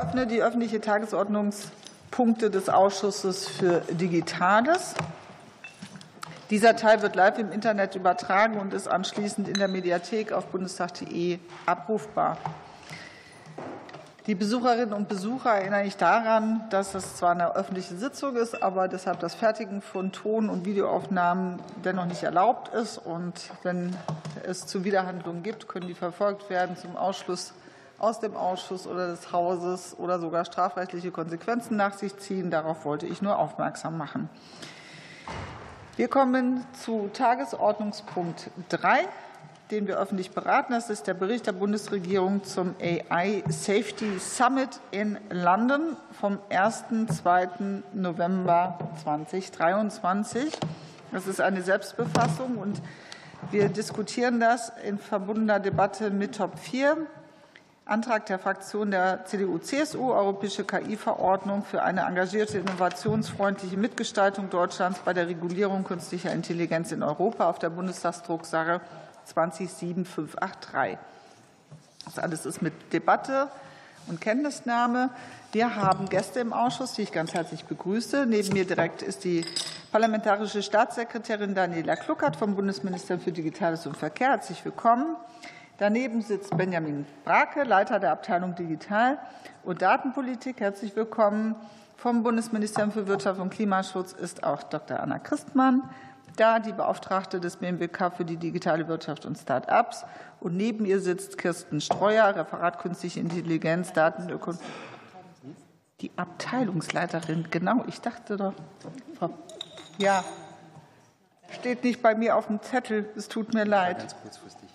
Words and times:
eröffne 0.00 0.26
die 0.26 0.42
öffentliche 0.42 0.80
Tagesordnungspunkte 0.80 2.48
des 2.48 2.70
Ausschusses 2.70 3.46
für 3.46 3.80
Digitales. 3.90 4.94
Dieser 6.48 6.74
Teil 6.74 7.02
wird 7.02 7.16
live 7.16 7.38
im 7.38 7.52
Internet 7.52 7.96
übertragen 7.96 8.58
und 8.58 8.72
ist 8.72 8.88
anschließend 8.88 9.46
in 9.46 9.58
der 9.58 9.68
Mediathek 9.68 10.32
auf 10.32 10.46
bundestag.de 10.46 11.38
abrufbar. 11.66 12.38
Die 14.26 14.34
Besucherinnen 14.34 14.94
und 14.94 15.10
Besucher 15.10 15.50
erinnere 15.50 15.84
ich 15.84 15.98
daran, 15.98 16.64
dass 16.70 16.94
es 16.94 17.16
zwar 17.16 17.32
eine 17.32 17.54
öffentliche 17.54 17.94
Sitzung 17.94 18.36
ist, 18.36 18.62
aber 18.62 18.88
deshalb 18.88 19.20
das 19.20 19.34
Fertigen 19.34 19.82
von 19.82 20.12
Ton- 20.12 20.48
und 20.48 20.64
Videoaufnahmen 20.64 21.60
dennoch 21.84 22.06
nicht 22.06 22.22
erlaubt 22.22 22.68
ist. 22.68 22.96
Und 22.96 23.34
wenn 23.64 23.94
es 24.44 24.66
zu 24.66 24.82
Widerhandlungen 24.82 25.42
gibt, 25.42 25.68
können 25.68 25.88
die 25.88 25.94
verfolgt 25.94 26.48
werden 26.48 26.78
zum 26.78 26.96
Ausschluss 26.96 27.52
aus 28.00 28.18
dem 28.18 28.34
Ausschuss 28.34 28.86
oder 28.86 29.08
des 29.08 29.30
Hauses 29.30 29.96
oder 29.98 30.18
sogar 30.18 30.44
strafrechtliche 30.44 31.10
Konsequenzen 31.10 31.76
nach 31.76 31.92
sich 31.92 32.16
ziehen. 32.16 32.50
Darauf 32.50 32.84
wollte 32.84 33.06
ich 33.06 33.22
nur 33.22 33.38
aufmerksam 33.38 33.96
machen. 33.96 34.28
Wir 35.96 36.08
kommen 36.08 36.64
zu 36.72 37.10
Tagesordnungspunkt 37.12 38.50
3 38.70 39.06
den 39.70 39.86
wir 39.86 39.98
öffentlich 39.98 40.32
beraten. 40.32 40.72
Das 40.72 40.90
ist 40.90 41.06
der 41.06 41.14
Bericht 41.14 41.46
der 41.46 41.52
Bundesregierung 41.52 42.42
zum 42.44 42.74
AI 42.80 43.44
Safety 43.48 44.18
Summit 44.18 44.80
in 44.90 45.18
London 45.30 45.96
vom 46.20 46.38
1. 46.50 46.84
2. 47.22 47.48
November 47.92 48.78
2023. 49.02 50.58
Das 51.12 51.26
ist 51.26 51.40
eine 51.40 51.62
Selbstbefassung 51.62 52.58
und 52.58 52.82
wir 53.50 53.68
diskutieren 53.68 54.40
das 54.40 54.72
in 54.84 54.98
verbundener 54.98 55.60
Debatte 55.60 56.10
mit 56.10 56.36
Top 56.36 56.58
4. 56.58 57.06
Antrag 57.90 58.26
der 58.26 58.38
Fraktion 58.38 58.92
der 58.92 59.24
CDU-CSU, 59.24 60.12
Europäische 60.12 60.62
KI-Verordnung 60.62 61.64
für 61.64 61.82
eine 61.82 62.02
engagierte, 62.02 62.58
innovationsfreundliche 62.58 63.76
Mitgestaltung 63.76 64.48
Deutschlands 64.48 65.00
bei 65.00 65.12
der 65.12 65.26
Regulierung 65.26 65.82
künstlicher 65.82 66.32
Intelligenz 66.32 66.92
in 66.92 67.02
Europa 67.02 67.50
auf 67.50 67.58
der 67.58 67.70
Bundestagsdrucksache 67.70 68.80
207583. 69.24 70.98
Das 72.04 72.20
alles 72.20 72.46
ist 72.46 72.62
mit 72.62 72.92
Debatte 72.92 73.48
und 74.06 74.20
Kenntnisnahme. 74.20 75.10
Wir 75.50 75.74
haben 75.74 76.08
Gäste 76.08 76.38
im 76.38 76.52
Ausschuss, 76.52 76.92
die 76.92 77.02
ich 77.02 77.10
ganz 77.10 77.34
herzlich 77.34 77.64
begrüße. 77.64 78.24
Neben 78.24 78.52
mir 78.52 78.66
direkt 78.66 79.02
ist 79.02 79.24
die 79.24 79.44
parlamentarische 79.90 80.62
Staatssekretärin 80.62 81.56
Daniela 81.56 81.96
Kluckert 81.96 82.36
vom 82.36 82.54
Bundesministerium 82.54 83.20
für 83.20 83.32
Digitales 83.32 83.84
und 83.84 83.96
Verkehr. 83.96 84.30
Herzlich 84.30 84.64
willkommen. 84.64 85.16
Daneben 85.80 86.20
sitzt 86.20 86.54
Benjamin 86.58 87.06
Brake, 87.24 87.64
Leiter 87.64 87.98
der 87.98 88.12
Abteilung 88.12 88.54
Digital 88.54 89.18
und 89.62 89.80
Datenpolitik. 89.80 90.60
Herzlich 90.60 90.94
willkommen. 90.94 91.56
Vom 91.96 92.22
Bundesministerium 92.22 92.92
für 92.92 93.06
Wirtschaft 93.06 93.40
und 93.40 93.48
Klimaschutz 93.48 94.12
ist 94.12 94.44
auch 94.44 94.62
Dr. 94.62 95.00
Anna 95.00 95.18
Christmann 95.18 95.88
da, 96.36 96.58
die 96.58 96.72
Beauftragte 96.72 97.40
des 97.40 97.56
BMWK 97.56 98.12
für 98.14 98.26
die 98.26 98.36
digitale 98.36 98.88
Wirtschaft 98.88 99.24
und 99.24 99.38
Start-ups. 99.38 100.04
Und 100.38 100.54
neben 100.54 100.84
ihr 100.84 101.00
sitzt 101.00 101.38
Kirsten 101.38 101.80
Streuer, 101.80 102.36
Referat 102.36 102.78
Künstliche 102.78 103.20
Intelligenz, 103.20 103.94
Datenökonomie. 103.94 104.62
Die 106.02 106.10
Abteilungsleiterin, 106.16 107.48
genau, 107.50 107.84
ich 107.86 108.02
dachte 108.02 108.36
doch. 108.36 108.52
Ja, 109.96 110.24
steht 111.58 111.84
nicht 111.84 112.02
bei 112.02 112.14
mir 112.14 112.36
auf 112.36 112.48
dem 112.48 112.60
Zettel, 112.60 113.08
es 113.16 113.28
tut 113.28 113.54
mir 113.54 113.64
leid. 113.64 113.98
Ganz 113.98 114.16
kurzfristig. 114.20 114.69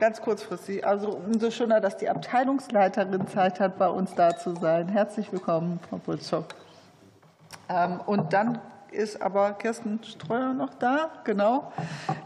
Ganz 0.00 0.20
kurzfristig. 0.20 0.86
Also 0.86 1.10
umso 1.10 1.50
schöner, 1.50 1.80
dass 1.80 1.96
die 1.96 2.08
Abteilungsleiterin 2.08 3.26
Zeit 3.26 3.58
hat, 3.58 3.78
bei 3.78 3.88
uns 3.88 4.14
da 4.14 4.36
zu 4.36 4.54
sein. 4.54 4.88
Herzlich 4.88 5.32
willkommen, 5.32 5.80
Frau 5.88 5.96
Bulzow. 5.98 6.44
Ähm, 7.68 8.00
und 8.06 8.32
dann 8.32 8.60
ist 8.90 9.20
aber 9.20 9.52
Kirsten 9.52 10.02
Streuer 10.04 10.54
noch 10.54 10.74
da, 10.74 11.10
genau, 11.24 11.72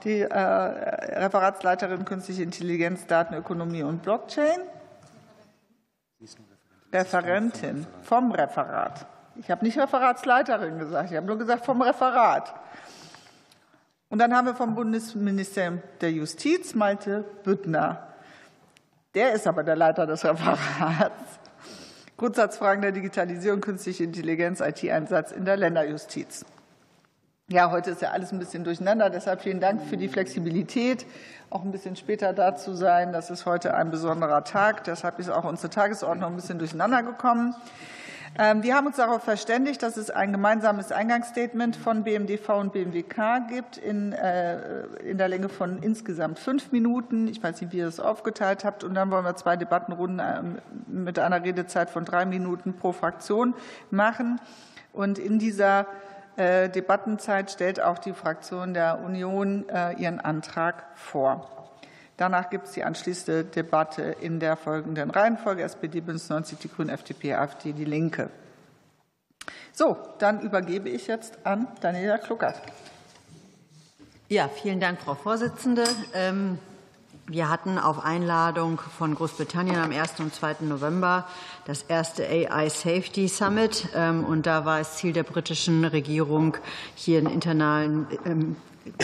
die 0.05 0.21
äh, 0.21 0.39
Referatsleiterin 0.39 2.05
Künstliche 2.05 2.43
Intelligenz, 2.43 3.07
Datenökonomie 3.07 3.83
und 3.83 4.03
Blockchain. 4.03 4.61
Referentin 6.93 7.87
vom 8.03 8.33
Referat. 8.33 9.07
Ich 9.37 9.51
habe 9.51 9.65
nicht 9.65 9.79
Referatsleiterin 9.79 10.79
gesagt, 10.79 11.11
ich 11.11 11.17
habe 11.17 11.27
nur 11.27 11.39
gesagt 11.39 11.65
vom 11.65 11.81
Referat. 11.81 12.55
Und 14.13 14.19
dann 14.19 14.37
haben 14.37 14.47
wir 14.47 14.55
vom 14.55 14.75
Bundesministerium 14.75 15.81
der 16.03 16.13
Justiz 16.13 16.75
Malte 16.75 17.25
Büttner. 17.45 18.09
Der 19.15 19.33
ist 19.33 19.47
aber 19.47 19.63
der 19.63 19.75
Leiter 19.75 20.07
des 20.07 20.23
Referats. 20.23 21.41
Grundsatzfragen 22.19 22.83
der 22.83 22.93
Digitalisierung, 22.93 23.63
künstliche 23.63 24.05
Intelligenz, 24.05 24.61
IT-Einsatz 24.61 25.33
in 25.33 25.47
der 25.47 25.57
Länderjustiz. 25.57 26.45
Ja, 27.49 27.71
heute 27.71 27.93
ist 27.93 28.03
ja 28.03 28.11
alles 28.11 28.33
ein 28.33 28.39
bisschen 28.39 28.65
durcheinander. 28.65 29.09
Deshalb 29.09 29.41
vielen 29.41 29.61
Dank 29.61 29.81
für 29.81 29.97
die 29.97 30.09
Flexibilität, 30.09 31.07
auch 31.49 31.63
ein 31.63 31.73
bisschen 31.73 31.97
später 31.97 32.35
da 32.35 32.55
zu 32.55 32.75
sein. 32.75 33.15
Das 33.15 33.31
ist 33.31 33.47
heute 33.47 33.73
ein 33.73 33.91
besonderer 33.91 34.45
Tag. 34.45 34.85
Deshalb 34.85 35.21
ist 35.21 35.31
auch 35.31 35.45
unsere 35.45 35.71
Tagesordnung 35.71 36.35
ein 36.35 36.37
bisschen 36.37 36.59
durcheinander 36.59 37.03
gekommen. 37.03 37.55
Ähm, 38.39 38.63
wir 38.63 38.75
haben 38.75 38.87
uns 38.87 38.97
darauf 38.97 39.23
verständigt, 39.23 39.83
dass 39.83 39.99
es 39.99 40.09
ein 40.09 40.33
gemeinsames 40.33 40.91
Eingangsstatement 40.91 41.77
von 41.77 42.03
BMDV 42.03 42.49
und 42.61 42.73
BMWK 42.73 43.47
gibt 43.49 43.77
in, 43.77 44.13
äh, 44.13 44.87
in 45.05 45.19
der 45.19 45.29
Länge 45.29 45.51
von 45.51 45.83
insgesamt 45.83 46.39
fünf 46.39 46.73
Minuten. 46.73 47.29
Ich 47.29 47.43
weiß 47.43 47.61
nicht, 47.61 47.73
wie 47.73 47.79
ihr 47.79 47.85
das 47.85 48.01
aufgeteilt 48.01 48.65
habt. 48.65 48.85
Und 48.85 48.95
dann 48.95 49.11
wollen 49.11 49.25
wir 49.25 49.37
zwei 49.37 49.57
Debattenrunden 49.57 50.21
ähm, 50.21 50.59
mit 50.87 51.19
einer 51.19 51.45
Redezeit 51.45 51.91
von 51.91 52.07
drei 52.07 52.25
Minuten 52.25 52.75
pro 52.75 52.93
Fraktion 52.93 53.55
machen. 53.91 54.41
Und 54.95 55.19
in 55.19 55.39
dieser 55.39 55.87
äh, 56.37 56.71
Debattenzeit 56.71 57.51
stellt 57.51 57.83
auch 57.83 57.99
die 57.99 58.15
Fraktion 58.15 58.73
der 58.73 59.01
Union 59.05 59.69
äh, 59.69 59.93
ihren 59.95 60.21
Antrag 60.21 60.85
vor. 60.95 61.62
Danach 62.17 62.51
gibt 62.51 62.67
es 62.67 62.73
die 62.73 62.85
anschließende 62.85 63.45
Debatte 63.45 64.03
in 64.03 64.39
der 64.39 64.57
folgenden 64.57 65.11
Reihenfolge 65.11 65.63
SPD, 65.63 66.01
Bündnis 66.01 66.29
90, 66.29 66.59
die 66.59 66.69
Grünen, 66.69 66.91
FDP, 66.91 67.35
AfD, 67.35 67.73
die 67.73 67.85
Linke. 67.85 68.31
So, 69.73 69.97
dann 70.19 70.41
übergebe 70.41 70.89
ich 70.89 71.07
jetzt 71.07 71.39
an 71.45 71.67
Daniela 71.81 72.19
Kluckert. 72.19 72.61
Ja, 74.29 74.49
vielen 74.49 74.81
Dank, 74.81 75.01
Frau 75.01 75.15
Vorsitzende. 75.15 75.85
Ähm, 76.15 76.59
wir 77.27 77.49
hatten 77.49 77.79
auf 77.79 78.05
Einladung 78.05 78.79
von 78.79 79.15
Großbritannien 79.15 79.77
am 79.77 79.93
1. 79.93 80.21
und 80.21 80.35
2. 80.35 80.57
November 80.61 81.27
das 81.67 81.83
erste 81.83 82.27
AI 82.27 82.69
Safety 82.69 83.29
Summit. 83.29 83.89
Ähm, 83.95 84.25
und 84.25 84.47
da 84.47 84.65
war 84.65 84.81
es 84.81 84.97
Ziel 84.97 85.13
der 85.13 85.23
britischen 85.23 85.85
Regierung, 85.85 86.57
hier 86.95 87.19
einen 87.19 87.29
internationalen 87.29 88.57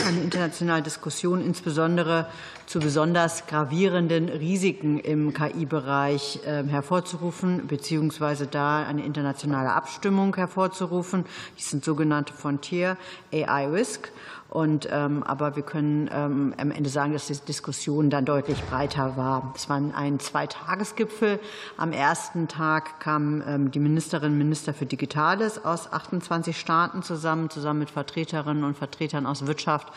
eine 0.06 0.20
internationale 0.20 0.82
Diskussion 0.82 1.44
insbesondere 1.44 2.26
zu 2.66 2.80
besonders 2.80 3.46
gravierenden 3.46 4.28
Risiken 4.28 4.98
im 4.98 5.32
KI-Bereich 5.32 6.40
ähm, 6.44 6.68
hervorzurufen, 6.68 7.66
beziehungsweise 7.66 8.46
da 8.46 8.84
eine 8.84 9.04
internationale 9.04 9.72
Abstimmung 9.72 10.34
hervorzurufen. 10.34 11.24
Dies 11.56 11.70
sind 11.70 11.84
sogenannte 11.84 12.32
Frontier 12.32 12.96
AI 13.32 13.68
Risk. 13.68 14.10
Und, 14.50 14.88
ähm, 14.90 15.22
aber 15.24 15.56
wir 15.56 15.62
können 15.62 16.08
ähm, 16.10 16.54
am 16.56 16.70
Ende 16.70 16.88
sagen, 16.88 17.12
dass 17.12 17.26
die 17.26 17.34
Diskussion 17.34 18.08
dann 18.08 18.24
deutlich 18.24 18.62
breiter 18.64 19.18
war. 19.18 19.52
Es 19.54 19.68
war 19.68 19.76
ein 19.76 20.20
Zweitagesgipfel. 20.20 21.38
Am 21.76 21.92
ersten 21.92 22.48
Tag 22.48 22.98
kamen 22.98 23.44
ähm, 23.46 23.70
die 23.70 23.78
Ministerinnen 23.78 24.32
und 24.32 24.38
Minister 24.38 24.72
für 24.72 24.86
Digitales 24.86 25.62
aus 25.62 25.92
28 25.92 26.58
Staaten 26.58 27.02
zusammen, 27.02 27.50
zusammen 27.50 27.80
mit 27.80 27.90
Vertreterinnen 27.90 28.64
und 28.64 28.78
Vertretern 28.78 29.26
aus 29.26 29.46
Wirtschaft, 29.46 29.88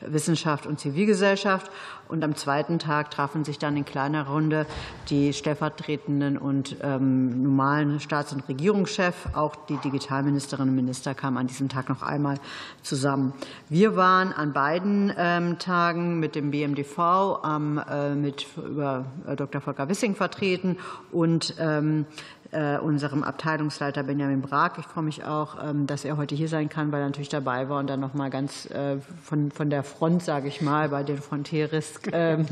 Wissenschaft 0.00 0.66
und 0.66 0.80
Zivilgesellschaft. 0.80 1.70
Und 2.08 2.24
am 2.24 2.34
zweiten 2.36 2.78
Tag 2.78 3.10
trafen 3.10 3.44
sich 3.44 3.58
dann 3.58 3.76
in 3.76 3.84
kleiner 3.84 4.26
Runde 4.26 4.66
die 5.10 5.32
stellvertretenden 5.32 6.38
und 6.38 6.76
ähm, 6.82 7.42
normalen 7.42 8.00
Staats- 8.00 8.32
und 8.32 8.48
Regierungschefs. 8.48 9.34
Auch 9.34 9.56
die 9.56 9.76
Digitalministerinnen 9.76 10.70
und 10.70 10.76
Minister 10.76 11.14
kamen 11.14 11.36
an 11.36 11.46
diesem 11.46 11.68
Tag 11.68 11.88
noch 11.88 12.02
einmal 12.02 12.38
zusammen. 12.82 13.32
Wir 13.68 13.96
waren 13.96 14.32
an 14.32 14.52
beiden 14.52 15.12
ähm, 15.16 15.58
Tagen 15.58 16.18
mit 16.20 16.34
dem 16.34 16.50
BMDV 16.50 17.40
äh, 17.44 18.14
mit 18.14 18.46
über 18.56 19.04
äh, 19.26 19.36
Dr. 19.36 19.60
Volker 19.60 19.88
Wissing 19.88 20.14
vertreten 20.14 20.76
und 21.12 21.54
ähm, 21.58 22.06
äh, 22.37 22.37
unserem 22.82 23.24
Abteilungsleiter 23.24 24.02
Benjamin 24.04 24.40
Brag. 24.40 24.78
Ich 24.78 24.86
freue 24.86 25.04
mich 25.04 25.24
auch, 25.24 25.62
ähm, 25.62 25.86
dass 25.86 26.04
er 26.04 26.16
heute 26.16 26.34
hier 26.34 26.48
sein 26.48 26.68
kann, 26.68 26.90
weil 26.92 27.00
er 27.00 27.06
natürlich 27.06 27.28
dabei 27.28 27.68
war 27.68 27.78
und 27.78 27.88
dann 27.88 28.00
noch 28.00 28.14
mal 28.14 28.30
ganz 28.30 28.64
äh, 28.70 28.96
von, 29.22 29.50
von 29.50 29.68
der 29.68 29.82
Front, 29.82 30.22
sage 30.22 30.48
ich 30.48 30.62
mal, 30.62 30.88
bei 30.88 31.02
den 31.02 31.18
Frontieris 31.18 32.00
ähm, 32.12 32.46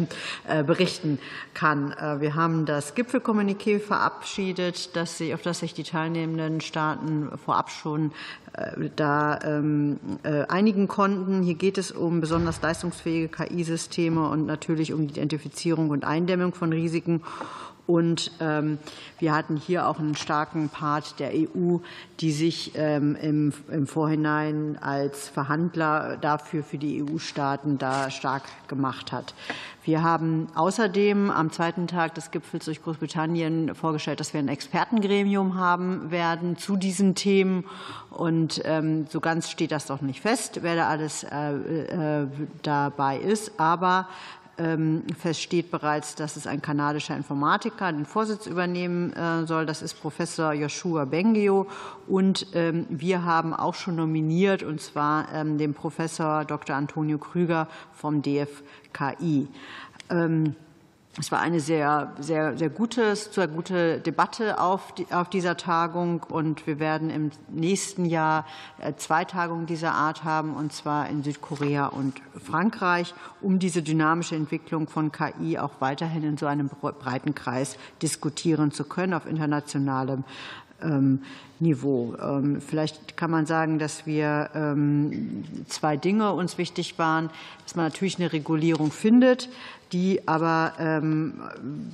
äh, 0.46 0.62
berichten 0.62 1.18
kann. 1.54 1.94
Wir 2.18 2.34
haben 2.34 2.66
das 2.66 2.94
Gipfelkommuniqué 2.94 3.78
verabschiedet, 3.78 4.94
dass 4.96 5.16
sie, 5.18 5.32
auf 5.32 5.42
das 5.42 5.60
sich 5.60 5.72
die 5.72 5.82
teilnehmenden 5.82 6.60
Staaten 6.60 7.30
vorab 7.38 7.70
schon 7.70 8.12
da 8.96 9.38
ähm, 9.42 9.98
einigen 10.48 10.88
konnten. 10.88 11.42
Hier 11.42 11.54
geht 11.54 11.78
es 11.78 11.92
um 11.92 12.20
besonders 12.20 12.60
leistungsfähige 12.62 13.28
KI-Systeme 13.28 14.28
und 14.28 14.46
natürlich 14.46 14.92
um 14.92 15.06
die 15.06 15.14
Identifizierung 15.14 15.90
und 15.90 16.04
Eindämmung 16.04 16.54
von 16.54 16.72
Risiken 16.72 17.22
Und 17.86 18.32
ähm, 18.40 18.78
wir 19.18 19.34
hatten 19.34 19.56
hier 19.56 19.86
auch 19.86 19.98
einen 19.98 20.16
starken 20.16 20.68
Part 20.68 21.20
der 21.20 21.30
EU, 21.32 21.78
die 22.20 22.32
sich 22.32 22.72
ähm, 22.74 23.16
im, 23.20 23.52
im 23.70 23.86
Vorhinein 23.86 24.76
als 24.80 25.28
Verhandler 25.28 26.16
dafür 26.20 26.64
für 26.64 26.78
die 26.78 27.04
EU-Staaten 27.04 27.78
da 27.78 28.10
stark 28.10 28.42
gemacht 28.66 29.12
hat. 29.12 29.34
Wir 29.84 30.02
haben 30.02 30.48
außerdem 30.56 31.30
am 31.30 31.52
zweiten 31.52 31.86
Tag 31.86 32.16
des 32.16 32.32
Gipfels 32.32 32.64
durch 32.64 32.82
Großbritannien 32.82 33.72
vorgestellt, 33.76 34.18
dass 34.18 34.32
wir 34.32 34.40
ein 34.40 34.48
Expertengremium 34.48 35.54
haben 35.54 36.10
werden 36.10 36.58
zu 36.58 36.76
diesen 36.76 37.14
Themen. 37.14 37.64
Und 38.10 38.62
ähm, 38.64 39.06
so 39.08 39.20
ganz 39.20 39.48
steht 39.48 39.70
das 39.70 39.86
doch 39.86 40.00
nicht 40.00 40.22
fest, 40.22 40.58
wer 40.62 40.74
da 40.74 40.88
alles 40.88 41.22
äh, 41.22 42.22
äh, 42.22 42.26
dabei 42.64 43.18
ist. 43.18 43.60
Aber 43.60 44.08
ähm, 44.58 45.02
fest 45.18 45.40
steht 45.42 45.70
bereits, 45.70 46.14
dass 46.14 46.36
es 46.36 46.46
ein 46.46 46.62
kanadischer 46.62 47.16
Informatiker 47.16 47.92
den 47.92 48.06
Vorsitz 48.06 48.46
übernehmen 48.46 49.12
äh, 49.12 49.46
soll. 49.46 49.66
Das 49.66 49.82
ist 49.82 49.94
Professor 49.94 50.52
Joshua 50.52 51.04
Bengio. 51.04 51.66
Und 52.06 52.48
ähm, 52.54 52.86
wir 52.88 53.24
haben 53.24 53.54
auch 53.54 53.74
schon 53.74 53.96
nominiert, 53.96 54.62
und 54.62 54.80
zwar 54.80 55.32
ähm, 55.32 55.58
den 55.58 55.74
Professor 55.74 56.44
Dr. 56.44 56.76
Antonio 56.76 57.18
Krüger 57.18 57.68
vom 57.92 58.22
DFKI. 58.22 59.48
Es 61.18 61.32
war 61.32 61.40
eine 61.40 61.60
sehr, 61.60 62.12
sehr, 62.18 62.58
sehr 62.58 62.68
gute, 62.68 63.16
sehr 63.16 63.48
gute 63.48 64.00
Debatte 64.00 64.60
auf, 64.60 64.92
die, 64.92 65.06
auf 65.10 65.30
dieser 65.30 65.56
Tagung 65.56 66.22
und 66.24 66.66
wir 66.66 66.78
werden 66.78 67.08
im 67.08 67.30
nächsten 67.48 68.04
Jahr 68.04 68.44
äh, 68.78 68.92
zwei 68.96 69.24
Tagungen 69.24 69.64
dieser 69.64 69.92
Art 69.92 70.24
haben, 70.24 70.54
und 70.54 70.74
zwar 70.74 71.08
in 71.08 71.22
Südkorea 71.22 71.86
und 71.86 72.20
Frankreich, 72.38 73.14
um 73.40 73.58
diese 73.58 73.82
dynamische 73.82 74.36
Entwicklung 74.36 74.88
von 74.88 75.10
KI 75.10 75.58
auch 75.58 75.80
weiterhin 75.80 76.22
in 76.22 76.36
so 76.36 76.44
einem 76.44 76.68
breiten 76.68 77.34
Kreis 77.34 77.78
diskutieren 78.02 78.70
zu 78.70 78.84
können 78.84 79.14
auf 79.14 79.24
internationalem 79.24 80.22
Niveau. 81.58 82.14
Ähm, 82.20 82.60
vielleicht 82.60 83.16
kann 83.16 83.30
man 83.30 83.46
sagen, 83.46 83.78
dass 83.78 84.04
wir 84.06 84.50
ähm, 84.54 85.44
zwei 85.68 85.96
Dinge 85.96 86.32
uns 86.32 86.58
wichtig 86.58 86.98
waren, 86.98 87.30
dass 87.64 87.76
man 87.76 87.86
natürlich 87.86 88.18
eine 88.18 88.32
Regulierung 88.32 88.92
findet, 88.92 89.48
die 89.92 90.26
aber 90.28 90.74
ähm, 90.78 91.40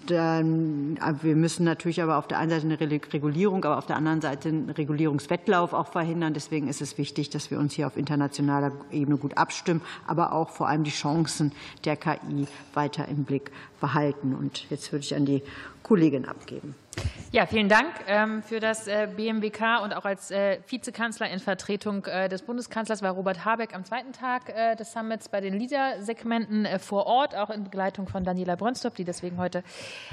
dann, 0.06 0.98
wir 1.22 1.36
müssen 1.36 1.64
natürlich 1.64 2.02
aber 2.02 2.16
auf 2.16 2.26
der 2.26 2.38
einen 2.38 2.50
Seite 2.50 2.66
eine 2.66 2.80
Regulierung, 2.80 3.64
aber 3.64 3.78
auf 3.78 3.86
der 3.86 3.96
anderen 3.96 4.20
Seite 4.20 4.48
einen 4.48 4.70
Regulierungswettlauf 4.70 5.74
auch 5.74 5.88
verhindern. 5.88 6.34
Deswegen 6.34 6.66
ist 6.66 6.80
es 6.80 6.98
wichtig, 6.98 7.30
dass 7.30 7.50
wir 7.50 7.58
uns 7.58 7.74
hier 7.74 7.86
auf 7.86 7.96
internationaler 7.96 8.72
Ebene 8.90 9.16
gut 9.16 9.36
abstimmen, 9.36 9.82
aber 10.06 10.32
auch 10.32 10.50
vor 10.50 10.68
allem 10.68 10.82
die 10.82 10.90
Chancen 10.90 11.52
der 11.84 11.96
KI 11.96 12.48
weiter 12.74 13.06
im 13.06 13.24
Blick 13.24 13.52
behalten. 13.80 14.34
Und 14.34 14.68
jetzt 14.70 14.90
würde 14.90 15.04
ich 15.04 15.14
an 15.14 15.26
die 15.26 15.42
Kollegin 15.82 16.24
abgeben. 16.24 16.74
Ja, 17.34 17.46
vielen 17.46 17.70
Dank 17.70 17.88
ähm, 18.08 18.42
für 18.42 18.60
das 18.60 18.86
äh, 18.86 19.08
BMWK 19.16 19.82
und 19.82 19.94
auch 19.94 20.04
als 20.04 20.30
äh, 20.30 20.58
Vizekanzler 20.68 21.30
in 21.30 21.38
Vertretung 21.38 22.04
äh, 22.04 22.28
des 22.28 22.42
Bundeskanzlers 22.42 23.00
war 23.00 23.12
Robert 23.12 23.46
Habeck 23.46 23.74
am 23.74 23.86
zweiten 23.86 24.12
Tag 24.12 24.54
des 24.76 24.92
Summits 24.92 25.30
bei 25.30 25.40
den 25.40 25.58
LIDA-Segmenten 25.58 26.78
vor 26.78 27.06
Ort, 27.06 27.34
auch 27.34 27.48
in 27.48 27.64
Begleitung 27.64 28.06
von 28.06 28.22
Daniela 28.22 28.56
Brönstop, 28.56 28.96
die 28.96 29.04
deswegen 29.04 29.38
heute 29.38 29.64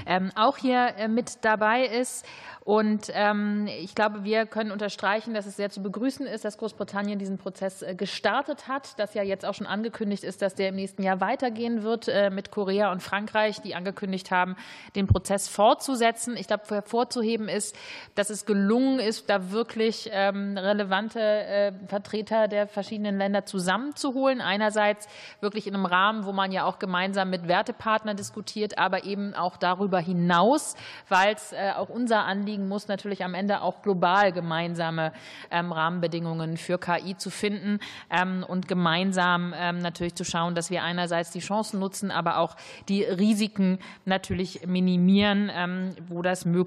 ähm, 0.06 0.32
auch 0.36 0.56
hier 0.56 0.94
mit 1.10 1.44
dabei 1.44 1.84
ist. 1.86 2.26
Und 2.64 3.08
ähm, 3.14 3.68
ich 3.68 3.96
glaube, 3.96 4.24
wir 4.24 4.46
können 4.46 4.72
unterstreichen, 4.72 5.34
dass 5.34 5.46
es 5.46 5.58
sehr 5.58 5.70
zu 5.70 5.82
begrüßen 5.82 6.26
ist, 6.26 6.46
dass 6.46 6.58
Großbritannien 6.58 7.20
diesen 7.20 7.38
Prozess 7.38 7.84
gestartet 7.98 8.68
hat, 8.68 8.98
dass 9.00 9.14
ja 9.14 9.24
jetzt 9.24 9.46
auch 9.46 9.56
schon 9.56 9.68
angekündigt 9.68 10.24
ist, 10.24 10.42
dass 10.42 10.56
der 10.56 10.70
im 10.70 10.76
nächsten 10.76 11.04
Jahr 11.04 11.20
weitergehen 11.20 11.84
wird 11.84 12.10
mit 12.32 12.52
Korea 12.52 12.92
und 12.92 13.02
Frankreich, 13.02 13.62
die 13.62 13.76
angekündigt 13.76 14.32
haben, 14.32 14.56
den 14.96 15.08
Prozess 15.08 15.48
fortzusetzen. 15.48 16.38
Ich 16.38 16.48
glaube, 16.48 16.64
hervorzuheben 16.76 17.48
ist, 17.48 17.76
dass 18.16 18.30
es 18.30 18.46
gelungen 18.46 19.00
ist, 19.00 19.30
da 19.30 19.52
wirklich 19.52 20.10
ähm, 20.12 20.58
relevante 20.58 21.20
äh, 21.20 21.72
Vertreter 21.88 22.48
der 22.48 22.68
verschiedenen 22.68 23.18
Länder 23.18 23.46
zusammenzuholen. 23.46 24.42
Einerseits 24.42 25.08
wirklich 25.42 25.68
in 25.68 25.76
einem 25.76 25.86
Rahmen, 25.86 26.26
wo 26.26 26.32
man 26.32 26.52
ja 26.52 26.66
auch 26.66 26.80
gemeinsam 26.80 27.30
mit 27.30 27.48
Wertepartnern 27.48 28.18
diskutiert, 28.18 28.78
aber 28.78 29.04
eben 29.04 29.34
auch 29.34 29.58
darüber 29.58 30.00
hinaus, 30.00 30.76
weil 31.08 31.34
es 31.34 31.54
auch 31.76 31.90
unser 31.90 32.26
Anliegen 32.26 32.68
muss 32.68 32.88
natürlich 32.88 33.24
am 33.24 33.34
Ende 33.34 33.62
auch 33.62 33.82
global 33.82 34.32
gemeinsame 34.32 35.12
ähm, 35.52 35.72
Rahmenbedingungen 35.72 36.58
für 36.58 36.78
KI 36.78 37.18
zu 37.18 37.30
finden 37.30 37.80
ähm, 38.10 38.46
und 38.48 38.68
gemeinsam 38.68 39.50
natürlich 39.50 40.16
zu 40.16 40.24
schauen, 40.24 40.56
dass 40.56 40.70
wir 40.70 40.84
einerseits 40.84 41.32
die 41.32 41.40
Chancen 41.40 41.80
nutzen, 41.80 42.12
aber 42.12 42.38
auch 42.38 42.56
die 42.88 43.04
Risiken 43.04 43.80
natürlich 44.06 44.66
minimieren, 44.68 45.96
wo 46.08 46.22
das 46.22 46.46
möglich 46.46 46.58
ist. 46.58 46.59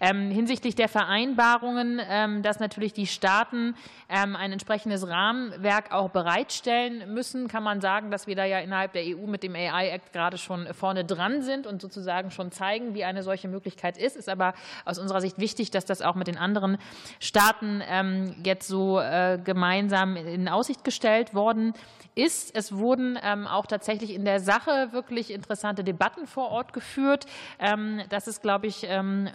Hinsichtlich 0.00 0.74
der 0.74 0.88
Vereinbarungen, 0.88 2.42
dass 2.42 2.60
natürlich 2.60 2.92
die 2.92 3.06
Staaten 3.06 3.74
ein 4.08 4.52
entsprechendes 4.52 5.08
Rahmenwerk 5.08 5.92
auch 5.92 6.10
bereitstellen 6.10 7.12
müssen, 7.12 7.48
kann 7.48 7.62
man 7.62 7.80
sagen, 7.80 8.10
dass 8.10 8.26
wir 8.26 8.36
da 8.36 8.44
ja 8.44 8.60
innerhalb 8.60 8.92
der 8.92 9.02
EU 9.02 9.26
mit 9.26 9.42
dem 9.42 9.54
AI 9.54 9.88
Act 9.88 10.12
gerade 10.12 10.38
schon 10.38 10.72
vorne 10.74 11.04
dran 11.04 11.42
sind 11.42 11.66
und 11.66 11.82
sozusagen 11.82 12.30
schon 12.30 12.52
zeigen, 12.52 12.94
wie 12.94 13.04
eine 13.04 13.22
solche 13.22 13.48
Möglichkeit 13.48 13.98
ist, 13.98 14.16
ist 14.16 14.28
aber 14.28 14.54
aus 14.84 14.98
unserer 14.98 15.20
Sicht 15.20 15.38
wichtig, 15.38 15.70
dass 15.70 15.84
das 15.84 16.02
auch 16.02 16.14
mit 16.14 16.26
den 16.26 16.38
anderen 16.38 16.78
Staaten 17.20 17.82
ähm, 17.88 18.36
jetzt 18.44 18.68
so 18.68 19.00
äh, 19.00 19.38
gemeinsam 19.42 20.16
in 20.16 20.48
Aussicht 20.48 20.84
gestellt 20.84 21.34
worden 21.34 21.72
ist. 21.74 21.95
Es 22.18 22.72
wurden 22.74 23.18
ähm, 23.22 23.46
auch 23.46 23.66
tatsächlich 23.66 24.14
in 24.14 24.24
der 24.24 24.40
Sache 24.40 24.88
wirklich 24.92 25.30
interessante 25.30 25.84
Debatten 25.84 26.26
vor 26.26 26.50
Ort 26.50 26.72
geführt. 26.72 27.26
Ähm, 27.58 28.00
das 28.08 28.26
ist, 28.26 28.42
glaube 28.42 28.66
ich, 28.66 28.86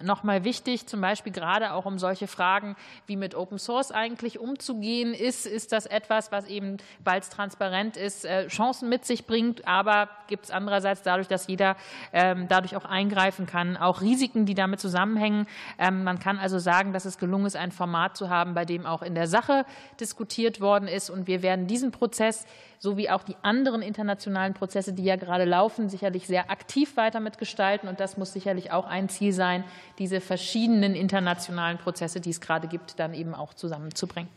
noch 0.03 0.23
mal 0.23 0.43
wichtig, 0.43 0.87
zum 0.87 1.01
Beispiel 1.01 1.31
gerade 1.31 1.73
auch 1.73 1.85
um 1.85 1.97
solche 1.99 2.27
Fragen 2.27 2.75
wie 3.05 3.15
mit 3.15 3.35
Open 3.35 3.59
Source 3.59 3.91
eigentlich 3.91 4.39
umzugehen. 4.39 5.13
Ist, 5.13 5.45
ist 5.45 5.71
das 5.71 5.85
etwas, 5.85 6.31
was 6.31 6.47
eben, 6.47 6.77
weil 7.03 7.19
es 7.19 7.29
transparent 7.29 7.97
ist, 7.97 8.25
äh, 8.25 8.47
Chancen 8.47 8.89
mit 8.89 9.05
sich 9.05 9.25
bringt, 9.25 9.67
aber 9.67 10.09
gibt 10.27 10.45
es 10.45 10.51
andererseits 10.51 11.03
dadurch, 11.03 11.27
dass 11.27 11.47
jeder 11.47 11.75
dadurch 12.11 12.75
auch 12.75 12.85
eingreifen 12.85 13.45
kann, 13.45 13.77
auch 13.77 14.01
Risiken, 14.01 14.45
die 14.45 14.53
damit 14.53 14.79
zusammenhängen. 14.79 15.47
Ähm, 15.77 16.03
man 16.03 16.19
kann 16.19 16.39
also 16.39 16.59
sagen, 16.59 16.93
dass 16.93 17.05
es 17.05 17.17
gelungen 17.17 17.45
ist, 17.45 17.55
ein 17.55 17.71
Format 17.71 18.17
zu 18.17 18.29
haben, 18.29 18.53
bei 18.53 18.65
dem 18.65 18.85
auch 18.85 19.01
in 19.01 19.15
der 19.15 19.27
Sache 19.27 19.65
diskutiert 19.99 20.61
worden 20.61 20.87
ist. 20.87 21.09
Und 21.09 21.27
wir 21.27 21.41
werden 21.41 21.67
diesen 21.67 21.91
Prozess 21.91 22.45
sowie 22.81 23.09
auch 23.09 23.21
die 23.21 23.35
anderen 23.43 23.83
internationalen 23.83 24.55
Prozesse, 24.55 24.91
die 24.91 25.03
ja 25.03 25.15
gerade 25.15 25.45
laufen, 25.45 25.87
sicherlich 25.87 26.25
sehr 26.25 26.49
aktiv 26.49 26.97
weiter 26.97 27.19
mitgestalten. 27.19 27.87
Und 27.87 27.99
das 27.99 28.17
muss 28.17 28.33
sicherlich 28.33 28.71
auch 28.71 28.87
ein 28.87 29.07
Ziel 29.07 29.33
sein, 29.33 29.63
diese 29.99 30.19
verschiedenen 30.19 30.95
internationalen 30.95 31.77
Prozesse, 31.77 32.19
die 32.19 32.31
es 32.31 32.41
gerade 32.41 32.67
gibt, 32.67 32.99
dann 32.99 33.13
eben 33.13 33.35
auch 33.35 33.53
zusammenzubringen. 33.53 34.29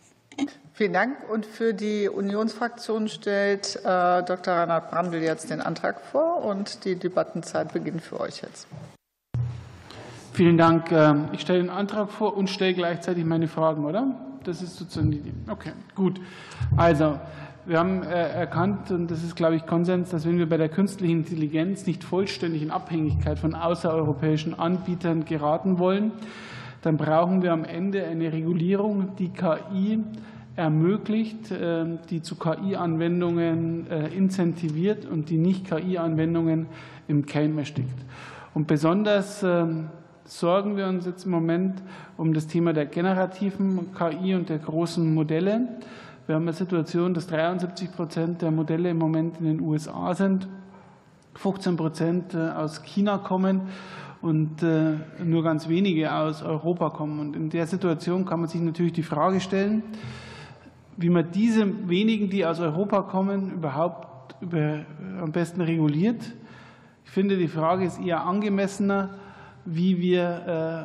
Vielen 0.74 0.92
Dank. 0.92 1.16
Und 1.30 1.46
für 1.46 1.72
die 1.72 2.08
Unionsfraktion 2.08 3.08
stellt 3.08 3.76
äh, 3.76 4.22
Dr. 4.24 4.54
Reinhard 4.54 4.90
Brandl 4.90 5.22
jetzt 5.22 5.48
den 5.48 5.62
Antrag 5.62 6.00
vor 6.00 6.44
und 6.44 6.84
die 6.84 6.96
Debattenzeit 6.96 7.72
beginnt 7.72 8.02
für 8.02 8.20
euch 8.20 8.42
jetzt. 8.42 8.66
Vielen 10.34 10.58
Dank. 10.58 10.92
Ähm, 10.92 11.28
ich 11.32 11.40
stelle 11.40 11.60
den 11.60 11.70
Antrag 11.70 12.10
vor 12.10 12.36
und 12.36 12.50
stelle 12.50 12.74
gleichzeitig 12.74 13.24
meine 13.24 13.48
Fragen, 13.48 13.86
oder? 13.86 14.06
Das 14.42 14.60
ist 14.60 14.76
sozusagen 14.76 15.12
die 15.12 15.18
Idee. 15.18 15.32
Okay, 15.48 15.72
gut. 15.94 16.20
Also, 16.76 17.18
wir 17.66 17.78
haben 17.78 18.02
äh, 18.02 18.28
erkannt, 18.28 18.90
und 18.90 19.10
das 19.10 19.24
ist, 19.24 19.36
glaube 19.36 19.56
ich, 19.56 19.64
Konsens, 19.64 20.10
dass 20.10 20.26
wenn 20.26 20.38
wir 20.38 20.48
bei 20.48 20.58
der 20.58 20.68
künstlichen 20.68 21.18
Intelligenz 21.18 21.86
nicht 21.86 22.04
vollständig 22.04 22.62
in 22.62 22.70
Abhängigkeit 22.70 23.38
von 23.38 23.54
außereuropäischen 23.54 24.58
Anbietern 24.58 25.24
geraten 25.24 25.78
wollen, 25.78 26.12
dann 26.82 26.98
brauchen 26.98 27.42
wir 27.42 27.52
am 27.52 27.64
Ende 27.64 28.04
eine 28.04 28.32
Regulierung, 28.32 29.16
die 29.16 29.30
KI 29.30 30.00
ermöglicht, 30.56 31.52
ähm, 31.58 32.00
die 32.10 32.20
zu 32.20 32.36
KI-Anwendungen 32.36 33.90
äh, 33.90 34.08
incentiviert 34.08 35.06
und 35.06 35.30
die 35.30 35.38
nicht 35.38 35.66
KI-Anwendungen 35.66 36.66
im 37.08 37.24
Keim 37.24 37.58
erstickt. 37.58 37.98
Und 38.52 38.66
besonders 38.66 39.42
ähm, 39.42 39.88
sorgen 40.24 40.76
wir 40.76 40.86
uns 40.86 41.06
jetzt 41.06 41.24
im 41.24 41.30
Moment 41.30 41.82
um 42.16 42.34
das 42.34 42.46
Thema 42.46 42.72
der 42.74 42.86
generativen 42.86 43.88
KI 43.94 44.34
und 44.34 44.48
der 44.48 44.58
großen 44.58 45.12
Modelle. 45.14 45.68
Wir 46.26 46.36
haben 46.36 46.44
eine 46.44 46.54
Situation, 46.54 47.12
dass 47.12 47.26
73 47.26 47.92
Prozent 47.92 48.40
der 48.40 48.50
Modelle 48.50 48.88
im 48.88 48.96
Moment 48.96 49.40
in 49.40 49.44
den 49.44 49.60
USA 49.60 50.14
sind, 50.14 50.48
15 51.34 51.76
Prozent 51.76 52.32
äh, 52.32 52.48
aus 52.48 52.82
China 52.82 53.18
kommen 53.18 53.68
und 54.22 54.62
äh, 54.62 54.94
nur 55.22 55.42
ganz 55.42 55.68
wenige 55.68 56.14
aus 56.14 56.42
Europa 56.42 56.88
kommen. 56.88 57.20
Und 57.20 57.36
in 57.36 57.50
der 57.50 57.66
Situation 57.66 58.24
kann 58.24 58.40
man 58.40 58.48
sich 58.48 58.62
natürlich 58.62 58.94
die 58.94 59.02
Frage 59.02 59.38
stellen, 59.38 59.82
wie 60.96 61.10
man 61.10 61.30
diese 61.30 61.90
wenigen, 61.90 62.30
die 62.30 62.46
aus 62.46 62.58
Europa 62.58 63.02
kommen, 63.02 63.52
überhaupt 63.52 64.34
über, 64.40 64.86
am 65.20 65.30
besten 65.30 65.60
reguliert. 65.60 66.22
Ich 67.04 67.10
finde, 67.10 67.36
die 67.36 67.48
Frage 67.48 67.84
ist 67.84 68.00
eher 68.00 68.24
angemessener, 68.24 69.10
wie 69.66 70.00
wir 70.00 70.22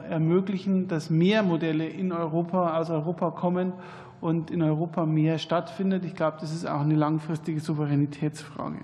ermöglichen, 0.10 0.88
dass 0.88 1.10
mehr 1.10 1.44
Modelle 1.44 1.86
in 1.86 2.12
Europa, 2.14 2.78
aus 2.78 2.90
Europa 2.90 3.32
kommen 3.32 3.74
und 4.22 4.52
in 4.52 4.62
Europa 4.62 5.06
mehr 5.06 5.38
stattfindet. 5.38 6.06
Ich 6.06 6.16
glaube, 6.16 6.38
das 6.42 6.54
ist 6.54 6.68
auch 6.68 6.82
eine 6.82 6.96
langfristige 6.96 7.60
Souveränitätsfrage. 7.60 8.80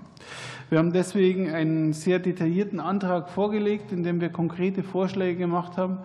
Wir 0.68 0.78
haben 0.78 0.92
deswegen 0.92 1.50
einen 1.50 1.92
sehr 1.92 2.18
detaillierten 2.18 2.80
Antrag 2.80 3.28
vorgelegt, 3.28 3.92
in 3.92 4.02
dem 4.02 4.20
wir 4.20 4.30
konkrete 4.30 4.82
Vorschläge 4.82 5.38
gemacht 5.38 5.76
haben 5.76 5.98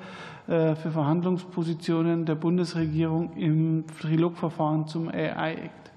für 0.47 0.75
Verhandlungspositionen 0.75 2.25
der 2.25 2.35
Bundesregierung 2.35 3.33
im 3.37 3.85
Trilogverfahren 4.01 4.87
zum 4.87 5.07
AI 5.07 5.53
Act. 5.53 5.91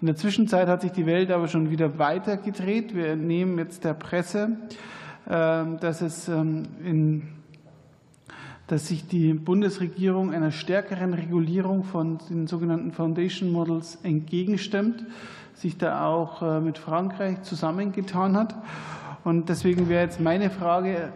In 0.00 0.06
der 0.06 0.16
Zwischenzeit 0.16 0.68
hat 0.68 0.80
sich 0.80 0.92
die 0.92 1.04
Welt 1.04 1.30
aber 1.30 1.46
schon 1.46 1.70
wieder 1.70 1.98
weitergedreht. 1.98 2.94
Wir 2.94 3.08
entnehmen 3.08 3.58
jetzt 3.58 3.84
der 3.84 3.94
Presse, 3.94 4.56
dass 5.26 6.00
es 6.00 6.28
in 6.28 7.28
dass 8.70 8.86
sich 8.86 9.04
die 9.08 9.34
Bundesregierung 9.34 10.32
einer 10.32 10.52
stärkeren 10.52 11.12
Regulierung 11.12 11.82
von 11.82 12.18
den 12.30 12.46
sogenannten 12.46 12.92
Foundation 12.92 13.50
Models 13.50 13.98
entgegenstimmt, 14.04 15.04
sich 15.54 15.76
da 15.76 16.06
auch 16.06 16.60
mit 16.60 16.78
Frankreich 16.78 17.42
zusammengetan 17.42 18.36
hat. 18.36 18.54
Und 19.24 19.48
deswegen 19.48 19.88
wäre 19.88 20.04
jetzt 20.04 20.20
meine 20.20 20.50
Frage, 20.50 21.12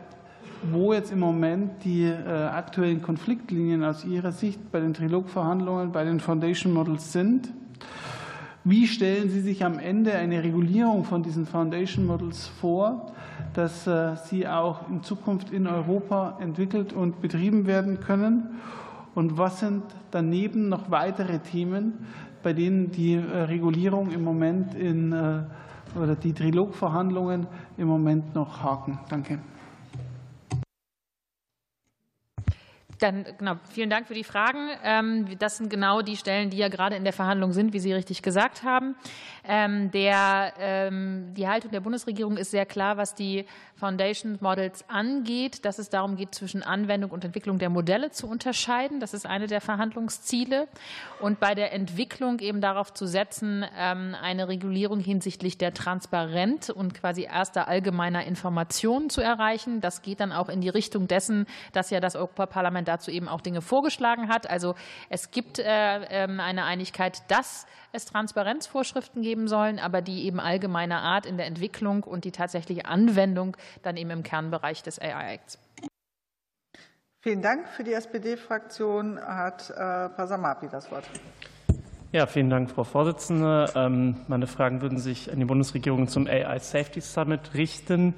wo 0.72 0.92
jetzt 0.92 1.12
im 1.12 1.20
Moment 1.20 1.84
die 1.84 2.10
aktuellen 2.10 3.02
Konfliktlinien 3.02 3.84
aus 3.84 4.04
Ihrer 4.04 4.32
Sicht 4.32 4.72
bei 4.72 4.80
den 4.80 4.92
Trilogverhandlungen, 4.92 5.92
bei 5.92 6.02
den 6.02 6.18
Foundation 6.18 6.72
Models 6.72 7.12
sind. 7.12 7.50
Wie 8.64 8.88
stellen 8.88 9.30
Sie 9.30 9.42
sich 9.42 9.64
am 9.64 9.78
Ende 9.78 10.12
eine 10.14 10.42
Regulierung 10.42 11.04
von 11.04 11.22
diesen 11.22 11.46
Foundation 11.46 12.04
Models 12.04 12.48
vor? 12.60 13.12
Dass 13.56 13.88
sie 14.28 14.46
auch 14.46 14.88
in 14.88 15.02
Zukunft 15.02 15.50
in 15.50 15.66
Europa 15.66 16.38
entwickelt 16.40 16.92
und 16.92 17.20
betrieben 17.20 17.66
werden 17.66 18.00
können? 18.00 18.60
Und 19.14 19.38
was 19.38 19.60
sind 19.60 19.82
daneben 20.10 20.68
noch 20.68 20.90
weitere 20.90 21.38
Themen, 21.38 22.06
bei 22.42 22.52
denen 22.52 22.90
die 22.90 23.16
Regulierung 23.16 24.10
im 24.10 24.24
Moment 24.24 24.74
in 24.74 25.12
oder 25.96 26.16
die 26.16 26.32
Trilogverhandlungen 26.32 27.46
im 27.76 27.88
Moment 27.88 28.34
noch 28.34 28.62
haken? 28.62 28.98
Danke. 29.08 29.38
Dann, 32.98 33.24
genau, 33.38 33.56
vielen 33.70 33.90
Dank 33.90 34.06
für 34.06 34.14
die 34.14 34.24
Fragen. 34.24 34.68
Das 35.38 35.56
sind 35.56 35.68
genau 35.68 36.02
die 36.02 36.16
Stellen, 36.16 36.50
die 36.50 36.56
ja 36.56 36.68
gerade 36.68 36.96
in 36.96 37.04
der 37.04 37.12
Verhandlung 37.12 37.52
sind, 37.52 37.72
wie 37.72 37.80
Sie 37.80 37.92
richtig 37.92 38.22
gesagt 38.22 38.62
haben. 38.62 38.94
Der, 39.46 40.90
die 40.90 41.48
Haltung 41.48 41.70
der 41.70 41.80
Bundesregierung 41.80 42.36
ist 42.36 42.50
sehr 42.50 42.66
klar, 42.66 42.96
was 42.96 43.14
die 43.14 43.46
Foundation 43.76 44.38
Models 44.40 44.88
angeht, 44.88 45.64
dass 45.64 45.78
es 45.78 45.90
darum 45.90 46.16
geht, 46.16 46.34
zwischen 46.34 46.62
Anwendung 46.62 47.10
und 47.10 47.24
Entwicklung 47.24 47.58
der 47.58 47.68
Modelle 47.68 48.10
zu 48.10 48.28
unterscheiden. 48.28 49.00
Das 49.00 49.12
ist 49.12 49.26
eine 49.26 49.48
der 49.48 49.60
Verhandlungsziele. 49.60 50.68
Und 51.20 51.40
bei 51.40 51.54
der 51.54 51.72
Entwicklung 51.72 52.38
eben 52.38 52.60
darauf 52.60 52.94
zu 52.94 53.06
setzen, 53.06 53.64
eine 53.64 54.48
Regulierung 54.48 55.00
hinsichtlich 55.00 55.58
der 55.58 55.74
Transparenz 55.74 56.68
und 56.70 56.94
quasi 56.94 57.24
erster 57.24 57.68
allgemeiner 57.68 58.24
Informationen 58.24 59.10
zu 59.10 59.20
erreichen. 59.20 59.80
Das 59.80 60.02
geht 60.02 60.20
dann 60.20 60.32
auch 60.32 60.48
in 60.48 60.60
die 60.60 60.68
Richtung 60.68 61.08
dessen, 61.08 61.46
dass 61.72 61.90
ja 61.90 62.00
das 62.00 62.16
Europaparlament 62.16 62.83
dazu 62.84 63.10
eben 63.10 63.28
auch 63.28 63.40
Dinge 63.40 63.60
vorgeschlagen 63.60 64.28
hat. 64.28 64.48
Also 64.48 64.74
es 65.08 65.30
gibt 65.30 65.60
eine 65.60 66.64
Einigkeit, 66.64 67.22
dass 67.30 67.66
es 67.92 68.06
Transparenzvorschriften 68.06 69.22
geben 69.22 69.46
sollen, 69.48 69.78
aber 69.78 70.02
die 70.02 70.24
eben 70.24 70.40
allgemeiner 70.40 71.02
Art 71.02 71.26
in 71.26 71.36
der 71.36 71.46
Entwicklung 71.46 72.02
und 72.02 72.24
die 72.24 72.32
tatsächliche 72.32 72.86
Anwendung 72.86 73.56
dann 73.82 73.96
eben 73.96 74.10
im 74.10 74.22
Kernbereich 74.22 74.82
des 74.82 75.00
AI 75.00 75.34
Acts. 75.34 75.58
Vielen 77.20 77.40
Dank. 77.40 77.68
Für 77.68 77.84
die 77.84 77.92
SPD-Fraktion 77.94 79.18
hat 79.18 79.72
Pasamapi 79.74 80.68
das 80.68 80.90
Wort. 80.90 81.04
Ja, 82.12 82.26
vielen 82.26 82.50
Dank, 82.50 82.70
Frau 82.70 82.84
Vorsitzende. 82.84 83.66
Meine 84.28 84.46
Fragen 84.46 84.82
würden 84.82 84.98
sich 84.98 85.32
an 85.32 85.38
die 85.38 85.44
Bundesregierung 85.44 86.06
zum 86.06 86.26
AI 86.26 86.58
Safety 86.58 87.00
Summit 87.00 87.54
richten. 87.54 88.14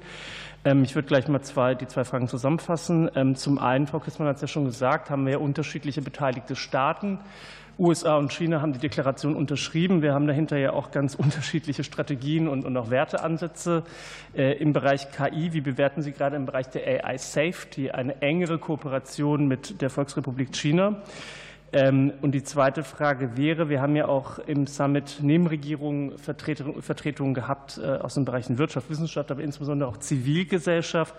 Ich 0.83 0.95
würde 0.95 1.07
gleich 1.07 1.27
mal 1.29 1.41
zwei, 1.41 1.75
die 1.75 1.87
zwei 1.87 2.03
Fragen 2.03 2.27
zusammenfassen. 2.27 3.35
Zum 3.35 3.57
einen, 3.57 3.87
Frau 3.87 3.99
Kissmann 3.99 4.27
hat 4.27 4.35
es 4.35 4.41
ja 4.41 4.47
schon 4.49 4.65
gesagt, 4.65 5.09
haben 5.09 5.25
wir 5.25 5.33
ja 5.33 5.37
unterschiedliche 5.37 6.01
beteiligte 6.01 6.57
Staaten. 6.57 7.19
USA 7.79 8.17
und 8.17 8.33
China 8.33 8.59
haben 8.59 8.73
die 8.73 8.79
Deklaration 8.79 9.35
unterschrieben. 9.35 10.01
Wir 10.01 10.13
haben 10.13 10.27
dahinter 10.27 10.57
ja 10.57 10.73
auch 10.73 10.91
ganz 10.91 11.15
unterschiedliche 11.17 11.85
Strategien 11.85 12.49
und, 12.49 12.65
und 12.65 12.75
auch 12.75 12.89
Werteansätze 12.89 13.83
im 14.33 14.73
Bereich 14.73 15.07
KI. 15.11 15.53
Wie 15.53 15.61
bewerten 15.61 16.01
Sie 16.01 16.11
gerade 16.11 16.35
im 16.35 16.45
Bereich 16.45 16.67
der 16.69 17.05
AI 17.05 17.17
Safety 17.17 17.91
eine 17.91 18.21
engere 18.21 18.57
Kooperation 18.57 19.47
mit 19.47 19.81
der 19.81 19.89
Volksrepublik 19.89 20.53
China? 20.53 21.01
Und 21.73 22.31
die 22.31 22.43
zweite 22.43 22.83
Frage 22.83 23.35
wäre, 23.35 23.67
wir 23.67 23.81
haben 23.81 23.95
ja 23.95 24.07
auch 24.07 24.39
im 24.39 24.67
Summit 24.67 25.19
Nebenregierungen 25.21 26.17
Vertretungen 26.17 27.33
gehabt 27.33 27.79
aus 27.79 28.13
den 28.13 28.23
Bereichen 28.23 28.57
Wirtschaft, 28.57 28.89
Wissenschaft, 28.89 29.31
aber 29.31 29.41
insbesondere 29.41 29.89
auch 29.89 29.97
Zivilgesellschaft. 29.97 31.13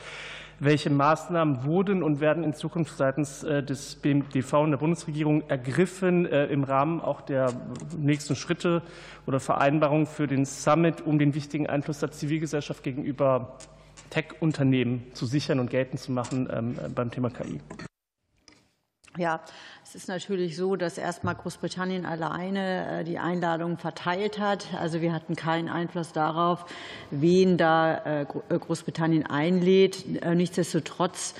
Welche 0.60 0.90
Maßnahmen 0.90 1.64
wurden 1.64 2.02
und 2.02 2.20
werden 2.20 2.42
in 2.42 2.54
Zukunft 2.54 2.96
seitens 2.96 3.42
des 3.42 3.96
BMDV 3.96 4.54
und 4.54 4.70
der 4.70 4.78
Bundesregierung 4.78 5.48
ergriffen 5.48 6.24
im 6.26 6.64
Rahmen 6.64 7.00
auch 7.00 7.20
der 7.20 7.52
nächsten 7.96 8.34
Schritte 8.34 8.82
oder 9.26 9.40
Vereinbarungen 9.40 10.06
für 10.06 10.26
den 10.26 10.46
Summit, 10.46 11.02
um 11.02 11.18
den 11.18 11.34
wichtigen 11.34 11.68
Einfluss 11.68 12.00
der 12.00 12.10
Zivilgesellschaft 12.10 12.82
gegenüber 12.82 13.58
Tech-Unternehmen 14.10 15.04
zu 15.12 15.26
sichern 15.26 15.60
und 15.60 15.68
geltend 15.70 16.00
zu 16.00 16.10
machen 16.10 16.76
beim 16.94 17.10
Thema 17.10 17.28
KI? 17.30 17.60
Ja, 19.16 19.40
es 19.88 19.94
ist 19.94 20.08
natürlich 20.08 20.54
so, 20.54 20.76
dass 20.76 20.98
erst 20.98 21.24
mal 21.24 21.32
Großbritannien 21.32 22.04
alleine 22.04 23.04
die 23.06 23.18
Einladung 23.18 23.78
verteilt 23.78 24.38
hat. 24.38 24.66
Also 24.78 25.00
wir 25.00 25.14
hatten 25.14 25.34
keinen 25.34 25.70
Einfluss 25.70 26.12
darauf, 26.12 26.66
wen 27.10 27.56
da 27.56 28.26
Großbritannien 28.50 29.24
einlädt. 29.24 30.04
Nichtsdestotrotz 30.34 31.34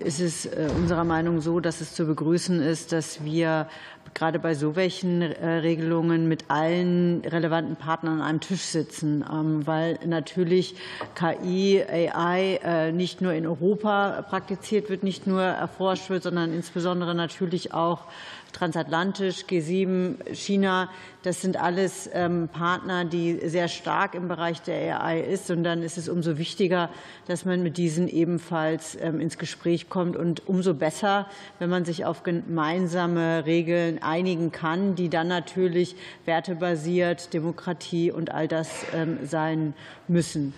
ist 0.00 0.20
es 0.20 0.48
unserer 0.76 1.04
Meinung 1.04 1.40
so, 1.40 1.60
dass 1.60 1.80
es 1.80 1.94
zu 1.94 2.04
begrüßen 2.06 2.60
ist, 2.60 2.90
dass 2.90 3.24
wir 3.24 3.68
gerade 4.14 4.38
bei 4.38 4.54
so 4.54 4.76
welchen 4.76 5.22
Regelungen 5.22 6.28
mit 6.28 6.46
allen 6.48 7.22
relevanten 7.24 7.76
Partnern 7.76 8.20
an 8.20 8.26
einem 8.26 8.40
Tisch 8.40 8.60
sitzen, 8.62 9.24
weil 9.64 9.98
natürlich 10.04 10.74
KI, 11.14 11.82
AI 11.82 12.90
nicht 12.92 13.22
nur 13.22 13.32
in 13.32 13.46
Europa 13.46 14.22
praktiziert 14.28 14.90
wird, 14.90 15.02
nicht 15.02 15.26
nur 15.26 15.42
erforscht 15.42 16.10
wird, 16.10 16.24
sondern 16.24 16.52
insbesondere 16.52 17.14
natürlich 17.14 17.51
auch 17.72 18.06
transatlantisch, 18.52 19.44
G7, 19.48 20.34
China, 20.34 20.90
das 21.22 21.40
sind 21.40 21.56
alles 21.56 22.10
Partner, 22.52 23.06
die 23.06 23.48
sehr 23.48 23.68
stark 23.68 24.14
im 24.14 24.28
Bereich 24.28 24.60
der 24.60 25.02
AI 25.02 25.20
ist. 25.20 25.50
Und 25.50 25.64
dann 25.64 25.82
ist 25.82 25.96
es 25.96 26.08
umso 26.08 26.36
wichtiger, 26.36 26.90
dass 27.26 27.46
man 27.46 27.62
mit 27.62 27.78
diesen 27.78 28.08
ebenfalls 28.08 28.94
ins 28.94 29.38
Gespräch 29.38 29.88
kommt 29.88 30.16
und 30.16 30.46
umso 30.46 30.74
besser, 30.74 31.26
wenn 31.60 31.70
man 31.70 31.86
sich 31.86 32.04
auf 32.04 32.24
gemeinsame 32.24 33.46
Regeln 33.46 34.02
einigen 34.02 34.52
kann, 34.52 34.96
die 34.96 35.08
dann 35.08 35.28
natürlich 35.28 35.96
wertebasiert, 36.26 37.32
Demokratie 37.32 38.10
und 38.10 38.32
all 38.32 38.48
das 38.48 38.84
sein 39.24 39.72
müssen. 40.08 40.52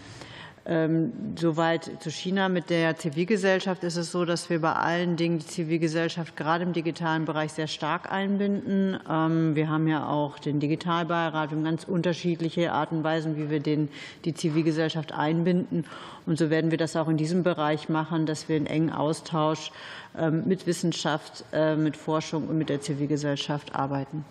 Soweit 0.66 1.90
zu 2.00 2.11
China. 2.11 2.49
Mit 2.49 2.71
der 2.71 2.97
Zivilgesellschaft 2.97 3.85
ist 3.85 3.97
es 3.97 4.11
so, 4.11 4.25
dass 4.25 4.49
wir 4.49 4.62
bei 4.62 4.73
allen 4.73 5.16
Dingen 5.16 5.38
die 5.38 5.47
Zivilgesellschaft 5.47 6.38
gerade 6.38 6.64
im 6.64 6.73
digitalen 6.73 7.26
Bereich 7.26 7.52
sehr 7.52 7.66
stark 7.66 8.11
einbinden. 8.11 8.99
Wir 9.54 9.68
haben 9.68 9.87
ja 9.88 10.09
auch 10.09 10.38
den 10.38 10.61
Digitalbeirat. 10.61 11.50
Haben 11.50 11.64
ganz 11.64 11.85
unterschiedliche 11.85 12.73
Arten 12.73 12.97
und 12.97 13.04
Weisen, 13.04 13.37
wie 13.37 13.50
wir 13.50 13.61
den, 13.61 13.90
die 14.25 14.33
Zivilgesellschaft 14.33 15.12
einbinden. 15.12 15.85
Und 16.25 16.38
so 16.38 16.49
werden 16.49 16.71
wir 16.71 16.78
das 16.78 16.97
auch 16.97 17.09
in 17.09 17.18
diesem 17.18 17.42
Bereich 17.42 17.90
machen, 17.90 18.25
dass 18.25 18.49
wir 18.49 18.56
in 18.56 18.64
engen 18.64 18.90
Austausch 18.90 19.71
mit 20.47 20.66
Wissenschaft, 20.66 21.44
mit 21.76 21.94
Forschung 21.94 22.49
und 22.49 22.56
mit 22.56 22.71
der 22.71 22.80
Zivilgesellschaft 22.80 23.75
arbeiten. 23.75 24.25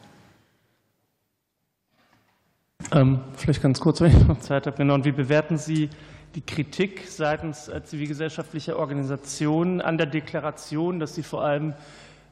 Vielleicht 3.36 3.62
ganz 3.62 3.80
kurz, 3.80 4.02
wenn 4.02 4.18
ich 4.18 4.28
noch 4.28 4.40
Zeit 4.40 4.66
habe. 4.66 4.78
Genau. 4.78 4.96
Und 4.96 5.06
wie 5.06 5.12
bewerten 5.12 5.58
Sie 5.58 5.90
die 6.36 6.42
Kritik 6.42 7.04
seitens 7.08 7.72
zivilgesellschaftlicher 7.84 8.78
Organisationen 8.78 9.82
an 9.82 9.98
der 9.98 10.08
Deklaration, 10.08 11.00
dass 11.00 11.16
sie 11.16 11.24
vor 11.24 11.44
allem 11.44 11.74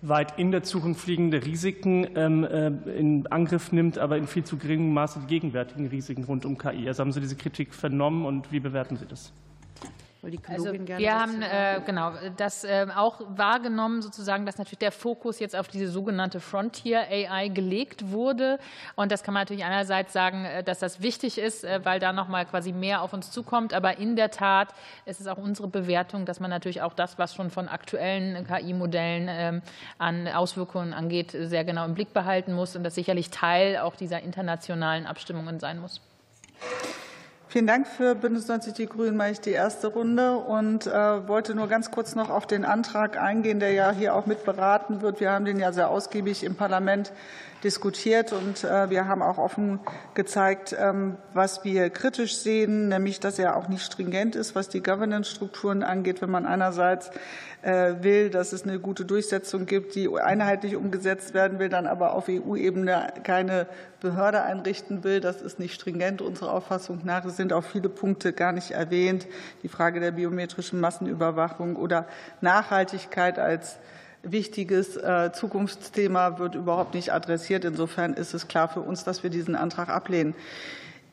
weit 0.01 0.39
in 0.39 0.51
der 0.51 0.63
Zukunft 0.63 1.05
liegende 1.05 1.46
Risiken 1.46 2.03
in 2.05 3.27
Angriff 3.27 3.72
nimmt, 3.72 4.00
aber 4.00 4.17
in 4.17 4.25
viel 4.25 4.43
zu 4.43 4.58
geringem 4.58 4.93
Maße 4.93 5.20
die 5.20 5.27
gegenwärtigen 5.27 5.88
Risiken 5.88 6.24
rund 6.24 6.46
um 6.46 6.58
KI. 6.58 6.88
Also 6.88 7.01
haben 7.01 7.12
Sie 7.12 7.22
diese 7.22 7.36
Kritik 7.36 7.74
vernommen 7.74 8.25
und 8.25 8.51
wie 8.51 8.60
bewerten 8.60 8.98
Sie 8.98 9.05
das? 9.05 9.31
Die 10.29 10.39
also 10.47 10.71
wir 10.71 11.19
haben 11.19 11.41
äh, 11.41 11.81
genau 11.83 12.13
das 12.37 12.63
äh, 12.63 12.85
auch 12.95 13.21
wahrgenommen, 13.35 14.03
sozusagen, 14.03 14.45
dass 14.45 14.59
natürlich 14.59 14.77
der 14.77 14.91
Fokus 14.91 15.39
jetzt 15.39 15.55
auf 15.55 15.67
diese 15.67 15.87
sogenannte 15.87 16.39
Frontier 16.39 17.01
AI 17.09 17.47
gelegt 17.47 18.11
wurde. 18.11 18.59
Und 18.95 19.11
das 19.11 19.23
kann 19.23 19.33
man 19.33 19.41
natürlich 19.41 19.63
einerseits 19.63 20.13
sagen, 20.13 20.45
äh, 20.45 20.63
dass 20.63 20.77
das 20.77 21.01
wichtig 21.01 21.39
ist, 21.39 21.63
äh, 21.63 21.79
weil 21.83 21.99
da 21.99 22.13
nochmal 22.13 22.45
quasi 22.45 22.71
mehr 22.71 23.01
auf 23.01 23.13
uns 23.13 23.31
zukommt. 23.31 23.73
Aber 23.73 23.97
in 23.97 24.15
der 24.15 24.29
Tat 24.29 24.69
ist 25.05 25.21
es 25.21 25.25
auch 25.25 25.37
unsere 25.37 25.67
Bewertung, 25.67 26.25
dass 26.25 26.39
man 26.39 26.51
natürlich 26.51 26.83
auch 26.83 26.93
das, 26.93 27.17
was 27.17 27.33
schon 27.33 27.49
von 27.49 27.67
aktuellen 27.67 28.45
KI-Modellen 28.45 29.27
ähm, 29.27 29.61
an 29.97 30.27
Auswirkungen 30.27 30.93
angeht, 30.93 31.31
sehr 31.31 31.63
genau 31.63 31.83
im 31.85 31.95
Blick 31.95 32.13
behalten 32.13 32.53
muss 32.53 32.75
und 32.75 32.83
das 32.83 32.93
sicherlich 32.93 33.31
Teil 33.31 33.77
auch 33.77 33.95
dieser 33.95 34.21
internationalen 34.21 35.07
Abstimmungen 35.07 35.59
sein 35.59 35.79
muss. 35.79 35.99
Vielen 37.51 37.67
Dank 37.67 37.86
für 37.86 38.15
Bündnis 38.15 38.48
90 38.48 38.75
Die 38.75 38.86
Grünen 38.86 39.17
mache 39.17 39.31
ich 39.31 39.41
die 39.41 39.51
erste 39.51 39.88
Runde 39.88 40.38
und 40.38 40.88
äh, 40.88 41.27
wollte 41.27 41.53
nur 41.53 41.67
ganz 41.67 41.91
kurz 41.91 42.15
noch 42.15 42.29
auf 42.29 42.48
den 42.48 42.63
Antrag 42.63 43.22
eingehen, 43.22 43.60
der 43.60 43.74
ja 43.74 43.91
hier 43.91 44.15
auch 44.15 44.25
mit 44.25 44.46
beraten 44.46 45.01
wird. 45.01 45.20
Wir 45.20 45.34
haben 45.34 45.43
den 45.43 45.60
ja 45.60 45.74
sehr 45.74 45.89
ausgiebig 45.89 46.46
im 46.46 46.55
Parlament 46.55 47.12
diskutiert 47.63 48.34
und 48.34 48.63
äh, 48.63 48.89
wir 48.89 49.08
haben 49.08 49.22
auch 49.22 49.38
offen 49.38 49.80
gezeigt, 50.13 50.75
ähm, 50.77 51.18
was 51.34 51.63
wir 51.63 51.89
kritisch 51.89 52.38
sehen, 52.38 52.89
nämlich 52.89 53.20
dass 53.20 53.39
er 53.39 53.56
auch 53.56 53.68
nicht 53.68 53.84
stringent 53.84 54.36
ist, 54.36 54.56
was 54.56 54.70
die 54.70 54.82
Governance-Strukturen 54.82 55.84
angeht, 55.84 56.22
wenn 56.22 56.32
man 56.32 56.46
einerseits 56.46 57.12
äh, 57.62 57.96
will, 58.01 58.30
dass 58.30 58.53
es 58.53 58.63
eine 58.63 58.80
gute 58.80 59.06
Durchsetzung 59.06 59.65
gibt, 59.65 59.96
die 59.96 60.10
einheitlich 60.10 60.75
umgesetzt 60.75 61.34
werden 61.34 61.60
will, 61.60 61.70
dann 61.70 61.86
aber 61.86 62.13
auf 62.13 62.27
EU-Ebene 62.27 63.13
keine 63.24 63.68
Behörde 64.00 64.41
einrichten 64.41 65.03
will. 65.03 65.20
Das 65.20 65.41
ist 65.41 65.60
nicht 65.60 65.75
stringent 65.75 66.22
unserer 66.22 66.53
Auffassung 66.53 67.01
nach. 67.03 67.24
Es 67.25 67.38
sind 67.38 67.53
auch 67.53 67.63
viele 67.63 67.89
Punkte 67.89 68.34
gar 68.34 68.51
nicht 68.51 68.72
erwähnt. 68.72 69.27
Die 69.62 69.70
Frage 69.70 70.00
der 70.00 70.12
biometrischen 70.12 70.80
Massenüberwachung 70.80 71.75
oder 71.75 72.08
Nachhaltigkeit 72.41 73.38
als 73.38 73.77
wichtiges 74.23 74.97
äh, 74.97 75.31
Zukunftsthema 75.33 76.39
wird 76.39 76.55
überhaupt 76.55 76.93
nicht 76.93 77.11
adressiert. 77.13 77.65
Insofern 77.65 78.13
ist 78.13 78.33
es 78.33 78.47
klar 78.47 78.67
für 78.67 78.81
uns, 78.81 79.03
dass 79.03 79.23
wir 79.23 79.29
diesen 79.29 79.55
Antrag 79.55 79.89
ablehnen. 79.89 80.35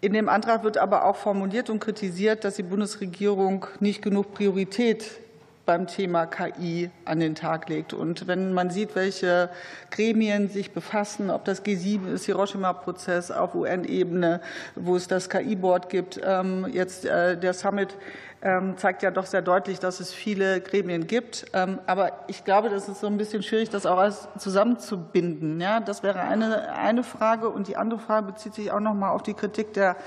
In 0.01 0.13
dem 0.13 0.29
Antrag 0.29 0.63
wird 0.63 0.79
aber 0.79 1.05
auch 1.05 1.17
formuliert 1.17 1.71
und 1.71 1.81
kritisiert, 1.81 2.45
dass 2.45 2.57
die 2.57 2.63
Bundesregierung 2.63 3.67
nicht 3.81 4.01
genug 4.03 4.33
Priorität 4.33 5.21
beim 5.69 5.87
Thema 5.87 6.25
KI 6.25 6.89
an 7.05 7.21
den 7.21 7.35
Tag 7.35 7.69
legt. 7.69 7.93
Und 7.93 8.27
wenn 8.27 8.55
man 8.55 8.71
sieht, 8.71 8.95
welche 8.95 9.51
Gremien 9.91 10.49
sich 10.49 10.71
befassen, 10.71 11.29
ob 11.29 11.45
das 11.45 11.63
G7 11.63 12.11
ist, 12.11 12.25
Hiroshima-Prozess 12.25 13.31
auf 13.31 13.55
UN-Ebene, 13.55 14.41
wo 14.77 14.97
es 14.97 15.09
das 15.09 15.29
KI-Board 15.29 15.91
gibt, 15.91 16.19
ähm, 16.25 16.67
jetzt 16.73 17.05
äh, 17.05 17.37
der 17.37 17.53
Summit 17.53 17.97
zeigt 18.77 19.03
ja 19.03 19.11
doch 19.11 19.27
sehr 19.27 19.43
deutlich, 19.43 19.81
dass 19.81 19.99
es 19.99 20.13
viele 20.13 20.61
Gremien 20.61 21.07
gibt. 21.07 21.47
Ähm, 21.55 21.81
aber 21.87 22.13
ich 22.29 22.45
glaube, 22.45 22.69
das 22.69 22.89
ist 22.89 23.01
so 23.01 23.09
ein 23.09 23.17
bisschen 23.17 23.43
schwierig, 23.43 23.69
das 23.71 23.85
auch 23.85 23.99
alles 23.99 24.29
zusammenzubinden. 24.39 25.61
Ja, 25.61 25.81
das 25.81 26.03
wäre 26.05 26.21
eine, 26.21 26.73
eine 26.73 27.03
Frage. 27.03 27.49
Und 27.49 27.67
die 27.67 27.77
andere 27.77 27.99
Frage 27.99 28.27
bezieht 28.27 28.55
sich 28.55 28.71
auch 28.71 28.81
noch 28.81 28.95
mal 28.95 29.11
auf 29.11 29.23
die 29.23 29.35
Kritik 29.35 29.73
der 29.73 29.91
ähm, 29.91 30.05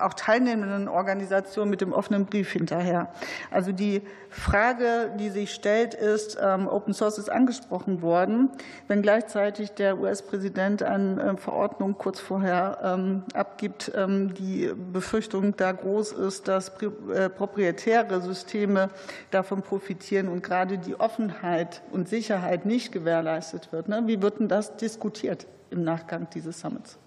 auch 0.00 0.14
teilnehmenden 0.14 0.88
Organisationen 0.88 1.70
mit 1.70 1.80
dem 1.80 1.92
offenen 1.92 2.26
Brief 2.26 2.52
hinterher. 2.52 3.12
Also 3.50 3.72
die 3.72 4.02
Frage, 4.30 5.10
die 5.18 5.30
sich 5.30 5.52
stellt, 5.52 5.94
ist, 5.94 6.38
ähm, 6.40 6.68
Open 6.68 6.94
Source 6.94 7.18
ist 7.18 7.30
angesprochen 7.30 8.02
worden, 8.02 8.50
wenn 8.86 9.02
gleichzeitig 9.02 9.72
der 9.72 9.98
US-Präsident 9.98 10.82
eine 10.82 11.22
äh, 11.22 11.36
Verordnung 11.36 11.96
kurz 11.98 12.20
vorher 12.20 12.78
ähm, 12.82 13.24
abgibt, 13.34 13.92
die 13.98 14.72
Befürchtung 14.92 15.56
da 15.56 15.72
groß 15.72 16.12
ist, 16.12 16.48
dass 16.48 16.72
äh, 16.80 17.28
proprietäre 17.28 18.20
Systeme 18.20 18.90
davon 19.30 19.62
profitieren 19.62 20.28
und 20.28 20.42
gerade 20.42 20.78
die 20.78 20.98
Offenheit 20.98 21.82
und 21.90 22.08
Sicherheit 22.08 22.66
nicht 22.66 22.92
gewährleistet 22.92 23.72
wird. 23.72 23.88
Ne? 23.88 24.02
Wie 24.06 24.22
wird 24.22 24.40
denn 24.40 24.48
das 24.48 24.76
diskutiert 24.76 25.46
im 25.70 25.84
Nachgang 25.84 26.28
dieses 26.34 26.60
Summits? 26.60 26.98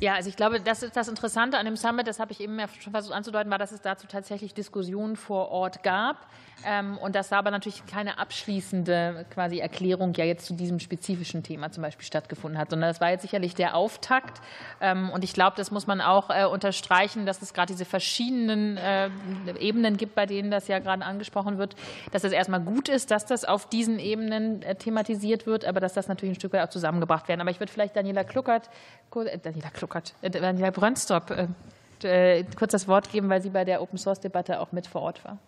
Ja, 0.00 0.14
also 0.14 0.28
ich 0.28 0.36
glaube, 0.36 0.60
das 0.60 0.82
ist 0.82 0.96
das 0.96 1.08
Interessante 1.08 1.58
an 1.58 1.64
dem 1.64 1.76
Summit, 1.76 2.06
das 2.06 2.20
habe 2.20 2.30
ich 2.32 2.40
eben 2.40 2.60
schon 2.78 2.92
versucht 2.92 3.14
anzudeuten, 3.14 3.50
war, 3.50 3.58
dass 3.58 3.72
es 3.72 3.80
dazu 3.80 4.06
tatsächlich 4.06 4.54
Diskussionen 4.54 5.16
vor 5.16 5.48
Ort 5.50 5.82
gab. 5.82 6.28
Ähm, 6.66 6.98
und 6.98 7.14
dass 7.14 7.28
da 7.28 7.38
aber 7.38 7.50
natürlich 7.50 7.86
keine 7.86 8.18
abschließende 8.18 9.26
quasi 9.30 9.58
Erklärung 9.58 10.12
ja 10.14 10.24
jetzt 10.24 10.46
zu 10.46 10.54
diesem 10.54 10.80
spezifischen 10.80 11.42
Thema 11.42 11.70
zum 11.70 11.82
Beispiel 11.82 12.04
stattgefunden 12.04 12.58
hat, 12.58 12.70
sondern 12.70 12.90
das 12.90 13.00
war 13.00 13.10
jetzt 13.10 13.22
sicherlich 13.22 13.54
der 13.54 13.76
Auftakt. 13.76 14.40
Ähm, 14.80 15.10
und 15.10 15.24
ich 15.24 15.32
glaube, 15.32 15.56
das 15.56 15.70
muss 15.70 15.86
man 15.86 16.00
auch 16.00 16.30
äh, 16.30 16.44
unterstreichen, 16.44 17.26
dass 17.26 17.42
es 17.42 17.54
gerade 17.54 17.72
diese 17.72 17.84
verschiedenen 17.84 18.76
äh, 18.76 19.10
Ebenen 19.58 19.96
gibt, 19.96 20.14
bei 20.14 20.26
denen 20.26 20.50
das 20.50 20.68
ja 20.68 20.78
gerade 20.78 21.04
angesprochen 21.04 21.58
wird, 21.58 21.76
dass 22.12 22.24
es 22.24 22.32
erstmal 22.32 22.60
gut 22.60 22.88
ist, 22.88 23.10
dass 23.10 23.24
das 23.24 23.44
auf 23.44 23.68
diesen 23.68 23.98
Ebenen 23.98 24.62
äh, 24.62 24.74
thematisiert 24.74 25.46
wird, 25.46 25.64
aber 25.64 25.80
dass 25.80 25.94
das 25.94 26.08
natürlich 26.08 26.32
ein 26.32 26.40
Stück 26.40 26.52
weit 26.52 26.66
auch 26.66 26.70
zusammengebracht 26.70 27.28
werden. 27.28 27.40
Aber 27.40 27.50
ich 27.50 27.60
würde 27.60 27.72
vielleicht 27.72 27.96
Daniela 27.96 28.24
Kluckert, 28.24 28.68
Daniela 29.12 29.70
Kluckert, 29.70 30.14
Daniela 30.22 30.70
Brönstrop 30.70 31.48
kurz 32.56 32.72
das 32.72 32.86
Wort 32.86 33.10
geben, 33.10 33.28
weil 33.28 33.42
sie 33.42 33.50
bei 33.50 33.64
der 33.64 33.82
Open 33.82 33.98
Source 33.98 34.20
Debatte 34.20 34.60
auch 34.60 34.72
mit 34.72 34.86
vor 34.86 35.02
Ort 35.02 35.24
war. 35.24 35.38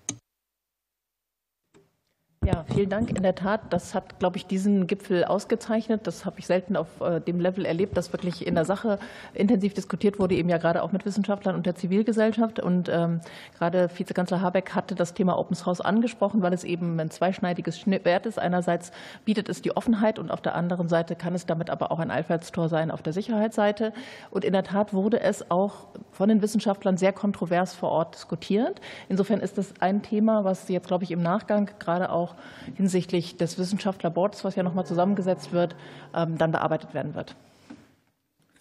Ja, 2.46 2.64
vielen 2.72 2.88
Dank. 2.88 3.11
In 3.11 3.22
der 3.22 3.35
Tat, 3.35 3.61
das 3.68 3.94
hat, 3.94 4.18
glaube 4.18 4.38
ich, 4.38 4.46
diesen 4.46 4.87
Gipfel 4.87 5.26
ausgezeichnet. 5.26 6.07
Das 6.07 6.24
habe 6.24 6.38
ich 6.38 6.46
selten 6.46 6.74
auf 6.74 6.88
äh, 7.03 7.20
dem 7.20 7.38
Level 7.38 7.66
erlebt, 7.66 7.98
dass 7.98 8.14
wirklich 8.14 8.46
in 8.46 8.55
der 8.55 8.64
Sache 8.64 8.98
intensiv 9.35 9.74
diskutiert 9.74 10.18
wurde, 10.18 10.35
eben 10.35 10.48
ja 10.48 10.57
gerade 10.57 10.83
auch 10.83 10.90
mit 10.90 11.05
Wissenschaftlern 11.05 11.55
und 11.55 11.66
der 11.66 11.74
Zivilgesellschaft. 11.74 12.59
Und 12.59 12.88
ähm, 12.88 13.20
gerade 13.59 13.90
Vizekanzler 13.94 14.40
Habeck 14.40 14.74
hatte 14.74 14.94
das 14.94 15.12
Thema 15.12 15.38
Open 15.38 15.55
Source 15.55 15.83
angesprochen, 15.83 16.40
weil 16.40 16.55
es 16.55 16.64
eben 16.64 16.98
ein 16.98 17.11
zweischneidiges 17.11 17.79
Schwert 17.79 18.24
ist. 18.24 18.38
Einerseits 18.38 18.90
bietet 19.26 19.50
es 19.50 19.61
die 19.61 19.76
Offenheit 19.76 20.18
und 20.18 20.31
auf 20.31 20.40
der 20.40 20.55
anderen 20.55 20.88
Seite 20.88 21.16
kann 21.16 21.35
es 21.35 21.44
damit 21.44 21.68
aber 21.68 21.92
auch 21.92 21.98
ein 21.98 22.11
Einfallstor 22.11 22.70
sein 22.70 22.90
auf 22.90 23.03
der 23.03 23.12
Sicherheitsseite. 23.12 23.92
Und 24.31 24.46
in 24.46 24.55
der 24.55 24.64
Tat 24.64 24.94
wurde 24.94 25.20
es 25.20 25.50
auch 25.50 25.88
von 26.11 26.31
den 26.31 26.40
Wissenschaftlern 26.40 26.96
sehr 26.96 27.12
kontrovers 27.12 27.74
vor 27.74 27.90
Ort 27.90 28.14
diskutiert. 28.14 28.81
Insofern 29.11 29.40
ist 29.40 29.59
das 29.59 29.74
ein 29.81 30.00
Thema, 30.00 30.44
was 30.44 30.66
jetzt, 30.68 30.87
glaube 30.88 31.05
ich, 31.05 31.11
im 31.11 31.20
Nachgang 31.20 31.68
gerade 31.79 32.11
auch 32.11 32.31
hinsichtlich 32.76 33.37
des 33.37 33.59
Wissenschaftlerboards, 33.59 34.44
was 34.44 34.57
ja 34.57 34.62
noch 34.62 34.74
mal 34.74 34.85
zusammengesetzt 34.85 35.53
wird, 35.53 35.76
ähm, 36.14 36.38
dann 36.38 36.53
bearbeitet 36.53 36.94
werden 36.94 37.14
wird. 37.14 37.37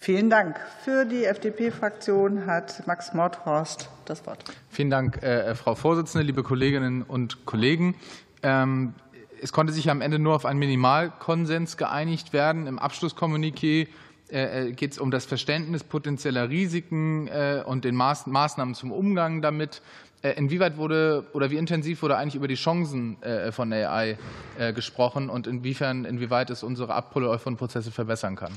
Vielen 0.02 0.30
Dank. 0.30 0.58
Für 0.82 1.04
die 1.04 1.24
FDP-Fraktion 1.26 2.46
hat 2.46 2.86
Max 2.86 3.12
Mordhorst 3.12 3.90
das 4.06 4.26
Wort. 4.26 4.42
Vielen 4.70 4.88
Dank, 4.88 5.22
äh, 5.22 5.54
Frau 5.54 5.74
Vorsitzende, 5.74 6.24
liebe 6.24 6.42
Kolleginnen 6.42 7.02
und 7.02 7.44
Kollegen. 7.44 7.94
Ähm, 8.42 8.94
es 9.42 9.52
konnte 9.52 9.74
sich 9.74 9.90
am 9.90 10.00
Ende 10.00 10.18
nur 10.18 10.34
auf 10.34 10.46
einen 10.46 10.58
Minimalkonsens 10.58 11.76
geeinigt 11.76 12.32
werden. 12.32 12.66
Im 12.66 12.78
Abschlusskommuniqué 12.78 13.88
äh, 14.30 14.68
äh, 14.68 14.72
geht 14.72 14.92
es 14.92 14.98
um 14.98 15.10
das 15.10 15.26
Verständnis 15.26 15.84
potenzieller 15.84 16.48
Risiken 16.48 17.28
und 17.66 17.84
den 17.84 17.94
Maßnahmen 17.94 18.74
zum 18.74 18.92
Umgang 18.92 19.42
damit. 19.42 19.82
Äh, 20.22 20.32
inwieweit 20.32 20.76
wurde 20.76 21.24
oder 21.32 21.50
wie 21.50 21.56
intensiv 21.56 22.02
wurde 22.02 22.18
eigentlich 22.18 22.34
über 22.34 22.48
die 22.48 22.54
Chancen 22.54 23.22
äh, 23.22 23.52
von 23.52 23.72
AI 23.72 24.18
äh, 24.58 24.72
gesprochen 24.74 25.30
und 25.30 25.46
inwiefern, 25.46 26.04
inwieweit 26.04 26.50
es 26.50 26.62
unsere 26.62 26.92
Abpulle-Prozesse 26.94 27.90
verbessern 27.90 28.36
kann? 28.36 28.52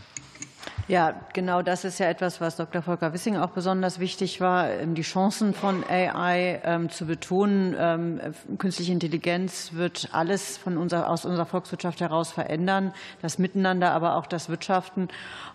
Ja, 0.90 1.16
genau 1.32 1.62
das 1.62 1.86
ist 1.86 2.00
ja 2.00 2.08
etwas, 2.08 2.42
was 2.42 2.58
Dr. 2.58 2.82
Volker 2.82 3.14
Wissing 3.14 3.38
auch 3.38 3.52
besonders 3.52 4.00
wichtig 4.00 4.42
war, 4.42 4.70
ähm, 4.70 4.96
die 4.96 5.02
Chancen 5.02 5.54
von 5.54 5.82
AI 5.88 6.60
ähm, 6.66 6.90
zu 6.90 7.06
betonen. 7.06 7.74
Ähm, 7.80 8.20
künstliche 8.58 8.92
Intelligenz 8.92 9.72
wird 9.74 10.10
alles 10.12 10.58
von 10.58 10.78
unser, 10.78 11.10
aus 11.10 11.24
unserer 11.24 11.46
Volkswirtschaft 11.46 12.02
heraus 12.02 12.32
verändern, 12.32 12.94
das 13.22 13.40
Miteinander, 13.40 13.92
aber 13.92 14.18
auch 14.18 14.26
das 14.26 14.50
Wirtschaften. 14.50 15.08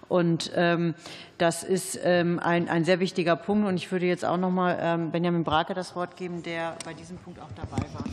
Und 0.09 0.51
ähm, 0.55 0.95
das 1.37 1.63
ist 1.63 2.03
ein, 2.03 2.41
ein 2.41 2.85
sehr 2.87 2.99
wichtiger 2.99 3.37
Punkt. 3.37 3.69
Und 3.69 3.77
ich 3.77 3.93
würde 3.93 4.07
jetzt 4.07 4.25
auch 4.25 4.39
noch 4.39 4.51
mal 4.51 4.99
Benjamin 5.13 5.45
Brake 5.45 5.75
das 5.75 5.95
Wort 5.95 6.17
geben, 6.17 6.43
der 6.43 6.77
bei 6.87 6.95
diesem 6.95 7.19
Punkt 7.19 7.39
auch 7.41 7.53
dabei 7.55 7.83
war. 7.93 8.05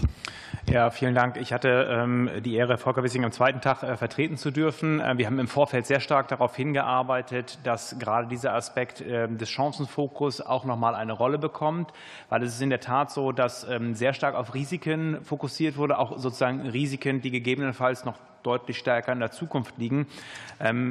Ja, 0.68 0.90
vielen 0.90 1.14
Dank. 1.14 1.38
Ich 1.38 1.54
hatte 1.54 1.88
ähm, 1.92 2.28
die 2.44 2.56
Ehre, 2.56 2.80
Volker 2.80 3.04
Wissing 3.04 3.24
am 3.24 3.32
zweiten 3.32 3.62
Tag 3.62 3.84
äh, 3.84 3.98
vertreten 3.98 4.36
zu 4.36 4.50
dürfen. 4.50 5.00
Äh, 5.00 5.16
wir 5.20 5.28
haben 5.28 5.38
im 5.38 5.48
Vorfeld 5.48 5.86
sehr 5.86 6.00
stark 6.00 6.28
darauf 6.28 6.56
hingearbeitet, 6.56 7.60
dass 7.64 8.00
gerade 8.00 8.28
dieser 8.28 8.56
Aspekt 8.56 9.04
ähm, 9.08 9.38
des 9.38 9.48
Chancenfokus 9.52 10.42
auch 10.42 10.66
noch 10.66 10.76
mal 10.76 10.96
eine 10.96 11.14
Rolle 11.14 11.38
bekommt, 11.38 11.94
weil 12.30 12.42
es 12.42 12.56
ist 12.56 12.62
in 12.64 12.72
der 12.72 12.80
Tat 12.80 13.12
so, 13.12 13.32
dass 13.32 13.64
ähm, 13.70 13.94
sehr 13.94 14.14
stark 14.14 14.34
auf 14.34 14.56
Risiken 14.56 15.24
fokussiert 15.24 15.78
wurde, 15.78 16.00
auch 16.00 16.18
sozusagen 16.18 16.62
Risiken, 16.62 17.22
die 17.22 17.30
gegebenenfalls 17.30 18.04
noch 18.04 18.18
deutlich 18.42 18.78
stärker 18.78 19.12
in 19.12 19.20
der 19.20 19.32
Zukunft 19.32 19.76
liegen. 19.80 20.06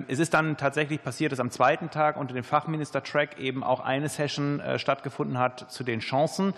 Es 0.08 0.18
ist 0.18 0.34
dann 0.34 0.56
tatsächlich 0.56 1.00
passiert, 1.04 1.30
dass 1.30 1.38
am 1.38 1.52
zweiten 1.52 1.88
Tag 1.88 2.16
unter 2.16 2.34
dem 2.34 2.42
Fachminister-Track 2.42 3.38
eben 3.38 3.62
auch 3.62 3.78
eine 3.78 4.08
Session 4.08 4.58
äh, 4.58 4.76
stattgefunden 4.76 5.38
hat 5.38 5.70
zu 5.70 5.84
den 5.84 6.00
Chancen. 6.00 6.52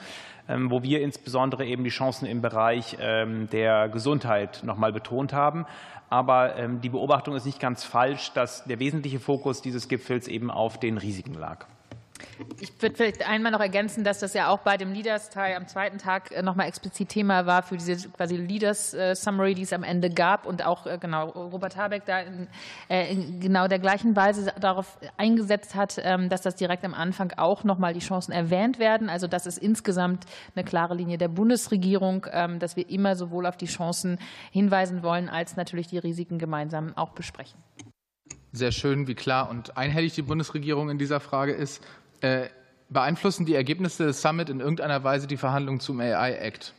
Ähm, 0.48 0.70
wo 0.70 0.82
wir 0.82 1.02
insbesondere 1.02 1.66
eben 1.66 1.82
die 1.82 1.90
Chancen 1.90 2.26
im 2.26 2.40
Bereich 2.40 2.96
ähm, 3.00 3.48
der 3.50 3.88
Gesundheit 3.88 4.62
noch 4.62 4.76
mal 4.76 4.92
betont 4.92 5.32
haben. 5.32 5.66
Aber 6.08 6.56
ähm, 6.56 6.80
die 6.80 6.88
Beobachtung 6.88 7.34
ist 7.34 7.46
nicht 7.46 7.58
ganz 7.58 7.82
falsch, 7.84 8.32
dass 8.32 8.64
der 8.64 8.78
wesentliche 8.78 9.18
Fokus 9.18 9.60
dieses 9.60 9.88
Gipfels 9.88 10.28
eben 10.28 10.50
auf 10.50 10.78
den 10.78 10.98
Risiken 10.98 11.34
lag. 11.34 11.66
Ich 12.60 12.70
würde 12.80 12.96
vielleicht 12.96 13.26
einmal 13.26 13.52
noch 13.52 13.60
ergänzen, 13.60 14.04
dass 14.04 14.18
das 14.18 14.34
ja 14.34 14.48
auch 14.48 14.58
bei 14.58 14.76
dem 14.76 14.92
Leaders-Teil 14.92 15.56
am 15.56 15.66
zweiten 15.68 15.98
Tag 15.98 16.32
äh, 16.32 16.42
nochmal 16.42 16.68
explizit 16.68 17.08
Thema 17.08 17.46
war 17.46 17.62
für 17.62 17.76
diese 17.76 18.08
quasi 18.10 18.36
Leaders-Summary, 18.36 19.54
die 19.54 19.62
es 19.62 19.72
am 19.72 19.82
Ende 19.82 20.10
gab 20.10 20.46
und 20.46 20.64
auch 20.64 20.86
äh, 20.86 20.98
genau 20.98 21.28
Robert 21.28 21.76
Habeck 21.76 22.04
da 22.06 22.20
in, 22.20 22.48
äh, 22.88 23.12
in 23.12 23.40
genau 23.40 23.68
der 23.68 23.78
gleichen 23.78 24.16
Weise 24.16 24.52
darauf 24.60 24.98
eingesetzt 25.16 25.74
hat, 25.74 26.00
ähm, 26.02 26.28
dass 26.28 26.42
das 26.42 26.56
direkt 26.56 26.84
am 26.84 26.94
Anfang 26.94 27.32
auch 27.36 27.64
nochmal 27.64 27.94
die 27.94 28.00
Chancen 28.00 28.32
erwähnt 28.32 28.78
werden. 28.78 29.08
Also 29.08 29.26
das 29.26 29.46
ist 29.46 29.58
insgesamt 29.58 30.24
eine 30.54 30.64
klare 30.64 30.94
Linie 30.94 31.18
der 31.18 31.28
Bundesregierung, 31.28 32.26
ähm, 32.32 32.58
dass 32.58 32.76
wir 32.76 32.88
immer 32.88 33.16
sowohl 33.16 33.46
auf 33.46 33.56
die 33.56 33.66
Chancen 33.66 34.18
hinweisen 34.50 35.02
wollen, 35.02 35.28
als 35.28 35.56
natürlich 35.56 35.88
die 35.88 35.98
Risiken 35.98 36.38
gemeinsam 36.38 36.96
auch 36.96 37.10
besprechen. 37.10 37.58
Sehr 38.52 38.72
schön, 38.72 39.06
wie 39.06 39.14
klar 39.14 39.50
und 39.50 39.76
einhellig 39.76 40.14
die 40.14 40.22
Bundesregierung 40.22 40.88
in 40.88 40.96
dieser 40.96 41.20
Frage 41.20 41.52
ist. 41.52 41.82
Äh, 42.20 42.48
beeinflussen 42.88 43.46
die 43.46 43.54
Ergebnisse 43.54 44.06
des 44.06 44.22
Summit 44.22 44.48
in 44.48 44.60
irgendeiner 44.60 45.02
Weise 45.02 45.26
die 45.26 45.36
Verhandlungen 45.36 45.80
zum 45.80 46.00
AI-Act? 46.00 46.72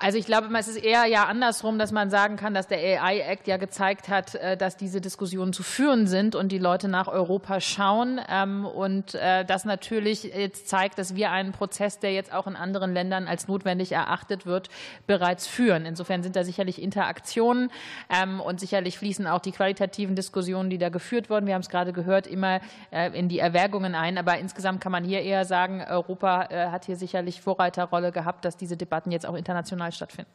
Also 0.00 0.16
ich 0.16 0.26
glaube, 0.26 0.46
es 0.56 0.68
ist 0.68 0.76
eher 0.76 1.06
ja 1.06 1.24
andersrum, 1.24 1.76
dass 1.76 1.90
man 1.90 2.08
sagen 2.08 2.36
kann, 2.36 2.54
dass 2.54 2.68
der 2.68 2.78
AI 2.78 3.18
Act 3.18 3.48
ja 3.48 3.56
gezeigt 3.56 4.08
hat, 4.08 4.36
äh, 4.36 4.56
dass 4.56 4.76
diese 4.76 5.00
Diskussionen 5.00 5.52
zu 5.52 5.64
führen 5.64 6.06
sind 6.06 6.36
und 6.36 6.52
die 6.52 6.58
Leute 6.58 6.86
nach 6.86 7.08
Europa 7.08 7.60
schauen. 7.60 8.20
Ähm, 8.28 8.64
und 8.64 9.16
äh, 9.16 9.44
das 9.44 9.64
natürlich 9.64 10.22
jetzt 10.22 10.68
zeigt, 10.68 11.00
dass 11.00 11.16
wir 11.16 11.32
einen 11.32 11.50
Prozess, 11.50 11.98
der 11.98 12.12
jetzt 12.12 12.32
auch 12.32 12.46
in 12.46 12.54
anderen 12.54 12.94
Ländern 12.94 13.26
als 13.26 13.48
notwendig 13.48 13.90
erachtet 13.90 14.46
wird, 14.46 14.68
bereits 15.08 15.48
führen. 15.48 15.84
Insofern 15.84 16.22
sind 16.22 16.36
da 16.36 16.44
sicherlich 16.44 16.80
Interaktionen 16.80 17.72
ähm, 18.08 18.40
und 18.40 18.60
sicherlich 18.60 18.98
fließen 18.98 19.26
auch 19.26 19.40
die 19.40 19.50
qualitativen 19.50 20.14
Diskussionen, 20.14 20.70
die 20.70 20.78
da 20.78 20.90
geführt 20.90 21.28
wurden. 21.28 21.48
Wir 21.48 21.54
haben 21.54 21.62
es 21.62 21.70
gerade 21.70 21.92
gehört, 21.92 22.28
immer 22.28 22.60
äh, 22.92 23.10
in 23.18 23.28
die 23.28 23.40
Erwägungen 23.40 23.96
ein. 23.96 24.16
Aber 24.16 24.38
insgesamt 24.38 24.80
kann 24.80 24.92
man 24.92 25.02
hier 25.02 25.22
eher 25.22 25.44
sagen, 25.44 25.82
Europa 25.82 26.48
hat 26.70 26.84
hier 26.84 26.96
sicherlich 26.96 27.40
Vorreiterrolle 27.40 28.12
gehabt, 28.12 28.44
dass 28.44 28.56
diese 28.56 28.76
Debatten 28.76 29.10
jetzt 29.10 29.26
auch 29.26 29.34
international 29.34 29.87
regional 29.88 29.92
stattfinden. 29.92 30.30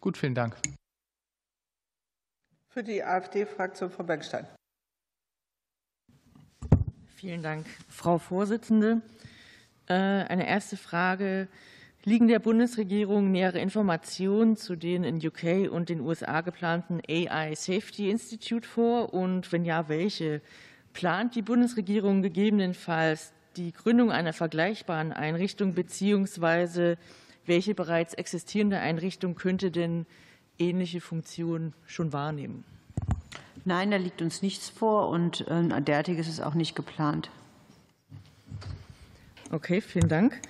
Gut, 0.00 0.16
vielen 0.16 0.34
Dank. 0.34 0.56
Für 2.68 2.82
die 2.82 3.02
AfD-Fraktion 3.02 3.90
Frau 3.90 4.02
Bergstein. 4.02 4.46
Vielen 7.16 7.42
Dank, 7.42 7.66
Frau 7.88 8.18
Vorsitzende. 8.18 9.02
Äh, 9.86 9.94
eine 9.94 10.48
erste 10.48 10.76
Frage. 10.76 11.48
Liegen 12.04 12.26
der 12.26 12.40
Bundesregierung 12.40 13.30
nähere 13.30 13.60
Informationen 13.60 14.56
zu 14.56 14.74
den 14.74 15.04
in 15.04 15.24
UK 15.24 15.70
und 15.70 15.88
den 15.88 16.00
USA 16.00 16.40
geplanten 16.40 17.00
AI 17.08 17.54
Safety 17.54 18.10
Institute 18.10 18.66
vor? 18.66 19.14
Und 19.14 19.52
wenn 19.52 19.64
ja, 19.64 19.88
welche? 19.88 20.40
Plant 20.94 21.36
die 21.36 21.42
Bundesregierung 21.42 22.22
gegebenenfalls 22.22 23.32
die 23.56 23.72
Gründung 23.72 24.10
einer 24.10 24.32
vergleichbaren 24.32 25.12
Einrichtung 25.12 25.74
beziehungsweise 25.74 26.98
welche 27.46 27.74
bereits 27.74 28.14
existierende 28.14 28.78
Einrichtung 28.78 29.34
könnte 29.34 29.70
denn 29.70 30.06
ähnliche 30.58 31.00
Funktionen 31.00 31.74
schon 31.86 32.12
wahrnehmen? 32.12 32.64
Nein, 33.64 33.90
da 33.90 33.96
liegt 33.96 34.22
uns 34.22 34.42
nichts 34.42 34.68
vor 34.68 35.08
und 35.08 35.46
äh, 35.48 35.80
derartiges 35.80 36.28
ist 36.28 36.40
auch 36.40 36.54
nicht 36.54 36.74
geplant. 36.74 37.30
Okay, 39.50 39.80
vielen 39.80 40.08
Dank. 40.08 40.40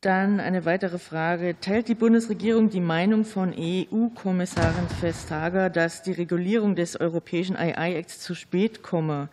Dann 0.00 0.38
eine 0.38 0.64
weitere 0.64 0.98
Frage. 0.98 1.56
Teilt 1.60 1.88
die 1.88 1.94
Bundesregierung 1.94 2.70
die 2.70 2.80
Meinung 2.80 3.24
von 3.24 3.52
EU-Kommissarin 3.56 4.86
Vestager, 5.00 5.70
dass 5.70 6.02
die 6.02 6.12
Regulierung 6.12 6.76
des 6.76 7.00
europäischen 7.00 7.56
AI-Acts 7.56 8.20
zu 8.20 8.34
spät 8.34 8.82
komme? 8.82 9.28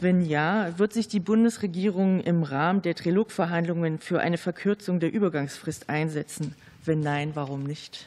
Wenn 0.00 0.22
ja, 0.22 0.76
wird 0.78 0.92
sich 0.92 1.06
die 1.06 1.20
Bundesregierung 1.20 2.20
im 2.20 2.42
Rahmen 2.42 2.82
der 2.82 2.96
Trilogverhandlungen 2.96 4.00
für 4.00 4.20
eine 4.20 4.38
Verkürzung 4.38 4.98
der 4.98 5.12
Übergangsfrist 5.12 5.88
einsetzen? 5.88 6.54
Wenn 6.84 7.00
nein, 7.00 7.30
warum 7.34 7.62
nicht? 7.62 8.06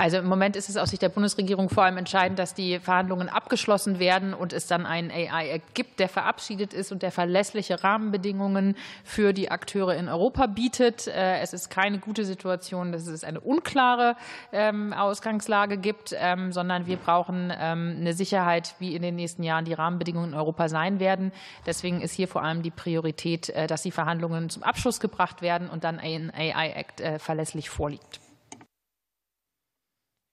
Also 0.00 0.16
im 0.16 0.24
Moment 0.24 0.56
ist 0.56 0.70
es 0.70 0.78
aus 0.78 0.88
Sicht 0.88 1.02
der 1.02 1.10
Bundesregierung 1.10 1.68
vor 1.68 1.84
allem 1.84 1.98
entscheidend, 1.98 2.38
dass 2.38 2.54
die 2.54 2.78
Verhandlungen 2.78 3.28
abgeschlossen 3.28 3.98
werden 3.98 4.32
und 4.32 4.54
es 4.54 4.66
dann 4.66 4.86
einen 4.86 5.10
AI-Act 5.10 5.74
gibt, 5.74 6.00
der 6.00 6.08
verabschiedet 6.08 6.72
ist 6.72 6.90
und 6.90 7.02
der 7.02 7.12
verlässliche 7.12 7.84
Rahmenbedingungen 7.84 8.76
für 9.04 9.34
die 9.34 9.50
Akteure 9.50 9.94
in 9.94 10.08
Europa 10.08 10.46
bietet. 10.46 11.06
Äh, 11.06 11.40
es 11.40 11.52
ist 11.52 11.68
keine 11.68 11.98
gute 11.98 12.24
Situation, 12.24 12.92
dass 12.92 13.06
es 13.08 13.24
eine 13.24 13.40
unklare 13.40 14.16
ähm, 14.52 14.94
Ausgangslage 14.94 15.76
gibt, 15.76 16.16
ähm, 16.18 16.50
sondern 16.50 16.86
wir 16.86 16.96
brauchen 16.96 17.52
ähm, 17.54 17.96
eine 18.00 18.14
Sicherheit, 18.14 18.76
wie 18.78 18.96
in 18.96 19.02
den 19.02 19.16
nächsten 19.16 19.42
Jahren 19.42 19.66
die 19.66 19.74
Rahmenbedingungen 19.74 20.30
in 20.30 20.34
Europa 20.34 20.70
sein 20.70 20.98
werden. 20.98 21.30
Deswegen 21.66 22.00
ist 22.00 22.14
hier 22.14 22.26
vor 22.26 22.42
allem 22.42 22.62
die 22.62 22.70
Priorität, 22.70 23.50
äh, 23.50 23.66
dass 23.66 23.82
die 23.82 23.90
Verhandlungen 23.90 24.48
zum 24.48 24.62
Abschluss 24.62 24.98
gebracht 24.98 25.42
werden 25.42 25.68
und 25.68 25.84
dann 25.84 25.98
ein 25.98 26.32
AI-Act 26.34 27.02
äh, 27.02 27.18
verlässlich 27.18 27.68
vorliegt. 27.68 28.20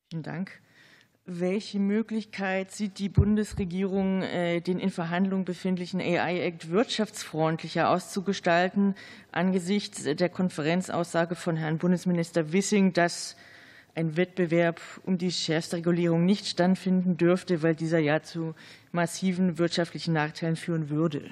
Vielen 0.10 0.24
Dank. 0.24 0.52
Welche 1.26 1.80
Möglichkeit 1.80 2.72
sieht 2.72 3.00
die 3.00 3.10
Bundesregierung, 3.10 4.22
äh, 4.22 4.62
den 4.62 4.80
in 4.80 4.90
Verhandlungen 4.90 5.44
befindlichen 5.44 6.00
AI-Act 6.00 6.70
wirtschaftsfreundlicher 6.70 7.90
auszugestalten, 7.90 8.96
angesichts 9.34 10.04
der 10.04 10.30
Konferenzaussage 10.30 11.36
von 11.36 11.58
Herrn 11.58 11.80
Bundesminister 11.80 12.54
Wissing, 12.54 12.94
dass 12.94 13.36
ein 13.96 14.16
Wettbewerb 14.16 14.80
um 15.04 15.18
die 15.18 15.34
schärfste 15.34 15.76
Regulierung 15.76 16.24
nicht 16.24 16.48
stattfinden 16.48 17.18
dürfte, 17.18 17.62
weil 17.62 17.76
dieser 17.76 18.00
ja 18.00 18.24
zu 18.24 18.56
massiven 18.94 19.58
wirtschaftlichen 19.58 20.14
Nachteilen 20.14 20.56
führen 20.56 20.90
würde? 20.90 21.30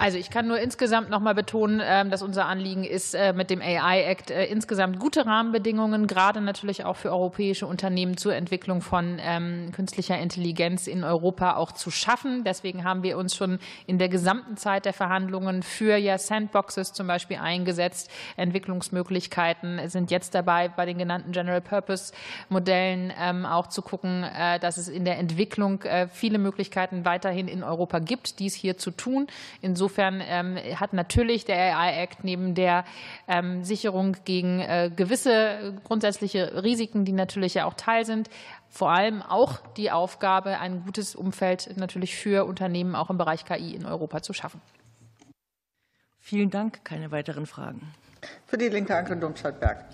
Also 0.00 0.16
ich 0.16 0.30
kann 0.30 0.48
nur 0.48 0.58
insgesamt 0.58 1.10
noch 1.10 1.20
mal 1.20 1.34
betonen, 1.34 1.82
ähm, 1.84 2.10
dass 2.10 2.22
unser 2.22 2.46
Anliegen 2.46 2.84
ist, 2.84 3.14
äh, 3.14 3.34
mit 3.34 3.50
dem 3.50 3.60
AI-Act 3.60 4.30
äh, 4.30 4.46
insgesamt 4.46 4.98
gute 4.98 5.26
Rahmenbedingungen, 5.26 6.06
gerade 6.06 6.40
natürlich 6.40 6.86
auch 6.86 6.96
für 6.96 7.10
europäische 7.10 7.66
Unternehmen 7.66 8.16
zur 8.16 8.34
Entwicklung 8.34 8.80
von 8.80 9.18
ähm, 9.20 9.72
künstlicher 9.72 10.18
Intelligenz 10.18 10.86
in 10.86 11.04
Europa 11.04 11.56
auch 11.56 11.72
zu 11.72 11.90
schaffen. 11.90 12.44
Deswegen 12.44 12.82
haben 12.82 13.02
wir 13.02 13.18
uns 13.18 13.36
schon 13.36 13.58
in 13.86 13.98
der 13.98 14.08
gesamten 14.08 14.56
Zeit 14.56 14.86
der 14.86 14.94
Verhandlungen 14.94 15.62
für 15.62 15.96
ja 15.96 16.16
Sandboxes 16.16 16.94
zum 16.94 17.06
Beispiel 17.06 17.36
eingesetzt. 17.36 18.10
Entwicklungsmöglichkeiten 18.38 19.86
sind 19.90 20.10
jetzt 20.10 20.34
dabei, 20.34 20.68
bei 20.68 20.86
den 20.86 20.96
genannten 20.96 21.32
General 21.32 21.60
Purpose 21.60 22.14
Modellen 22.48 23.12
ähm, 23.20 23.44
auch 23.44 23.66
zu 23.66 23.82
gucken, 23.82 24.22
äh, 24.22 24.58
dass 24.60 24.78
es 24.78 24.88
in 24.88 25.04
der 25.04 25.18
Entwicklung 25.18 25.84
viele 26.10 26.38
Möglichkeiten 26.38 27.04
weiterhin 27.04 27.48
in 27.48 27.62
Europa 27.62 27.98
gibt, 27.98 28.38
dies 28.38 28.54
hier 28.54 28.78
zu 28.78 28.90
tun. 28.90 29.26
Insofern 29.60 29.89
Insofern 29.90 30.22
ähm, 30.24 30.56
hat 30.78 30.92
natürlich 30.92 31.44
der 31.44 31.76
AI-Act 31.76 32.22
neben 32.22 32.54
der 32.54 32.84
ähm, 33.26 33.64
Sicherung 33.64 34.16
gegen 34.24 34.60
äh, 34.60 34.88
gewisse 34.94 35.74
grundsätzliche 35.82 36.62
Risiken, 36.62 37.04
die 37.04 37.10
natürlich 37.10 37.54
ja 37.54 37.64
auch 37.64 37.74
Teil 37.74 38.04
sind, 38.04 38.30
vor 38.68 38.90
allem 38.92 39.20
auch 39.20 39.56
die 39.76 39.90
Aufgabe, 39.90 40.60
ein 40.60 40.84
gutes 40.84 41.16
Umfeld 41.16 41.76
natürlich 41.76 42.14
für 42.14 42.44
Unternehmen 42.44 42.94
auch 42.94 43.10
im 43.10 43.18
Bereich 43.18 43.44
KI 43.44 43.74
in 43.74 43.84
Europa 43.84 44.22
zu 44.22 44.32
schaffen. 44.32 44.60
Vielen 46.20 46.50
Dank. 46.50 46.84
Keine 46.84 47.10
weiteren 47.10 47.46
Fragen. 47.46 47.92
Für 48.46 48.58
die 48.58 48.68
Linke 48.68 48.94
Anke 48.94 49.16
Domscheit-Berg. 49.16 49.86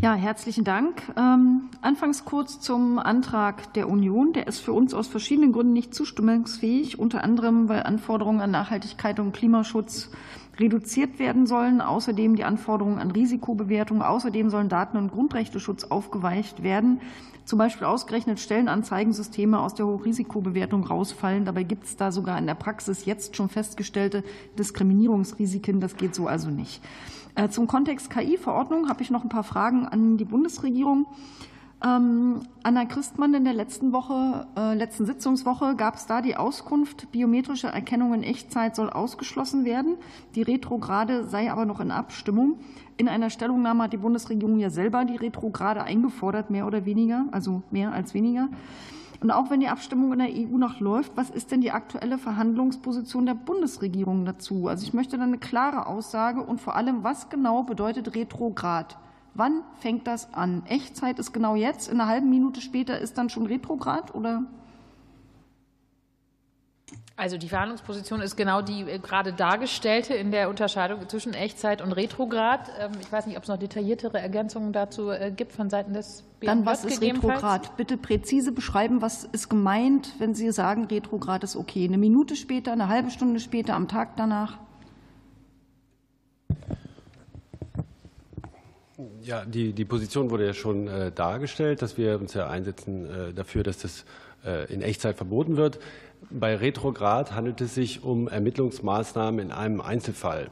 Ja, 0.00 0.14
herzlichen 0.14 0.64
Dank. 0.64 1.02
Ähm, 1.16 1.70
anfangs 1.80 2.24
kurz 2.24 2.60
zum 2.60 2.98
Antrag 2.98 3.72
der 3.74 3.88
Union. 3.88 4.32
Der 4.32 4.46
ist 4.46 4.60
für 4.60 4.72
uns 4.72 4.94
aus 4.94 5.06
verschiedenen 5.06 5.52
Gründen 5.52 5.72
nicht 5.72 5.94
zustimmungsfähig, 5.94 6.98
unter 6.98 7.22
anderem, 7.22 7.68
weil 7.68 7.82
Anforderungen 7.84 8.40
an 8.40 8.50
Nachhaltigkeit 8.50 9.20
und 9.20 9.32
Klimaschutz 9.32 10.10
reduziert 10.58 11.18
werden 11.18 11.46
sollen, 11.46 11.80
außerdem 11.80 12.36
die 12.36 12.44
Anforderungen 12.44 12.98
an 12.98 13.10
Risikobewertung, 13.10 14.02
außerdem 14.02 14.50
sollen 14.50 14.68
Daten- 14.68 14.96
und 14.96 15.10
Grundrechteschutz 15.10 15.84
aufgeweicht 15.84 16.62
werden. 16.62 17.00
Zum 17.44 17.58
Beispiel 17.58 17.86
ausgerechnet 17.86 18.38
Stellenanzeigensysteme 18.38 19.58
aus 19.58 19.74
der 19.74 19.86
Hochrisikobewertung 19.86 20.84
rausfallen. 20.84 21.44
Dabei 21.44 21.64
gibt 21.64 21.84
es 21.84 21.96
da 21.96 22.12
sogar 22.12 22.38
in 22.38 22.46
der 22.46 22.54
Praxis 22.54 23.04
jetzt 23.04 23.36
schon 23.36 23.48
festgestellte 23.48 24.22
Diskriminierungsrisiken. 24.58 25.80
Das 25.80 25.96
geht 25.96 26.14
so 26.14 26.28
also 26.28 26.50
nicht. 26.50 26.82
Äh, 27.34 27.48
zum 27.48 27.66
Kontext 27.66 28.10
KI-Verordnung 28.10 28.88
habe 28.88 29.02
ich 29.02 29.10
noch 29.10 29.22
ein 29.22 29.28
paar 29.28 29.44
Fragen 29.44 29.86
an 29.86 30.16
die 30.16 30.24
Bundesregierung. 30.24 31.06
Ähm, 31.84 32.42
Anna 32.62 32.84
Christmann 32.84 33.34
in 33.34 33.44
der 33.44 33.54
letzten 33.54 33.92
Woche, 33.92 34.46
äh, 34.56 34.74
letzten 34.74 35.04
Sitzungswoche 35.04 35.74
gab 35.74 35.96
es 35.96 36.06
da 36.06 36.20
die 36.20 36.36
Auskunft, 36.36 37.10
biometrische 37.10 37.68
Erkennung 37.68 38.14
in 38.14 38.22
Echtzeit 38.22 38.76
soll 38.76 38.88
ausgeschlossen 38.88 39.64
werden. 39.64 39.96
Die 40.36 40.42
Retrograde 40.42 41.24
sei 41.24 41.50
aber 41.50 41.64
noch 41.64 41.80
in 41.80 41.90
Abstimmung. 41.90 42.60
In 42.98 43.08
einer 43.08 43.30
Stellungnahme 43.30 43.84
hat 43.84 43.92
die 43.92 43.96
Bundesregierung 43.96 44.60
ja 44.60 44.70
selber 44.70 45.04
die 45.04 45.16
Retrograde 45.16 45.82
eingefordert, 45.82 46.50
mehr 46.50 46.66
oder 46.66 46.84
weniger, 46.84 47.24
also 47.32 47.62
mehr 47.72 47.92
als 47.92 48.14
weniger. 48.14 48.48
Und 49.22 49.30
auch 49.30 49.50
wenn 49.50 49.60
die 49.60 49.68
Abstimmung 49.68 50.12
in 50.12 50.18
der 50.18 50.28
EU 50.28 50.58
noch 50.58 50.80
läuft, 50.80 51.16
was 51.16 51.30
ist 51.30 51.52
denn 51.52 51.60
die 51.60 51.70
aktuelle 51.70 52.18
Verhandlungsposition 52.18 53.24
der 53.24 53.34
Bundesregierung 53.34 54.24
dazu? 54.24 54.66
Also 54.66 54.84
ich 54.84 54.94
möchte 54.94 55.16
dann 55.16 55.28
eine 55.28 55.38
klare 55.38 55.86
Aussage 55.86 56.42
und 56.42 56.60
vor 56.60 56.74
allem, 56.74 57.04
was 57.04 57.30
genau 57.30 57.62
bedeutet 57.62 58.14
Retrograd 58.14 58.98
Wann 59.34 59.62
fängt 59.76 60.06
das 60.06 60.34
an? 60.34 60.62
Echtzeit 60.66 61.18
ist 61.18 61.32
genau 61.32 61.54
jetzt, 61.54 61.88
in 61.88 62.00
einer 62.00 62.08
halben 62.08 62.28
Minute 62.28 62.60
später 62.60 62.98
ist 62.98 63.16
dann 63.16 63.30
schon 63.30 63.46
Retrograd 63.46 64.14
oder? 64.14 64.42
Also 67.14 67.36
die 67.36 67.48
Verhandlungsposition 67.48 68.22
ist 68.22 68.36
genau 68.36 68.62
die 68.62 68.82
äh, 68.82 68.98
gerade 68.98 69.32
dargestellte 69.32 70.14
in 70.14 70.30
der 70.30 70.48
Unterscheidung 70.48 71.06
zwischen 71.08 71.34
Echtzeit 71.34 71.82
und 71.82 71.92
Retrograd. 71.92 72.70
Ähm, 72.80 72.92
ich 73.00 73.12
weiß 73.12 73.26
nicht, 73.26 73.36
ob 73.36 73.42
es 73.42 73.48
noch 73.48 73.58
detailliertere 73.58 74.18
Ergänzungen 74.18 74.72
dazu 74.72 75.10
äh, 75.10 75.30
gibt 75.30 75.52
von 75.52 75.68
Seiten 75.68 75.92
des 75.92 76.24
BMJ 76.40 76.46
Dann 76.46 76.66
was 76.66 76.84
ist 76.84 77.02
Retrograd? 77.02 77.76
Bitte 77.76 77.98
präzise 77.98 78.50
beschreiben, 78.50 79.02
was 79.02 79.24
ist 79.24 79.50
gemeint, 79.50 80.14
wenn 80.18 80.34
Sie 80.34 80.50
sagen, 80.52 80.86
Retrograd 80.86 81.44
ist 81.44 81.54
okay. 81.54 81.84
Eine 81.84 81.98
Minute 81.98 82.34
später, 82.34 82.72
eine 82.72 82.88
halbe 82.88 83.10
Stunde 83.10 83.40
später, 83.40 83.74
am 83.74 83.88
Tag 83.88 84.16
danach? 84.16 84.58
Ja, 89.20 89.44
die, 89.44 89.72
die 89.74 89.84
Position 89.84 90.30
wurde 90.30 90.46
ja 90.46 90.54
schon 90.54 90.88
äh, 90.88 91.12
dargestellt, 91.12 91.82
dass 91.82 91.98
wir 91.98 92.18
uns 92.18 92.32
ja 92.34 92.48
einsetzen 92.48 93.34
dafür, 93.34 93.62
dass 93.62 93.78
das 93.78 94.04
in 94.70 94.82
Echtzeit 94.82 95.16
verboten 95.16 95.56
wird. 95.56 95.78
Bei 96.34 96.56
Retrograd 96.56 97.34
handelt 97.34 97.60
es 97.60 97.74
sich 97.74 98.02
um 98.02 98.26
Ermittlungsmaßnahmen 98.28 99.40
in 99.40 99.52
einem 99.52 99.80
Einzelfall. 99.80 100.48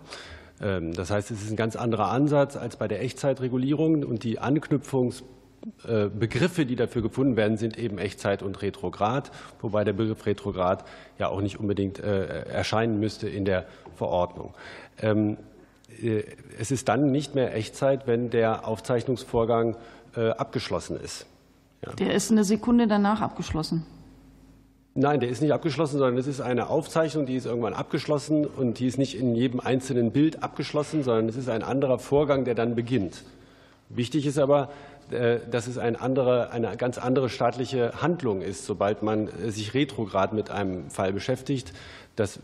Ähm, 0.60 0.92
das 0.92 1.10
heißt, 1.10 1.30
es 1.30 1.42
ist 1.42 1.50
ein 1.50 1.56
ganz 1.56 1.76
anderer 1.76 2.10
Ansatz 2.10 2.56
als 2.56 2.76
bei 2.76 2.86
der 2.86 3.02
Echtzeitregulierung 3.02 4.04
und 4.04 4.24
die 4.24 4.38
Anknüpfungsbegriffe, 4.38 6.66
die 6.66 6.76
dafür 6.76 7.00
gefunden 7.02 7.36
werden, 7.36 7.56
sind 7.56 7.78
eben 7.78 7.96
Echtzeit 7.98 8.42
und 8.42 8.60
Retrograd, 8.60 9.30
wobei 9.60 9.84
der 9.84 9.94
Begriff 9.94 10.26
Retrograd 10.26 10.84
ja 11.18 11.28
auch 11.28 11.40
nicht 11.40 11.58
unbedingt 11.58 11.98
erscheinen 11.98 13.00
müsste 13.00 13.26
in 13.28 13.46
der 13.46 13.64
Verordnung. 13.94 14.54
Ähm, 15.00 15.38
es 16.58 16.70
ist 16.70 16.88
dann 16.88 17.10
nicht 17.10 17.34
mehr 17.34 17.54
Echtzeit, 17.54 18.06
wenn 18.06 18.30
der 18.30 18.66
Aufzeichnungsvorgang 18.66 19.76
abgeschlossen 20.14 20.98
ist. 20.98 21.26
Der 21.98 22.14
ist 22.14 22.30
eine 22.30 22.44
Sekunde 22.44 22.86
danach 22.86 23.20
abgeschlossen. 23.20 23.84
Nein, 24.94 25.20
der 25.20 25.28
ist 25.28 25.40
nicht 25.40 25.52
abgeschlossen, 25.52 25.98
sondern 25.98 26.18
es 26.18 26.26
ist 26.26 26.40
eine 26.40 26.68
Aufzeichnung, 26.68 27.24
die 27.24 27.36
ist 27.36 27.46
irgendwann 27.46 27.74
abgeschlossen 27.74 28.44
und 28.44 28.80
die 28.80 28.88
ist 28.88 28.98
nicht 28.98 29.16
in 29.16 29.36
jedem 29.36 29.60
einzelnen 29.60 30.10
Bild 30.10 30.42
abgeschlossen, 30.42 31.04
sondern 31.04 31.28
es 31.28 31.36
ist 31.36 31.48
ein 31.48 31.62
anderer 31.62 32.00
Vorgang, 32.00 32.44
der 32.44 32.56
dann 32.56 32.74
beginnt. 32.74 33.22
Wichtig 33.88 34.26
ist 34.26 34.38
aber, 34.38 34.70
äh, 35.12 35.38
dass 35.48 35.68
es 35.68 35.78
ein 35.78 35.94
andere, 35.94 36.50
eine 36.50 36.76
ganz 36.76 36.98
andere 36.98 37.28
staatliche 37.28 38.02
Handlung 38.02 38.42
ist, 38.42 38.66
sobald 38.66 39.02
man 39.02 39.28
sich 39.48 39.74
retrograd 39.74 40.32
mit 40.32 40.50
einem 40.50 40.90
Fall 40.90 41.12
beschäftigt. 41.12 41.72
Das 42.16 42.40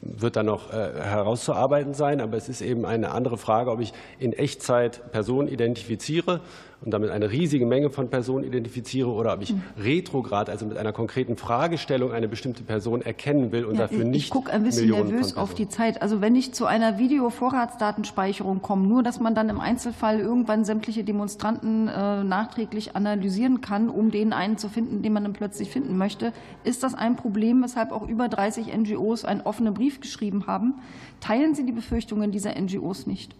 wird 0.00 0.36
dann 0.36 0.46
noch 0.46 0.72
äh, 0.72 0.74
herauszuarbeiten 0.74 1.92
sein, 1.92 2.20
aber 2.20 2.36
es 2.36 2.48
ist 2.48 2.60
eben 2.60 2.86
eine 2.86 3.10
andere 3.10 3.36
Frage, 3.36 3.70
ob 3.70 3.80
ich 3.80 3.92
in 4.18 4.32
Echtzeit 4.32 5.12
Personen 5.12 5.48
identifiziere 5.48 6.40
und 6.80 6.92
damit 6.92 7.10
eine 7.10 7.30
riesige 7.30 7.66
Menge 7.66 7.90
von 7.90 8.08
Personen 8.08 8.44
identifiziere 8.44 9.08
oder 9.08 9.34
ob 9.34 9.42
ich 9.42 9.50
hm. 9.50 9.62
retrograd, 9.78 10.48
also 10.48 10.64
mit 10.64 10.76
einer 10.76 10.92
konkreten 10.92 11.36
Fragestellung 11.36 12.12
eine 12.12 12.28
bestimmte 12.28 12.62
Person 12.62 13.02
erkennen 13.02 13.50
will 13.50 13.64
und 13.64 13.74
ja, 13.74 13.82
dafür 13.82 14.04
nicht. 14.04 14.26
Ich 14.26 14.30
gucke 14.30 14.52
ein 14.52 14.62
bisschen 14.62 14.88
Millionen 14.88 15.10
nervös 15.10 15.36
auf 15.36 15.54
die 15.54 15.68
Zeit. 15.68 16.00
Also 16.02 16.20
wenn 16.20 16.36
ich 16.36 16.54
zu 16.54 16.66
einer 16.66 16.98
Videovorratsdatenspeicherung 16.98 18.62
komme, 18.62 18.86
nur 18.86 19.02
dass 19.02 19.18
man 19.18 19.34
dann 19.34 19.48
im 19.48 19.58
Einzelfall 19.58 20.20
irgendwann 20.20 20.64
sämtliche 20.64 21.02
Demonstranten 21.02 21.88
äh, 21.88 22.22
nachträglich 22.22 22.94
analysieren 22.94 23.60
kann, 23.60 23.90
um 23.90 24.12
den 24.12 24.32
einen 24.32 24.56
zu 24.56 24.68
finden, 24.68 25.02
den 25.02 25.12
man 25.12 25.24
dann 25.24 25.32
plötzlich 25.32 25.70
finden 25.70 25.98
möchte, 25.98 26.32
ist 26.62 26.84
das 26.84 26.94
ein 26.94 27.16
Problem, 27.16 27.62
weshalb 27.62 27.90
auch 27.90 28.06
über 28.06 28.28
30 28.28 28.72
NGOs 28.76 29.07
einen 29.24 29.40
offenen 29.40 29.74
Brief 29.74 30.00
geschrieben 30.00 30.46
haben. 30.46 30.74
Teilen 31.20 31.54
Sie 31.54 31.64
die 31.64 31.72
Befürchtungen 31.72 32.30
dieser 32.30 32.58
NGOs 32.58 33.06
nicht? 33.06 33.34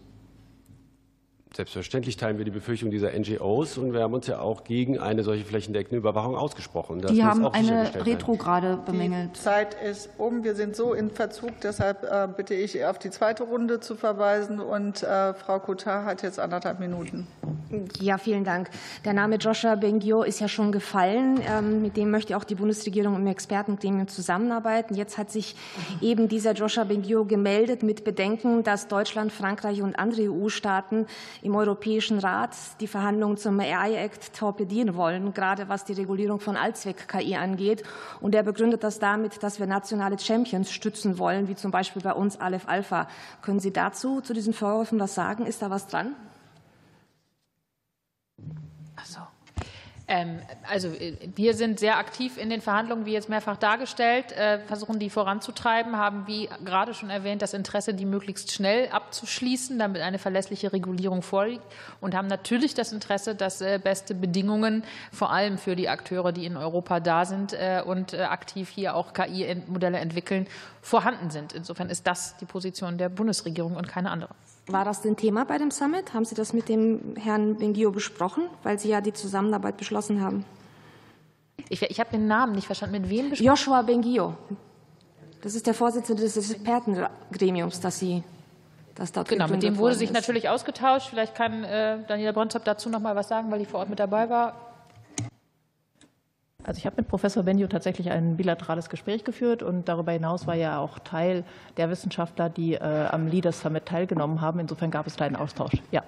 Selbstverständlich 1.56 2.16
teilen 2.16 2.38
wir 2.38 2.44
die 2.44 2.50
Befürchtung 2.50 2.90
dieser 2.90 3.10
NGOs 3.18 3.78
und 3.78 3.92
wir 3.92 4.02
haben 4.02 4.14
uns 4.14 4.26
ja 4.26 4.40
auch 4.40 4.64
gegen 4.64 4.98
eine 4.98 5.22
solche 5.24 5.44
flächendeckende 5.44 5.96
Überwachung 5.96 6.36
ausgesprochen. 6.36 7.00
Das 7.00 7.12
die 7.12 7.24
haben 7.24 7.46
eine 7.46 7.90
Retrograde 8.04 8.78
bemängelt. 8.84 9.30
Die 9.34 9.40
Zeit 9.40 9.74
ist 9.82 10.10
um. 10.18 10.44
Wir 10.44 10.54
sind 10.54 10.76
so 10.76 10.92
in 10.92 11.10
Verzug. 11.10 11.60
Deshalb 11.62 12.04
äh, 12.04 12.28
bitte 12.36 12.54
ich, 12.54 12.84
auf 12.84 12.98
die 12.98 13.10
zweite 13.10 13.44
Runde 13.44 13.80
zu 13.80 13.96
verweisen. 13.96 14.60
Und 14.60 15.02
äh, 15.02 15.34
Frau 15.34 15.58
Cotard 15.58 16.04
hat 16.04 16.22
jetzt 16.22 16.38
anderthalb 16.38 16.80
Minuten. 16.80 17.26
Ja, 18.00 18.18
vielen 18.18 18.44
Dank. 18.44 18.70
Der 19.04 19.12
Name 19.12 19.36
Joshua 19.36 19.74
Bengio 19.74 20.22
ist 20.22 20.40
ja 20.40 20.48
schon 20.48 20.72
gefallen. 20.72 21.40
Ähm, 21.46 21.82
mit 21.82 21.96
dem 21.96 22.10
möchte 22.10 22.36
auch 22.36 22.44
die 22.44 22.54
Bundesregierung 22.54 23.16
im 23.16 23.26
Expertengremium 23.26 24.08
zusammenarbeiten. 24.08 24.94
Jetzt 24.94 25.18
hat 25.18 25.30
sich 25.30 25.54
eben 26.00 26.28
dieser 26.28 26.52
Joshua 26.52 26.84
Bengio 26.84 27.24
gemeldet 27.24 27.82
mit 27.82 28.04
Bedenken, 28.04 28.62
dass 28.62 28.88
Deutschland, 28.88 29.32
Frankreich 29.32 29.82
und 29.82 29.98
andere 29.98 30.30
EU-Staaten 30.30 31.06
im 31.42 31.54
Europäischen 31.54 32.18
Rat 32.18 32.56
die 32.80 32.86
Verhandlungen 32.86 33.36
zum 33.36 33.58
AI-Act 33.60 34.34
torpedieren 34.34 34.94
wollen, 34.96 35.32
gerade 35.34 35.68
was 35.68 35.84
die 35.84 35.92
Regulierung 35.92 36.40
von 36.40 36.56
Allzweck-KI 36.56 37.36
angeht. 37.36 37.82
Und 38.20 38.34
er 38.34 38.42
begründet 38.42 38.82
das 38.84 38.98
damit, 38.98 39.42
dass 39.42 39.58
wir 39.58 39.66
nationale 39.66 40.18
Champions 40.18 40.70
stützen 40.70 41.18
wollen, 41.18 41.48
wie 41.48 41.54
zum 41.54 41.70
Beispiel 41.70 42.02
bei 42.02 42.12
uns 42.12 42.40
Aleph 42.40 42.68
Alpha. 42.68 43.08
Können 43.42 43.60
Sie 43.60 43.72
dazu, 43.72 44.20
zu 44.20 44.32
diesen 44.32 44.52
Vorwürfen 44.52 44.98
was 45.00 45.14
sagen? 45.14 45.46
Ist 45.46 45.62
da 45.62 45.70
was 45.70 45.86
dran? 45.86 46.14
Also 50.62 50.88
äh, 50.88 51.16
wir 51.34 51.52
sind 51.52 51.78
sehr 51.78 51.98
aktiv 51.98 52.38
in 52.38 52.48
den 52.48 52.62
Verhandlungen, 52.62 53.04
wie 53.04 53.12
jetzt 53.12 53.28
mehrfach 53.28 53.58
dargestellt, 53.58 54.32
äh, 54.32 54.58
versuchen 54.60 54.98
die 54.98 55.10
voranzutreiben, 55.10 55.98
haben 55.98 56.26
wie 56.26 56.48
gerade 56.64 56.94
schon 56.94 57.10
erwähnt 57.10 57.42
das 57.42 57.52
Interesse, 57.52 57.92
die 57.92 58.06
möglichst 58.06 58.50
schnell 58.50 58.88
abzuschließen, 58.88 59.78
damit 59.78 60.00
eine 60.00 60.18
verlässliche 60.18 60.72
Regulierung 60.72 61.20
vorliegt 61.20 61.64
und 62.00 62.14
haben 62.14 62.26
natürlich 62.26 62.72
das 62.72 62.92
Interesse, 62.92 63.34
dass 63.34 63.60
äh, 63.60 63.78
beste 63.82 64.14
Bedingungen 64.14 64.82
vor 65.12 65.30
allem 65.30 65.58
für 65.58 65.76
die 65.76 65.90
Akteure, 65.90 66.32
die 66.32 66.46
in 66.46 66.56
Europa 66.56 67.00
da 67.00 67.24
sind 67.24 67.56
und 67.84 68.14
aktiv 68.14 68.68
hier 68.68 68.94
auch 68.94 69.12
KI-Modelle 69.12 69.98
entwickeln, 69.98 70.46
vorhanden 70.80 71.30
sind. 71.30 71.52
Insofern 71.52 71.90
ist 71.90 72.06
das 72.06 72.36
die 72.38 72.46
Position 72.46 72.98
der 72.98 73.08
Bundesregierung 73.08 73.76
und 73.76 73.88
keine 73.88 74.10
andere. 74.10 74.34
War 74.68 74.84
das 74.84 75.00
denn 75.00 75.16
Thema 75.16 75.44
bei 75.44 75.58
dem 75.58 75.70
Summit? 75.70 76.12
Haben 76.12 76.24
Sie 76.24 76.34
das 76.34 76.52
mit 76.52 76.68
dem 76.68 77.16
Herrn 77.16 77.56
Bengio 77.56 77.90
besprochen, 77.90 78.44
weil 78.62 78.78
Sie 78.78 78.88
ja 78.88 79.00
die 79.00 79.12
Zusammenarbeit 79.12 79.76
beschlossen 79.76 80.20
haben? 80.22 80.44
Ich, 81.70 81.82
ich 81.82 82.00
habe 82.00 82.10
den 82.10 82.26
Namen 82.26 82.54
nicht 82.54 82.66
verstanden. 82.66 83.00
Mit 83.00 83.10
wem 83.10 83.30
besprochen? 83.30 83.46
Joshua 83.46 83.82
Bengio. 83.82 84.34
Das 85.42 85.54
ist 85.54 85.66
der 85.66 85.74
Vorsitzende 85.74 86.22
des 86.22 86.36
Expertengremiums, 86.36 87.80
das 87.80 87.98
Sie 87.98 88.22
das 88.94 89.12
dort 89.12 89.28
Genau, 89.28 89.46
mit 89.46 89.62
dem 89.62 89.78
wurde 89.78 89.94
sich 89.94 90.12
natürlich 90.12 90.48
ausgetauscht. 90.48 91.08
Vielleicht 91.08 91.34
kann 91.34 91.62
äh, 91.62 91.98
Daniela 92.08 92.32
Bronzop 92.32 92.64
dazu 92.64 92.90
noch 92.90 93.00
mal 93.00 93.14
was 93.14 93.28
sagen, 93.28 93.50
weil 93.50 93.60
die 93.60 93.64
vor 93.64 93.80
Ort 93.80 93.88
mit 93.88 94.00
dabei 94.00 94.28
war. 94.28 94.67
Also 96.68 96.80
ich 96.80 96.86
habe 96.86 96.96
mit 96.98 97.08
Professor 97.08 97.44
Benio 97.44 97.66
tatsächlich 97.66 98.10
ein 98.10 98.36
bilaterales 98.36 98.90
Gespräch 98.90 99.24
geführt 99.24 99.62
und 99.62 99.88
darüber 99.88 100.12
hinaus 100.12 100.46
war 100.46 100.54
ja 100.54 100.78
auch 100.78 100.98
Teil 100.98 101.44
der 101.78 101.88
Wissenschaftler, 101.88 102.50
die 102.50 102.74
äh, 102.74 103.06
am 103.10 103.26
Leaders 103.26 103.60
Summit 103.60 103.86
teilgenommen 103.86 104.42
haben. 104.42 104.58
Insofern 104.58 104.90
gab 104.90 105.06
es 105.06 105.16
da 105.16 105.24
einen 105.24 105.36
Austausch. 105.36 105.72
Ja. 105.92 106.02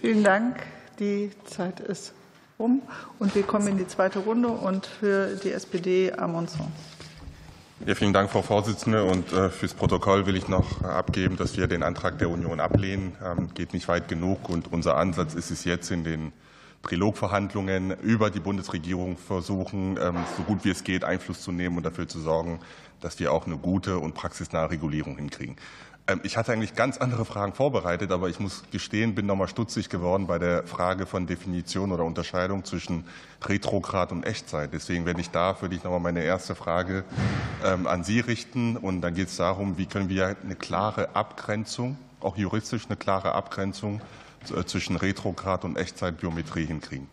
Vielen 0.00 0.24
Dank. 0.24 0.62
Die 0.98 1.30
Zeit 1.44 1.80
ist 1.80 2.14
um 2.56 2.80
und 3.18 3.34
wir 3.34 3.42
kommen 3.42 3.68
in 3.68 3.76
die 3.76 3.86
zweite 3.86 4.20
Runde 4.20 4.48
und 4.48 4.86
für 4.86 5.36
die 5.36 5.52
SPD 5.52 6.12
Amundsen. 6.12 6.72
Ja, 7.84 7.94
vielen 7.94 8.14
Dank, 8.14 8.30
Frau 8.30 8.40
Vorsitzende. 8.40 9.04
Und 9.04 9.30
äh, 9.32 9.50
fürs 9.50 9.74
Protokoll 9.74 10.24
will 10.24 10.36
ich 10.36 10.48
noch 10.48 10.82
abgeben, 10.82 11.36
dass 11.36 11.58
wir 11.58 11.66
den 11.66 11.82
Antrag 11.82 12.18
der 12.18 12.30
Union 12.30 12.60
ablehnen. 12.60 13.12
Ähm, 13.22 13.50
geht 13.52 13.74
nicht 13.74 13.88
weit 13.88 14.08
genug. 14.08 14.48
Und 14.48 14.72
unser 14.72 14.96
Ansatz 14.96 15.34
ist 15.34 15.50
es 15.50 15.64
jetzt 15.64 15.90
in 15.90 16.02
den 16.04 16.32
Trilogverhandlungen 16.84 17.98
über 18.00 18.30
die 18.30 18.40
Bundesregierung 18.40 19.16
versuchen, 19.16 19.98
ähm, 20.00 20.16
so 20.36 20.42
gut 20.44 20.64
wie 20.64 20.70
es 20.70 20.84
geht, 20.84 21.02
Einfluss 21.02 21.42
zu 21.42 21.50
nehmen 21.50 21.76
und 21.76 21.84
dafür 21.84 22.06
zu 22.06 22.20
sorgen, 22.20 22.60
dass 23.00 23.18
wir 23.18 23.32
auch 23.32 23.46
eine 23.46 23.56
gute 23.56 23.98
und 23.98 24.14
praxisnahe 24.14 24.70
Regulierung 24.70 25.16
hinkriegen. 25.16 25.56
Ähm, 26.06 26.20
ich 26.22 26.36
hatte 26.36 26.52
eigentlich 26.52 26.74
ganz 26.74 26.98
andere 26.98 27.24
Fragen 27.24 27.54
vorbereitet, 27.54 28.12
aber 28.12 28.28
ich 28.28 28.38
muss 28.38 28.64
gestehen, 28.70 29.14
bin 29.14 29.26
nochmal 29.26 29.48
stutzig 29.48 29.88
geworden 29.88 30.26
bei 30.26 30.38
der 30.38 30.66
Frage 30.66 31.06
von 31.06 31.26
Definition 31.26 31.92
oder 31.92 32.04
Unterscheidung 32.04 32.64
zwischen 32.64 33.04
Retrograd 33.42 34.12
und 34.12 34.24
Echtzeit. 34.24 34.72
Deswegen, 34.72 35.06
wenn 35.06 35.18
ich 35.18 35.30
darf, 35.30 35.62
würde 35.62 35.74
ich 35.74 35.84
nochmal 35.84 36.00
meine 36.00 36.22
erste 36.22 36.54
Frage 36.54 37.04
ähm, 37.64 37.86
an 37.86 38.04
Sie 38.04 38.20
richten. 38.20 38.76
Und 38.76 39.00
dann 39.00 39.14
geht 39.14 39.28
es 39.28 39.36
darum, 39.36 39.78
wie 39.78 39.86
können 39.86 40.10
wir 40.10 40.36
eine 40.44 40.56
klare 40.56 41.16
Abgrenzung, 41.16 41.96
auch 42.20 42.36
juristisch 42.36 42.86
eine 42.86 42.96
klare 42.96 43.32
Abgrenzung 43.32 44.02
zwischen 44.66 44.96
Retrograd 44.96 45.64
und 45.64 45.76
Echtzeitbiometrie 45.76 46.66
hinkriegen? 46.66 47.08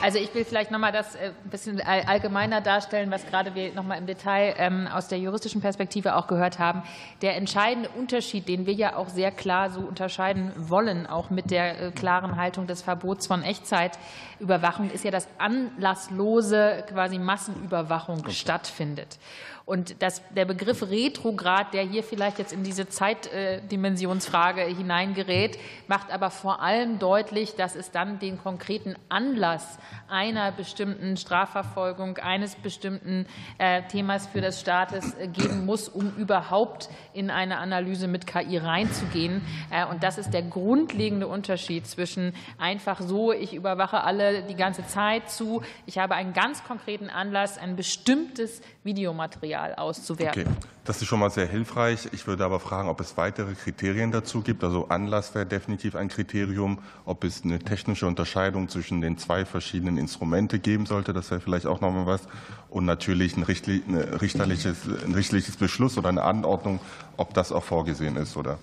Also 0.00 0.18
ich 0.18 0.34
will 0.34 0.46
vielleicht 0.46 0.70
noch 0.70 0.78
mal 0.78 0.92
das 0.92 1.14
ein 1.14 1.30
äh, 1.30 1.32
bisschen 1.50 1.78
allgemeiner 1.80 2.62
darstellen, 2.62 3.10
was 3.10 3.26
gerade 3.26 3.54
wir 3.54 3.74
noch 3.74 3.84
mal 3.84 3.96
im 3.96 4.06
Detail 4.06 4.54
ähm, 4.56 4.86
aus 4.86 5.08
der 5.08 5.18
juristischen 5.18 5.60
Perspektive 5.60 6.16
auch 6.16 6.26
gehört 6.26 6.58
haben. 6.58 6.82
Der 7.20 7.36
entscheidende 7.36 7.90
Unterschied, 7.90 8.48
den 8.48 8.64
wir 8.64 8.72
ja 8.72 8.96
auch 8.96 9.10
sehr 9.10 9.30
klar 9.30 9.68
so 9.68 9.80
unterscheiden 9.80 10.52
wollen, 10.56 11.06
auch 11.06 11.28
mit 11.28 11.50
der 11.50 11.80
äh, 11.80 11.90
klaren 11.90 12.36
Haltung 12.36 12.66
des 12.66 12.80
Verbots 12.80 13.26
von 13.26 13.42
Echtzeitüberwachung, 13.42 14.90
ist 14.90 15.04
ja, 15.04 15.10
dass 15.10 15.28
anlasslose 15.36 16.84
quasi 16.88 17.18
Massenüberwachung 17.18 18.26
stattfindet. 18.30 19.18
Und 19.66 20.02
das, 20.02 20.20
der 20.36 20.44
Begriff 20.44 20.82
Retrograd, 20.82 21.72
der 21.72 21.84
hier 21.84 22.02
vielleicht 22.02 22.38
jetzt 22.38 22.52
in 22.52 22.64
diese 22.64 22.86
Zeitdimensionsfrage 22.86 24.60
hineingerät, 24.60 25.58
macht 25.88 26.10
aber 26.12 26.28
vor 26.30 26.60
allem 26.60 26.98
deutlich, 26.98 27.56
dass 27.56 27.74
es 27.74 27.90
dann 27.90 28.18
den 28.18 28.36
konkreten 28.36 28.94
Anlass 29.08 29.78
einer 30.06 30.52
bestimmten 30.52 31.16
Strafverfolgung, 31.16 32.18
eines 32.18 32.56
bestimmten 32.56 33.24
äh, 33.56 33.80
Themas 33.88 34.26
für 34.26 34.42
das 34.42 34.60
Staates 34.60 35.14
äh, 35.14 35.28
geben 35.28 35.64
muss, 35.64 35.88
um 35.88 36.14
überhaupt 36.16 36.90
in 37.14 37.30
eine 37.30 37.56
Analyse 37.56 38.06
mit 38.06 38.26
KI 38.26 38.58
reinzugehen. 38.58 39.40
Äh, 39.70 39.86
und 39.86 40.02
das 40.02 40.18
ist 40.18 40.34
der 40.34 40.42
grundlegende 40.42 41.26
Unterschied 41.26 41.86
zwischen 41.86 42.34
einfach 42.58 43.00
so, 43.00 43.32
ich 43.32 43.54
überwache 43.54 44.04
alle 44.04 44.42
die 44.42 44.56
ganze 44.56 44.86
Zeit 44.86 45.30
zu, 45.30 45.62
ich 45.86 45.96
habe 45.96 46.16
einen 46.16 46.34
ganz 46.34 46.64
konkreten 46.64 47.08
Anlass, 47.08 47.56
ein 47.56 47.76
bestimmtes 47.76 48.60
Videomaterial 48.82 49.53
auszuwerten. 49.56 50.46
Okay. 50.48 50.56
Das 50.84 51.00
ist 51.00 51.08
schon 51.08 51.18
mal 51.18 51.30
sehr 51.30 51.46
hilfreich. 51.46 52.08
Ich 52.12 52.26
würde 52.26 52.44
aber 52.44 52.60
fragen, 52.60 52.88
ob 52.88 53.00
es 53.00 53.16
weitere 53.16 53.54
Kriterien 53.54 54.12
dazu 54.12 54.42
gibt. 54.42 54.62
Also 54.62 54.88
Anlass 54.88 55.34
wäre 55.34 55.46
definitiv 55.46 55.96
ein 55.96 56.08
Kriterium, 56.08 56.78
ob 57.06 57.24
es 57.24 57.42
eine 57.42 57.58
technische 57.58 58.06
Unterscheidung 58.06 58.68
zwischen 58.68 59.00
den 59.00 59.16
zwei 59.16 59.46
verschiedenen 59.46 59.96
Instrumente 59.96 60.58
geben 60.58 60.84
sollte. 60.84 61.14
Das 61.14 61.30
wäre 61.30 61.40
vielleicht 61.40 61.66
auch 61.66 61.80
noch 61.80 61.90
mal 61.90 62.06
was. 62.06 62.22
Und 62.68 62.84
natürlich 62.84 63.36
ein, 63.36 63.44
richterliches, 63.44 64.76
ein 65.04 65.14
richterliches 65.14 65.56
Beschluss 65.56 65.96
oder 65.96 66.10
eine 66.10 66.22
Anordnung, 66.22 66.80
ob 67.16 67.32
das 67.32 67.50
auch 67.50 67.64
vorgesehen 67.64 68.16
ist, 68.16 68.36
oder? 68.36 68.58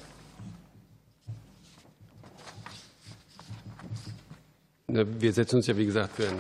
Wir 5.20 5.34
setzen 5.34 5.58
uns 5.58 5.68
ja, 5.68 5.78
wie 5.78 5.86
gesagt, 5.86 6.16
für 6.16 6.24
ein 6.24 6.40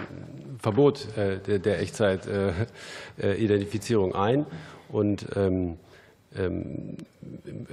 Verbot 0.59 1.05
äh, 1.17 1.59
der 1.59 1.81
Echtzeit-Identifizierung 1.81 4.15
ein. 4.15 4.45
Und 4.89 5.27
ähm, 5.35 5.77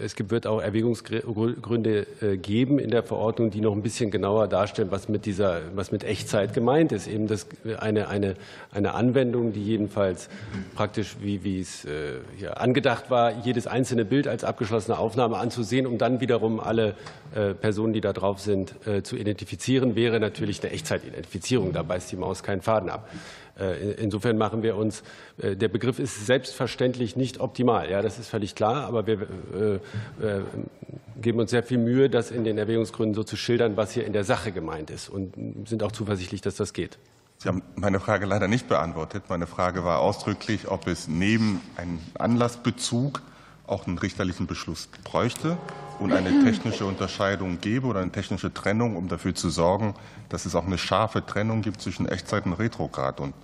es 0.03 0.15
wird 0.19 0.47
auch 0.47 0.61
Erwägungsgründe 0.61 2.07
äh, 2.21 2.37
geben 2.37 2.79
in 2.79 2.91
der 2.91 3.03
Verordnung, 3.03 3.51
die 3.51 3.61
noch 3.61 3.73
ein 3.73 3.83
bisschen 3.83 4.11
genauer 4.11 4.49
darstellen, 4.49 4.91
was 4.91 5.09
mit 5.09 5.27
dieser, 5.27 5.61
was 5.75 5.93
mit 5.93 6.03
Echtzeit 6.03 6.55
gemeint 6.55 6.91
ist. 6.91 7.07
Eben 7.07 7.29
das, 7.29 7.47
eine, 7.79 8.09
eine, 8.09 8.35
eine 8.73 8.95
Anwendung, 8.95 9.53
die 9.53 9.63
jedenfalls 9.63 10.29
praktisch, 10.75 11.17
wie, 11.21 11.45
wie 11.45 11.61
es 11.61 11.85
äh, 11.85 12.49
angedacht 12.55 13.11
war, 13.11 13.45
jedes 13.45 13.67
einzelne 13.67 14.05
Bild 14.05 14.27
als 14.27 14.43
abgeschlossene 14.43 14.99
Aufnahme 14.99 15.37
anzusehen, 15.37 15.87
um 15.87 15.99
dann 15.99 16.21
wiederum 16.21 16.59
alle 16.59 16.95
äh, 17.35 17.55
Personen, 17.55 17.93
die 17.93 18.01
da 18.01 18.13
drauf 18.13 18.41
sind, 18.41 18.75
zu 19.03 19.17
identifizieren, 19.17 19.95
wäre 19.97 20.21
natürlich 20.21 20.63
eine 20.63 20.73
Echtzeit-Identifizierung. 20.73 21.73
Da 21.73 21.83
beißt 21.83 22.11
die 22.11 22.17
Maus 22.17 22.43
keinen 22.43 22.63
Faden 22.63 22.91
ab. 22.91 23.09
Äh, 23.59 23.93
insofern 23.93 24.39
machen 24.39 24.63
wir 24.63 24.77
uns, 24.77 25.03
äh, 25.39 25.57
der 25.57 25.69
Begriff 25.69 25.99
ist 25.99 26.27
selbstverständlich 26.27 27.17
nicht 27.17 27.41
optimal, 27.41 27.91
ja, 27.91 28.03
das 28.03 28.19
ist 28.19 28.29
völlig 28.29 28.55
klar, 28.55 28.87
aber 28.87 29.07
wir 29.07 29.23
äh, 29.23 29.79
geben 31.21 31.41
uns 31.41 31.51
sehr 31.51 31.63
viel 31.63 31.79
Mühe, 31.79 32.09
das 32.09 32.31
in 32.31 32.45
den 32.45 32.59
Erwägungsgründen 32.59 33.15
so 33.15 33.25
zu 33.25 33.37
schildern, 33.37 33.77
was 33.77 33.93
hier 33.93 34.07
in 34.07 34.13
der 34.13 34.25
Sache 34.25 34.53
gemeint 34.53 34.91
ist 34.91 35.09
und 35.09 35.35
sind 35.69 35.83
auch 35.83 35.93
zuversichtlich, 35.93 36.41
dass 36.41 36.57
das 36.57 36.73
geht. 36.73 36.99
Sie 37.39 37.49
haben 37.49 37.63
meine 37.77 38.01
Frage 38.01 38.27
leider 38.27 38.49
nicht 38.49 38.69
beantwortet. 38.69 39.25
Meine 39.29 39.47
Frage 39.47 39.85
war 39.85 40.01
ausdrücklich, 40.01 40.69
ob 40.69 40.89
es 40.89 41.07
neben 41.07 41.61
einem 41.77 42.01
Anlassbezug 42.19 43.23
auch 43.65 43.87
einen 43.87 43.99
richterlichen 43.99 44.47
Beschluss 44.47 44.89
bräuchte 45.05 45.57
und 46.01 46.13
eine 46.13 46.45
technische 46.45 46.85
Unterscheidung 46.85 47.61
gäbe 47.61 47.87
oder 47.87 48.01
eine 48.01 48.11
technische 48.11 48.53
Trennung, 48.53 48.97
um 48.97 49.09
dafür 49.09 49.35
zu 49.35 49.51
sorgen, 49.51 49.95
dass 50.29 50.47
es 50.47 50.55
auch 50.55 50.67
eine 50.67 50.79
scharfe 50.79 51.25
Trennung 51.25 51.63
gibt 51.63 51.81
zwischen 51.81 52.09
Echtzeit 52.09 52.47
und 52.47 52.55
Retrograd. 52.55 53.21
Und 53.21 53.35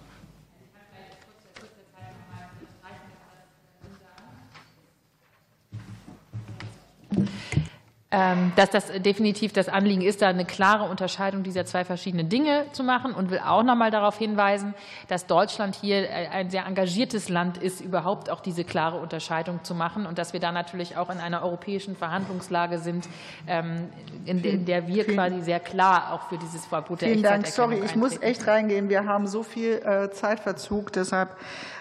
dass 8.57 8.71
das 8.71 8.93
definitiv 9.03 9.53
das 9.53 9.69
Anliegen 9.69 10.03
ist, 10.03 10.23
da 10.23 10.29
eine 10.29 10.45
klare 10.45 10.89
Unterscheidung 10.89 11.43
dieser 11.43 11.65
zwei 11.65 11.85
verschiedenen 11.85 12.29
Dinge 12.29 12.67
zu 12.73 12.83
machen 12.85 13.13
und 13.13 13.31
will 13.31 13.41
auch 13.45 13.63
noch 13.63 13.75
mal 13.77 13.91
darauf 13.91 14.19
hinweisen, 14.19 14.75
dass 15.09 15.27
Deutschland 15.27 15.75
hier 15.75 16.09
äh, 16.09 16.29
ein 16.29 16.51
sehr 16.51 16.67
engagiertes 16.67 17.29
Land 17.29 17.59
ist, 17.59 17.81
überhaupt 17.81 18.31
auch 18.31 18.41
diese 18.41 18.65
klare 18.65 18.99
Unterscheidung 18.99 19.63
zu 19.65 19.75
machen 19.75 20.07
und 20.07 20.19
dass 20.19 20.33
wir 20.33 20.41
da 20.41 20.53
natürlich 20.53 20.97
auch 20.97 21.11
in 21.11 21.19
einer 21.19 21.43
europäischen 21.43 21.97
Verhandlungslage 21.97 22.79
sind, 22.79 23.09
ähm, 23.47 23.89
in 24.25 24.65
der 24.65 24.87
wir 24.87 25.05
quasi 25.05 25.41
sehr 25.43 25.61
klar 25.61 26.13
auch 26.13 26.29
für 26.29 26.39
dieses 26.39 26.67
Verbot 26.67 27.01
der 27.01 27.11
Vielen 27.11 27.23
Dank. 27.23 27.47
Sorry, 27.47 27.81
ich 27.85 27.97
muss 27.97 28.21
echt 28.21 28.47
reingehen. 28.47 28.89
Wir 28.89 29.07
haben 29.07 29.27
so 29.27 29.43
viel 29.43 29.75
äh, 29.85 30.11
Zeitverzug, 30.11 30.93
deshalb 30.93 31.37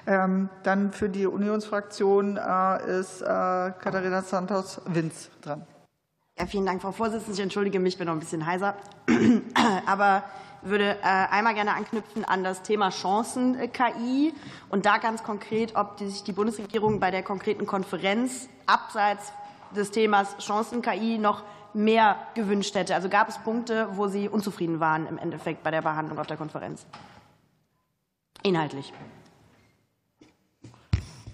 ähm, 0.06 0.50
dann 0.64 0.92
für 0.92 1.10
die 1.10 1.26
Unionsfraktion 1.26 2.38
äh, 2.38 3.00
ist 3.00 3.24
Katharina 3.24 4.22
Santos 4.22 4.82
Winz 4.86 5.30
dran. 5.42 5.66
Vielen 6.48 6.66
Dank, 6.66 6.82
Frau 6.82 6.92
Vorsitzende. 6.92 7.34
Ich 7.34 7.40
entschuldige 7.40 7.80
mich, 7.80 7.94
ich 7.94 7.98
bin 7.98 8.08
noch 8.08 8.14
ein 8.14 8.20
bisschen 8.20 8.46
heiser. 8.46 8.76
Aber 9.86 10.24
würde 10.62 10.98
äh, 11.02 11.04
einmal 11.04 11.54
gerne 11.54 11.74
anknüpfen 11.74 12.26
an 12.26 12.44
das 12.44 12.64
Thema 12.64 12.90
Chancen-KI 12.90 14.34
und 14.70 14.86
da 14.86 14.98
ganz 14.98 15.24
konkret, 15.24 15.76
ob 15.76 16.00
sich 16.00 16.24
die 16.24 16.32
Bundesregierung 16.32 17.00
bei 17.00 17.12
der 17.12 17.24
konkreten 17.24 17.66
Konferenz 17.66 18.50
abseits 18.66 19.34
des 19.76 19.92
Themas 19.92 20.38
Chancen-KI 20.38 21.18
noch 21.18 21.44
mehr 21.74 22.18
gewünscht 22.36 22.76
hätte. 22.76 22.96
Also 22.96 23.10
gab 23.10 23.30
es 23.30 23.38
Punkte, 23.40 23.90
wo 23.94 24.08
Sie 24.08 24.30
unzufrieden 24.30 24.80
waren 24.80 25.08
im 25.08 25.18
Endeffekt 25.18 25.64
bei 25.64 25.72
der 25.72 25.82
Behandlung 25.82 26.20
auf 26.20 26.28
der 26.28 26.38
Konferenz? 26.38 26.86
Inhaltlich. 28.44 28.94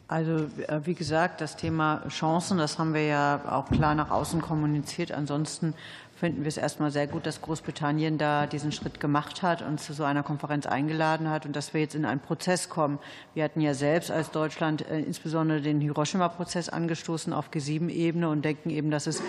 Also 0.10 0.48
äh, 0.68 0.80
wie 0.86 0.96
gesagt, 0.96 1.40
das 1.40 1.56
Thema 1.56 2.02
Chancen, 2.10 2.58
das 2.58 2.80
haben 2.80 2.96
wir 2.96 3.06
ja 3.06 3.42
auch 3.48 3.70
klar 3.70 3.94
nach 3.94 4.10
außen 4.10 4.42
kommuniziert. 4.42 5.12
Ansonsten 5.12 5.76
finden 6.20 6.44
wir 6.44 6.50
es 6.50 6.58
erstmal 6.58 6.92
sehr 6.92 7.08
gut, 7.08 7.26
dass 7.26 7.42
Großbritannien 7.42 8.18
da 8.18 8.46
diesen 8.46 8.74
Schritt 8.74 9.00
gemacht 9.00 9.42
hat 9.42 9.62
und 9.62 9.80
zu 9.80 9.94
so 9.94 10.04
einer 10.04 10.22
Konferenz 10.22 10.66
eingeladen 10.66 11.30
hat 11.30 11.46
und 11.46 11.56
dass 11.56 11.74
wir 11.74 11.80
jetzt 11.80 11.96
in 11.96 12.04
einen 12.04 12.20
Prozess 12.20 12.68
kommen. 12.68 13.00
Wir 13.34 13.46
hatten 13.46 13.62
ja 13.62 13.74
selbst 13.74 14.12
als 14.12 14.30
Deutschland 14.32 14.86
äh, 14.90 15.00
insbesondere 15.00 15.62
den 15.62 15.80
Hiroshima-Prozess 15.80 16.68
angestoßen 16.68 17.32
auf 17.32 17.52
G7-Ebene 17.52 18.28
und 18.28 18.44
denken 18.44 18.70
eben, 18.70 18.92
dass 18.92 19.08
es 19.08 19.24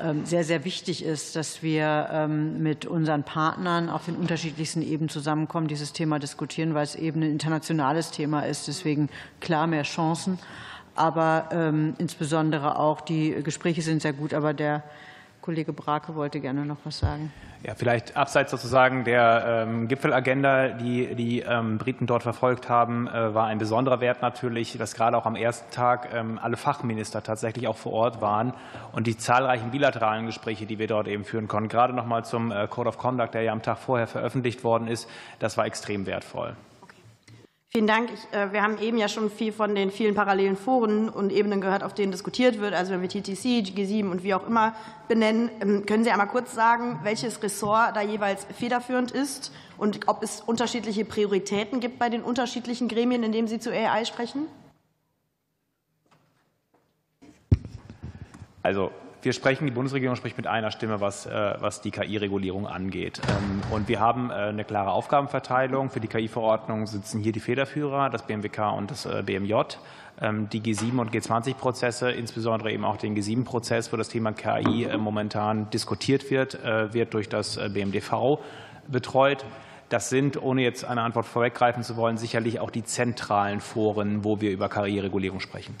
ähm, 0.00 0.24
sehr, 0.24 0.44
sehr 0.44 0.64
wichtig 0.64 1.04
ist, 1.04 1.34
dass 1.34 1.64
wir 1.64 2.08
ähm, 2.12 2.62
mit 2.62 2.86
unseren 2.86 3.24
Partnern 3.24 3.90
auf 3.90 4.04
den 4.04 4.14
unterschiedlichsten 4.14 4.82
Ebenen 4.82 5.08
zusammenkommen, 5.08 5.66
dieses 5.66 5.92
Thema 5.92 6.20
diskutieren, 6.20 6.74
weil 6.74 6.84
es 6.84 6.94
eben 6.94 7.22
ein 7.22 7.32
internationales 7.32 8.12
Thema 8.12 8.42
ist. 8.42 8.68
Deswegen 8.68 9.08
klar 9.40 9.66
mehr 9.66 9.82
Chancen. 9.82 10.38
Aber 10.94 11.48
ähm, 11.50 11.94
insbesondere 11.98 12.78
auch 12.78 13.00
die 13.00 13.42
Gespräche 13.42 13.82
sind 13.82 14.00
sehr 14.00 14.12
gut, 14.12 14.32
aber 14.32 14.54
der 14.54 14.84
Kollege 15.46 15.72
Brake 15.72 16.16
wollte 16.16 16.40
gerne 16.40 16.66
noch 16.66 16.78
was 16.82 16.98
sagen. 16.98 17.32
Ja, 17.62 17.76
vielleicht 17.76 18.16
abseits 18.16 18.50
sozusagen 18.50 19.04
der 19.04 19.64
ähm, 19.68 19.86
Gipfelagenda, 19.86 20.70
die 20.70 21.14
die 21.14 21.38
ähm, 21.38 21.78
Briten 21.78 22.08
dort 22.08 22.24
verfolgt 22.24 22.68
haben, 22.68 23.06
äh, 23.06 23.32
war 23.32 23.46
ein 23.46 23.58
besonderer 23.58 24.00
Wert 24.00 24.22
natürlich, 24.22 24.76
dass 24.76 24.94
gerade 24.96 25.16
auch 25.16 25.24
am 25.24 25.36
ersten 25.36 25.70
Tag 25.70 26.08
ähm, 26.12 26.40
alle 26.42 26.56
Fachminister 26.56 27.22
tatsächlich 27.22 27.68
auch 27.68 27.76
vor 27.76 27.92
Ort 27.92 28.20
waren 28.20 28.54
und 28.90 29.06
die 29.06 29.16
zahlreichen 29.16 29.70
bilateralen 29.70 30.26
Gespräche, 30.26 30.66
die 30.66 30.80
wir 30.80 30.88
dort 30.88 31.06
eben 31.06 31.24
führen 31.24 31.46
konnten, 31.46 31.68
gerade 31.68 31.92
noch 31.92 32.06
mal 32.06 32.24
zum 32.24 32.50
äh, 32.50 32.66
Code 32.66 32.88
of 32.88 32.98
Conduct, 32.98 33.34
der 33.34 33.42
ja 33.42 33.52
am 33.52 33.62
Tag 33.62 33.78
vorher 33.78 34.08
veröffentlicht 34.08 34.64
worden 34.64 34.88
ist, 34.88 35.08
das 35.38 35.56
war 35.56 35.64
extrem 35.64 36.06
wertvoll. 36.06 36.56
Vielen 37.68 37.86
Dank. 37.88 38.10
Ich, 38.12 38.32
äh, 38.32 38.52
wir 38.52 38.62
haben 38.62 38.78
eben 38.78 38.96
ja 38.96 39.08
schon 39.08 39.30
viel 39.30 39.52
von 39.52 39.74
den 39.74 39.90
vielen 39.90 40.14
parallelen 40.14 40.56
Foren 40.56 41.08
und 41.08 41.32
Ebenen 41.32 41.60
gehört, 41.60 41.82
auf 41.82 41.94
denen 41.94 42.12
diskutiert 42.12 42.60
wird. 42.60 42.74
Also 42.74 42.92
wenn 42.92 43.02
wir 43.02 43.08
TTC, 43.08 43.64
G7 43.76 44.08
und 44.10 44.22
wie 44.22 44.34
auch 44.34 44.46
immer 44.46 44.74
benennen, 45.08 45.50
ähm, 45.60 45.84
können 45.84 46.04
Sie 46.04 46.10
einmal 46.10 46.28
kurz 46.28 46.54
sagen, 46.54 47.00
welches 47.02 47.42
Ressort 47.42 47.96
da 47.96 48.02
jeweils 48.02 48.44
federführend 48.44 49.10
ist 49.10 49.52
und 49.78 50.08
ob 50.08 50.22
es 50.22 50.40
unterschiedliche 50.40 51.04
Prioritäten 51.04 51.80
gibt 51.80 51.98
bei 51.98 52.08
den 52.08 52.22
unterschiedlichen 52.22 52.88
Gremien, 52.88 53.22
in 53.24 53.32
denen 53.32 53.48
Sie 53.48 53.58
zu 53.58 53.70
AI 53.70 54.04
sprechen? 54.04 54.46
Also 58.62 58.90
wir 59.26 59.32
sprechen, 59.32 59.66
die 59.66 59.72
Bundesregierung 59.72 60.14
spricht 60.14 60.36
mit 60.36 60.46
einer 60.46 60.70
Stimme, 60.70 61.00
was, 61.00 61.26
äh, 61.26 61.54
was 61.58 61.80
die 61.80 61.90
KI-Regulierung 61.90 62.68
angeht. 62.68 63.20
Ähm, 63.28 63.60
und 63.72 63.88
wir 63.88 63.98
haben 63.98 64.30
äh, 64.30 64.34
eine 64.34 64.64
klare 64.64 64.92
Aufgabenverteilung. 64.92 65.90
Für 65.90 65.98
die 65.98 66.06
KI-Verordnung 66.06 66.86
sitzen 66.86 67.20
hier 67.20 67.32
die 67.32 67.40
Federführer, 67.40 68.08
das 68.08 68.22
BMWK 68.22 68.72
und 68.76 68.92
das 68.92 69.04
äh, 69.04 69.24
BMJ. 69.26 69.54
Ähm, 70.20 70.48
die 70.48 70.60
G7 70.62 70.98
und 71.00 71.10
G20-Prozesse, 71.10 72.12
insbesondere 72.12 72.70
eben 72.70 72.84
auch 72.84 72.98
den 72.98 73.16
G7-Prozess, 73.16 73.92
wo 73.92 73.96
das 73.96 74.08
Thema 74.08 74.30
KI 74.30 74.88
momentan 74.96 75.68
diskutiert 75.70 76.30
wird, 76.30 76.58
wird 76.94 77.12
durch 77.12 77.28
das 77.28 77.56
BMDV 77.56 78.38
betreut. 78.86 79.44
Das 79.88 80.08
sind, 80.08 80.40
ohne 80.40 80.62
jetzt 80.62 80.84
eine 80.84 81.02
Antwort 81.02 81.26
vorweggreifen 81.26 81.82
zu 81.82 81.96
wollen, 81.96 82.16
sicherlich 82.16 82.60
auch 82.60 82.70
die 82.70 82.84
zentralen 82.84 83.60
Foren, 83.60 84.24
wo 84.24 84.40
wir 84.40 84.52
über 84.52 84.68
KI-Regulierung 84.68 85.40
sprechen. 85.40 85.74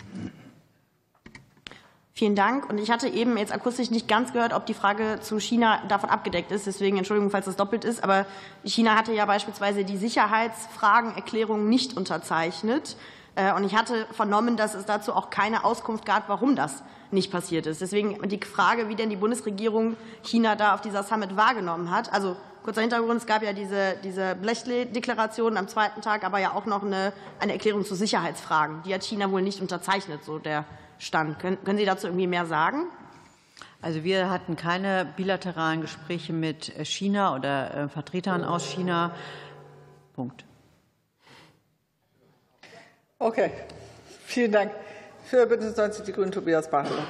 Vielen 2.18 2.34
Dank. 2.34 2.70
Und 2.70 2.78
ich 2.78 2.90
hatte 2.90 3.08
eben 3.08 3.36
jetzt 3.36 3.52
akustisch 3.52 3.90
nicht 3.90 4.08
ganz 4.08 4.32
gehört, 4.32 4.54
ob 4.54 4.64
die 4.64 4.72
Frage 4.72 5.18
zu 5.20 5.38
China 5.38 5.82
davon 5.86 6.08
abgedeckt 6.08 6.50
ist. 6.50 6.66
Deswegen 6.66 6.96
Entschuldigung, 6.96 7.30
falls 7.30 7.44
das 7.44 7.56
doppelt 7.56 7.84
ist. 7.84 8.02
Aber 8.02 8.24
China 8.64 8.96
hatte 8.96 9.12
ja 9.12 9.26
beispielsweise 9.26 9.84
die 9.84 9.98
Sicherheitsfragenerklärung 9.98 11.68
nicht 11.68 11.94
unterzeichnet. 11.94 12.96
Und 13.54 13.64
ich 13.64 13.76
hatte 13.76 14.06
vernommen, 14.12 14.56
dass 14.56 14.74
es 14.74 14.86
dazu 14.86 15.12
auch 15.12 15.28
keine 15.28 15.62
Auskunft 15.62 16.06
gab, 16.06 16.30
warum 16.30 16.56
das 16.56 16.82
nicht 17.10 17.30
passiert 17.30 17.66
ist. 17.66 17.82
Deswegen 17.82 18.26
die 18.26 18.40
Frage, 18.40 18.88
wie 18.88 18.94
denn 18.94 19.10
die 19.10 19.16
Bundesregierung 19.16 19.98
China 20.22 20.56
da 20.56 20.72
auf 20.72 20.80
dieser 20.80 21.02
Summit 21.02 21.36
wahrgenommen 21.36 21.90
hat. 21.90 22.10
Also 22.14 22.34
kurzer 22.62 22.80
Hintergrund, 22.80 23.18
es 23.20 23.26
gab 23.26 23.42
ja 23.42 23.52
diese, 23.52 23.94
diese 24.02 24.34
Blechle-Deklaration 24.36 25.58
am 25.58 25.68
zweiten 25.68 26.00
Tag, 26.00 26.24
aber 26.24 26.38
ja 26.38 26.54
auch 26.54 26.64
noch 26.64 26.82
eine, 26.82 27.12
eine 27.40 27.52
Erklärung 27.52 27.84
zu 27.84 27.94
Sicherheitsfragen. 27.94 28.82
Die 28.86 28.94
hat 28.94 29.04
China 29.04 29.30
wohl 29.30 29.42
nicht 29.42 29.60
unterzeichnet, 29.60 30.24
so 30.24 30.38
der 30.38 30.64
Stand. 30.98 31.38
Können, 31.38 31.62
können 31.64 31.78
Sie 31.78 31.84
dazu 31.84 32.06
irgendwie 32.06 32.26
mehr 32.26 32.46
sagen? 32.46 32.86
Also 33.82 34.04
wir 34.04 34.30
hatten 34.30 34.56
keine 34.56 35.04
bilateralen 35.16 35.80
Gespräche 35.80 36.32
mit 36.32 36.72
China 36.84 37.34
oder 37.34 37.74
äh, 37.74 37.88
Vertretern 37.88 38.44
aus 38.44 38.66
China. 38.66 39.14
Punkt. 40.14 40.44
Okay, 43.18 43.50
vielen 44.24 44.52
Dank. 44.52 44.72
Für 45.24 45.46
Bündnis 45.46 45.76
90 45.76 46.04
Die 46.04 46.12
Grünen 46.12 46.32
Tobias 46.32 46.70
Bartler. 46.70 47.04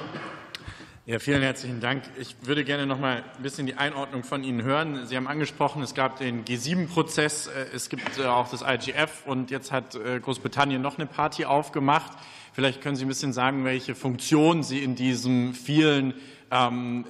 Ja, 1.09 1.19
vielen 1.19 1.41
herzlichen 1.41 1.79
Dank. 1.79 2.03
Ich 2.19 2.35
würde 2.41 2.65
gerne 2.65 2.85
noch 2.85 2.99
mal 2.99 3.23
ein 3.37 3.41
bisschen 3.41 3.65
die 3.65 3.75
Einordnung 3.75 4.25
von 4.25 4.43
Ihnen 4.43 4.61
hören. 4.63 5.05
Sie 5.05 5.15
haben 5.15 5.29
angesprochen, 5.29 5.81
es 5.81 5.93
gab 5.93 6.19
den 6.19 6.43
G7-Prozess, 6.43 7.49
es 7.73 7.87
gibt 7.87 8.19
auch 8.19 8.49
das 8.49 8.61
IGF 8.61 9.25
und 9.25 9.49
jetzt 9.49 9.71
hat 9.71 9.95
äh, 9.95 10.19
Großbritannien 10.19 10.81
noch 10.81 10.97
eine 10.97 11.07
Party 11.07 11.45
aufgemacht. 11.45 12.11
Vielleicht 12.51 12.81
können 12.81 12.97
Sie 12.97 13.05
ein 13.05 13.07
bisschen 13.07 13.31
sagen, 13.31 13.63
welche 13.63 13.95
Funktion 13.95 14.63
Sie 14.63 14.83
in 14.83 14.95
diesen 14.95 15.53
vielen 15.53 16.13
ähm, 16.51 17.05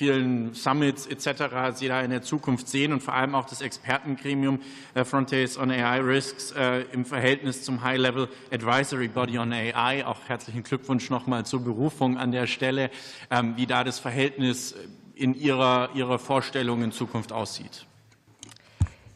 vielen 0.00 0.54
Summits 0.54 1.06
etc. 1.06 1.74
Sie 1.74 1.86
da 1.86 2.00
in 2.00 2.10
der 2.10 2.22
Zukunft 2.22 2.68
sehen 2.68 2.94
und 2.94 3.02
vor 3.02 3.12
allem 3.12 3.34
auch 3.34 3.44
das 3.44 3.60
Expertengremium 3.60 4.60
äh, 4.94 5.04
Frontiers 5.04 5.58
on 5.58 5.70
AI 5.70 6.00
Risks 6.00 6.52
äh, 6.52 6.86
im 6.92 7.04
Verhältnis 7.04 7.64
zum 7.64 7.84
High-Level 7.84 8.30
Advisory 8.50 9.08
Body 9.08 9.38
on 9.38 9.52
AI. 9.52 10.06
Auch 10.06 10.16
herzlichen 10.26 10.62
Glückwunsch 10.62 11.10
nochmal 11.10 11.44
zur 11.44 11.62
Berufung 11.62 12.16
an 12.16 12.32
der 12.32 12.46
Stelle, 12.46 12.90
ähm, 13.30 13.58
wie 13.58 13.66
da 13.66 13.84
das 13.84 13.98
Verhältnis 13.98 14.74
in 15.14 15.34
Ihrer, 15.34 15.90
Ihrer 15.92 16.18
Vorstellung 16.18 16.82
in 16.82 16.92
Zukunft 16.92 17.30
aussieht. 17.30 17.84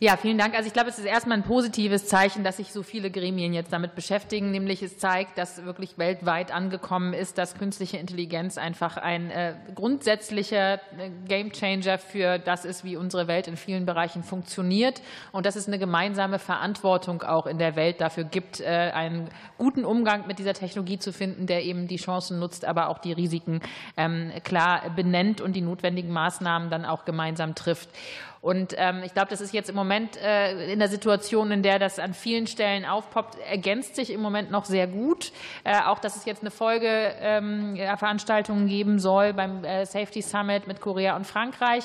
Ja, 0.00 0.16
vielen 0.16 0.38
Dank. 0.38 0.54
Also 0.56 0.66
ich 0.66 0.72
glaube, 0.72 0.90
es 0.90 0.98
ist 0.98 1.04
erstmal 1.04 1.38
ein 1.38 1.44
positives 1.44 2.06
Zeichen, 2.08 2.42
dass 2.42 2.56
sich 2.56 2.72
so 2.72 2.82
viele 2.82 3.12
Gremien 3.12 3.54
jetzt 3.54 3.72
damit 3.72 3.94
beschäftigen. 3.94 4.50
Nämlich 4.50 4.82
es 4.82 4.98
zeigt, 4.98 5.38
dass 5.38 5.64
wirklich 5.64 5.98
weltweit 5.98 6.52
angekommen 6.52 7.14
ist, 7.14 7.38
dass 7.38 7.56
künstliche 7.56 7.98
Intelligenz 7.98 8.58
einfach 8.58 8.96
ein 8.96 9.30
äh, 9.30 9.54
grundsätzlicher 9.72 10.74
äh, 10.74 11.10
Gamechanger 11.28 11.98
für 11.98 12.38
das 12.38 12.64
ist, 12.64 12.82
wie 12.82 12.96
unsere 12.96 13.28
Welt 13.28 13.46
in 13.46 13.56
vielen 13.56 13.86
Bereichen 13.86 14.24
funktioniert. 14.24 15.00
Und 15.30 15.46
dass 15.46 15.54
es 15.54 15.68
eine 15.68 15.78
gemeinsame 15.78 16.40
Verantwortung 16.40 17.22
auch 17.22 17.46
in 17.46 17.58
der 17.58 17.76
Welt 17.76 18.00
dafür 18.00 18.24
gibt, 18.24 18.60
äh, 18.60 18.66
einen 18.66 19.28
guten 19.58 19.84
Umgang 19.84 20.26
mit 20.26 20.40
dieser 20.40 20.54
Technologie 20.54 20.98
zu 20.98 21.12
finden, 21.12 21.46
der 21.46 21.64
eben 21.64 21.86
die 21.86 21.98
Chancen 21.98 22.40
nutzt, 22.40 22.64
aber 22.64 22.88
auch 22.88 22.98
die 22.98 23.12
Risiken 23.12 23.60
ähm, 23.96 24.32
klar 24.42 24.90
benennt 24.96 25.40
und 25.40 25.54
die 25.54 25.60
notwendigen 25.60 26.10
Maßnahmen 26.10 26.68
dann 26.68 26.84
auch 26.84 27.04
gemeinsam 27.04 27.54
trifft. 27.54 27.88
Und 28.44 28.74
ähm, 28.76 29.02
ich 29.06 29.14
glaube, 29.14 29.30
das 29.30 29.40
ist 29.40 29.54
jetzt 29.54 29.70
im 29.70 29.74
Moment 29.74 30.18
äh, 30.18 30.70
in 30.70 30.78
der 30.78 30.88
Situation, 30.88 31.50
in 31.50 31.62
der 31.62 31.78
das 31.78 31.98
an 31.98 32.12
vielen 32.12 32.46
Stellen 32.46 32.84
aufpoppt, 32.84 33.38
ergänzt 33.38 33.96
sich 33.96 34.10
im 34.10 34.20
Moment 34.20 34.50
noch 34.50 34.66
sehr 34.66 34.86
gut. 34.86 35.32
Äh, 35.64 35.80
auch, 35.86 35.98
dass 35.98 36.14
es 36.14 36.26
jetzt 36.26 36.42
eine 36.42 36.50
Folgeveranstaltung 36.50 38.58
ähm, 38.58 38.68
geben 38.68 38.98
soll 38.98 39.32
beim 39.32 39.64
äh, 39.64 39.86
Safety 39.86 40.20
Summit 40.20 40.66
mit 40.66 40.82
Korea 40.82 41.16
und 41.16 41.26
Frankreich. 41.26 41.84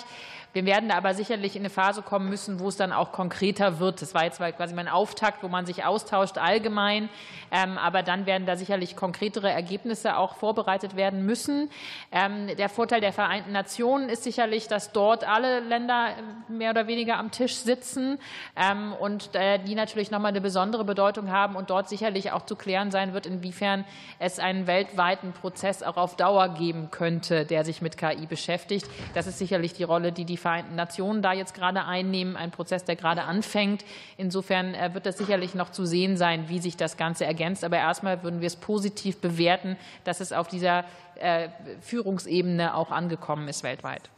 Wir 0.52 0.66
werden 0.66 0.90
da 0.90 0.98
aber 0.98 1.14
sicherlich 1.14 1.56
in 1.56 1.62
eine 1.62 1.70
Phase 1.70 2.02
kommen 2.02 2.28
müssen, 2.28 2.60
wo 2.60 2.70
es 2.70 2.76
dann 2.76 2.92
auch 2.92 3.12
konkreter 3.12 3.80
wird. 3.80 4.02
Das 4.02 4.14
war 4.14 4.26
jetzt 4.26 4.40
quasi 4.40 4.74
mein 4.74 4.88
Auftakt, 4.88 5.44
wo 5.44 5.48
man 5.48 5.66
sich 5.66 5.86
austauscht 5.86 6.38
allgemein. 6.38 7.10
Ähm, 7.52 7.78
aber 7.78 8.04
dann 8.04 8.26
werden 8.26 8.46
da 8.46 8.56
sicherlich 8.56 8.96
konkretere 8.96 9.50
Ergebnisse 9.50 10.18
auch 10.18 10.36
vorbereitet 10.36 10.96
werden 10.96 11.26
müssen. 11.26 11.70
Ähm, 12.12 12.48
der 12.58 12.70
Vorteil 12.70 13.00
der 13.00 13.14
Vereinten 13.14 13.52
Nationen 13.52 14.10
ist 14.10 14.24
sicherlich, 14.24 14.68
dass 14.68 14.92
dort 14.92 15.24
alle 15.24 15.60
Länder 15.60 16.10
mehr 16.48 16.72
oder 16.72 16.88
weniger 16.88 17.18
am 17.18 17.32
Tisch 17.32 17.56
sitzen 17.56 18.20
ähm, 18.56 18.94
und 18.94 19.36
äh, 19.36 19.60
die 19.60 19.76
natürlich 19.76 20.12
nochmal 20.12 20.30
eine 20.30 20.42
besondere 20.42 20.84
Bedeutung 20.84 21.32
haben 21.32 21.56
und 21.56 21.70
dort 21.70 21.90
sicherlich 21.90 22.32
auch 22.32 22.46
zu 22.46 22.56
klären 22.56 22.92
sein 22.92 23.14
wird, 23.14 23.26
inwiefern 23.26 23.86
es 24.20 24.40
einen 24.40 24.68
weltweiten 24.68 25.32
Prozess 25.32 25.84
auch 25.84 25.98
auf 25.98 26.16
Dauer 26.16 26.50
geben 26.50 26.90
könnte, 26.92 27.46
der 27.46 27.64
sich 27.66 27.82
mit 27.82 27.98
KI 27.98 28.26
beschäftigt. 28.26 28.88
Das 29.14 29.28
ist 29.28 29.38
sicherlich 29.38 29.74
die 29.74 29.84
Rolle, 29.84 30.12
die 30.12 30.26
die 30.26 30.38
Vereinten 30.38 30.49
Nationen 30.76 31.22
da 31.22 31.34
jetzt 31.34 31.54
gerade 31.54 31.86
einnehmen, 31.86 32.36
ein 32.36 32.52
Prozess, 32.52 32.84
der 32.86 32.96
gerade 32.96 33.24
anfängt. 33.24 33.86
Insofern 34.18 34.74
äh, 34.74 34.94
wird 34.94 35.06
das 35.06 35.18
sicherlich 35.18 35.56
noch 35.56 35.70
zu 35.70 35.86
sehen 35.86 36.18
sein, 36.18 36.50
wie 36.50 36.60
sich 36.60 36.78
das 36.78 36.98
Ganze 36.98 37.26
ergänzt. 37.26 37.64
Aber 37.64 37.78
erstmal 37.78 38.24
würden 38.24 38.42
wir 38.42 38.48
es 38.48 38.56
positiv 38.56 39.22
bewerten, 39.22 39.78
dass 40.04 40.20
es 40.20 40.34
auf 40.34 40.48
dieser 40.48 40.86
äh, 41.16 41.50
Führungsebene 41.82 42.76
auch 42.76 42.92
angekommen 42.92 43.48
ist 43.48 43.64
weltweit. 43.64 44.10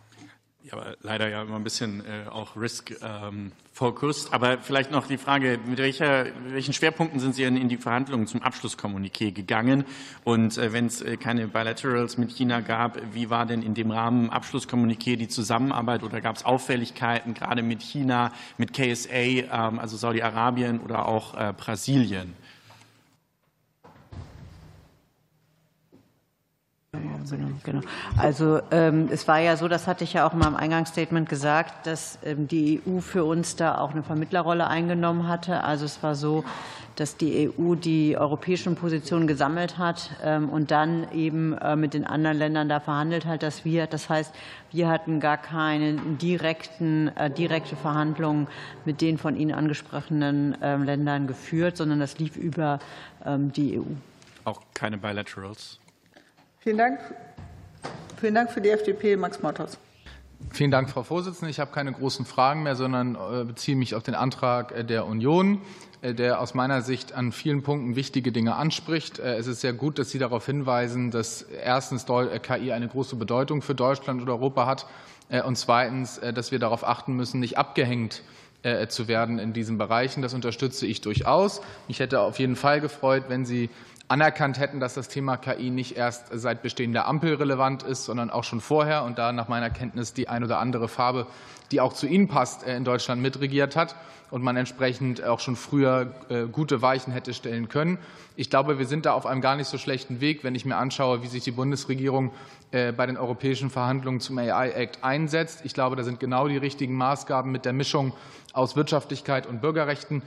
Ja, 0.64 0.74
aber 0.74 0.96
leider 1.02 1.28
ja 1.28 1.42
immer 1.42 1.56
ein 1.56 1.64
bisschen 1.64 2.06
äh, 2.06 2.30
auch 2.30 2.56
Risk-Focused. 2.56 4.28
Ähm, 4.28 4.34
aber 4.34 4.60
vielleicht 4.60 4.92
noch 4.92 5.08
die 5.08 5.18
Frage, 5.18 5.60
mit 5.66 5.80
welcher, 5.80 6.28
welchen 6.50 6.74
Schwerpunkten 6.74 7.20
sind 7.20 7.34
Sie 7.34 7.42
denn 7.42 7.58
in 7.58 7.68
die 7.68 7.78
Verhandlungen 7.78 8.28
zum 8.28 8.44
Abschlusskommuniqué 8.44 9.32
gegangen? 9.32 9.86
Und 10.24 10.60
äh, 10.60 10.72
wenn 10.72 10.86
es 10.86 11.02
äh, 11.02 11.18
keine 11.18 11.48
Bilaterals 11.48 12.20
mit 12.20 12.30
China 12.30 12.60
gab, 12.60 13.00
wie 13.12 13.32
war 13.32 13.48
denn 13.48 13.64
in 13.64 13.74
dem 13.74 13.90
Rahmen 13.90 14.30
Abschlusskommuniqué 14.30 15.16
die 15.16 15.28
Zusammenarbeit 15.28 16.04
oder 16.04 16.22
gab 16.22 16.36
es 16.36 16.46
Auffälligkeiten 16.46 17.34
gerade 17.34 17.64
mit 17.64 17.82
China, 17.82 18.32
mit 18.60 18.72
KSA, 18.72 19.16
ähm, 19.16 19.80
also 19.80 19.98
Saudi-Arabien 19.98 20.80
oder 20.80 21.08
auch 21.08 21.34
äh, 21.34 21.54
Brasilien? 21.58 22.36
Genau, 27.30 27.48
genau. 27.64 27.82
Also 28.18 28.62
ähm, 28.72 29.10
es 29.12 29.28
war 29.28 29.40
ja 29.40 29.58
so, 29.58 29.68
das 29.68 29.88
hatte 29.88 30.04
ich 30.04 30.14
ja 30.14 30.28
auch 30.28 30.34
in 30.34 30.40
meinem 30.40 30.56
Eingangsstatement 30.56 31.28
gesagt, 31.28 31.88
dass 31.88 32.20
ähm, 32.24 32.48
die 32.48 32.82
EU 32.88 33.00
für 33.00 33.24
uns 33.26 33.56
da 33.56 33.78
auch 33.78 33.92
eine 33.92 34.04
Vermittlerrolle 34.04 34.68
eingenommen 34.68 35.28
hatte. 35.28 35.64
Also 35.64 35.86
es 35.86 36.02
war 36.04 36.16
so, 36.16 36.44
dass 36.96 37.18
die 37.18 37.50
EU 37.50 37.76
die 37.76 38.18
europäischen 38.18 38.76
Positionen 38.76 39.28
gesammelt 39.28 39.78
hat 39.78 40.12
ähm, 40.24 40.50
und 40.50 40.72
dann 40.72 41.12
eben 41.14 41.58
äh, 41.58 41.76
mit 41.76 41.94
den 41.94 42.06
anderen 42.06 42.38
Ländern 42.38 42.70
da 42.70 42.80
verhandelt 42.80 43.26
hat, 43.26 43.44
dass 43.44 43.66
wir, 43.66 43.88
das 43.88 44.10
heißt, 44.10 44.34
wir 44.72 44.90
hatten 44.90 45.20
gar 45.20 45.38
keine 45.38 45.96
direkten, 45.96 47.08
äh, 47.18 47.30
direkte 47.30 47.76
Verhandlungen 47.76 48.48
mit 48.86 49.02
den 49.02 49.18
von 49.18 49.36
Ihnen 49.36 49.54
angesprochenen 49.54 50.58
ähm, 50.62 50.84
Ländern 50.84 51.28
geführt, 51.28 51.78
sondern 51.78 52.00
das 52.00 52.20
lief 52.20 52.36
über 52.36 52.80
ähm, 53.26 53.52
die 53.52 53.80
EU. 53.80 53.84
Auch 54.44 54.62
keine 54.74 54.98
Bilaterals? 54.98 55.81
Vielen 56.64 56.78
Dank. 56.78 57.00
Vielen 58.20 58.36
Dank 58.36 58.52
für 58.52 58.62
die 58.62 58.70
FDP, 58.70 59.18
Max 59.18 59.42
Motters. 59.42 59.80
Vielen 60.52 60.70
Dank, 60.70 60.92
Frau 60.92 61.02
Vorsitzende. 61.02 61.50
Ich 61.50 61.60
habe 61.60 61.72
keine 61.72 61.92
großen 61.92 62.24
Fragen 62.24 62.62
mehr, 62.62 62.76
sondern 62.76 63.16
äh, 63.16 63.46
beziehe 63.46 63.76
mich 63.76 63.96
auf 63.96 64.04
den 64.04 64.14
Antrag 64.14 64.72
äh, 64.72 64.86
der 64.86 65.08
Union, 65.08 65.62
äh, 66.04 66.14
der 66.14 66.40
aus 66.40 66.54
meiner 66.54 66.84
Sicht 66.84 67.14
an 67.14 67.32
vielen 67.32 67.64
Punkten 67.64 67.96
wichtige 67.96 68.32
Dinge 68.32 68.58
anspricht. 68.58 69.18
Es 69.18 69.48
ist 69.48 69.62
sehr 69.62 69.74
gut, 69.74 69.98
dass 69.98 70.12
Sie 70.12 70.20
darauf 70.20 70.46
hinweisen, 70.46 71.10
dass 71.10 71.42
erstens 71.42 72.06
KI 72.06 72.74
eine 72.74 72.88
große 72.88 73.16
Bedeutung 73.16 73.64
für 73.64 73.74
Deutschland 73.74 74.22
und 74.22 74.30
Europa 74.30 74.68
hat 74.68 74.86
und 75.46 75.58
zweitens, 75.58 76.22
dass 76.36 76.52
wir 76.52 76.60
darauf 76.60 76.88
achten 76.88 77.16
müssen, 77.16 77.40
nicht 77.40 77.58
abgehängt 77.58 78.22
zu 78.90 79.08
werden 79.08 79.40
in 79.40 79.54
diesen 79.54 79.80
Bereichen. 79.80 80.22
Das 80.22 80.36
unterstütze 80.36 80.86
ich 80.86 81.02
durchaus. 81.02 81.62
Mich 81.88 82.00
hätte 82.00 82.20
auf 82.20 82.38
jeden 82.38 82.56
Fall 82.56 82.82
gefreut, 82.82 83.24
wenn 83.30 83.46
Sie 83.46 83.70
anerkannt 84.12 84.60
hätten, 84.60 84.82
dass 84.82 84.94
das 84.94 85.08
Thema 85.08 85.38
KI 85.38 85.70
nicht 85.70 85.96
erst 85.96 86.28
seit 86.34 86.62
Bestehen 86.62 86.92
der 86.92 87.08
Ampel 87.08 87.36
relevant 87.36 87.84
ist, 87.84 88.04
sondern 88.04 88.30
auch 88.30 88.44
schon 88.44 88.60
vorher. 88.60 89.04
Und 89.04 89.18
da 89.18 89.32
nach 89.32 89.48
meiner 89.48 89.70
Kenntnis 89.70 90.14
die 90.14 90.28
ein 90.28 90.44
oder 90.44 90.60
andere 90.60 90.90
Farbe, 90.90 91.28
die 91.72 91.82
auch 91.82 91.94
zu 91.94 92.08
Ihnen 92.08 92.28
passt, 92.28 92.66
äh, 92.66 92.76
in 92.76 92.84
Deutschland 92.84 93.22
mitregiert 93.22 93.76
hat 93.76 93.96
und 94.30 94.44
man 94.44 94.56
entsprechend 94.56 95.24
auch 95.24 95.40
schon 95.40 95.56
früher 95.56 96.14
äh, 96.30 96.44
gute 96.44 96.82
Weichen 96.82 97.12
hätte 97.12 97.34
stellen 97.34 97.70
können. 97.70 97.98
Ich 98.36 98.50
glaube, 98.50 98.80
wir 98.80 98.86
sind 98.86 99.06
da 99.06 99.14
auf 99.14 99.26
einem 99.26 99.42
gar 99.42 99.56
nicht 99.56 99.68
so 99.68 99.78
schlechten 99.78 100.22
Weg, 100.22 100.44
wenn 100.44 100.56
ich 100.56 100.66
mir 100.66 100.78
anschaue, 100.78 101.22
wie 101.22 101.28
sich 101.28 101.44
die 101.44 101.52
Bundesregierung 101.52 102.32
äh, 102.72 102.92
bei 102.92 103.06
den 103.06 103.18
europäischen 103.18 103.70
Verhandlungen 103.70 104.20
zum 104.20 104.38
AI 104.38 104.72
Act 104.72 105.04
einsetzt. 105.04 105.62
Ich 105.64 105.74
glaube, 105.74 105.96
da 105.96 106.04
sind 106.04 106.20
genau 106.20 106.48
die 106.48 106.58
richtigen 106.58 106.96
Maßgaben 106.96 107.52
mit 107.52 107.66
der 107.66 107.74
Mischung 107.74 108.14
aus 108.54 108.76
Wirtschaftlichkeit 108.76 109.48
und 109.48 109.62
Bürgerrechten. 109.62 110.24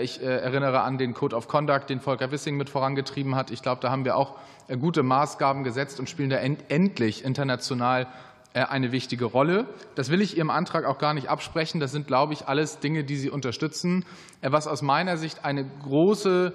Ich 0.00 0.22
erinnere 0.22 0.82
an 0.82 0.96
den 0.96 1.12
Code 1.12 1.34
of 1.34 1.48
Conduct, 1.48 1.90
den 1.90 1.98
Volker 1.98 2.30
Wissing 2.30 2.56
mit 2.56 2.70
vorangetrieben 2.70 3.34
hat. 3.34 3.50
Ich 3.50 3.62
glaube, 3.62 3.80
da 3.82 3.90
haben 3.90 4.04
wir 4.04 4.16
auch 4.16 4.34
gute 4.80 5.02
Maßgaben 5.02 5.64
gesetzt 5.64 5.98
und 5.98 6.08
spielen 6.08 6.30
da 6.30 6.36
endlich 6.36 7.24
international 7.24 8.06
eine 8.54 8.92
wichtige 8.92 9.24
Rolle. 9.24 9.66
Das 9.96 10.10
will 10.10 10.20
ich 10.20 10.36
Ihrem 10.36 10.50
Antrag 10.50 10.84
auch 10.84 10.98
gar 10.98 11.12
nicht 11.12 11.28
absprechen. 11.28 11.80
Das 11.80 11.92
sind, 11.92 12.06
glaube 12.06 12.32
ich, 12.32 12.46
alles 12.46 12.78
Dinge, 12.78 13.04
die 13.04 13.16
Sie 13.16 13.30
unterstützen. 13.30 14.04
Was 14.42 14.68
aus 14.68 14.80
meiner 14.80 15.16
Sicht 15.16 15.44
eine 15.44 15.68
große 15.82 16.54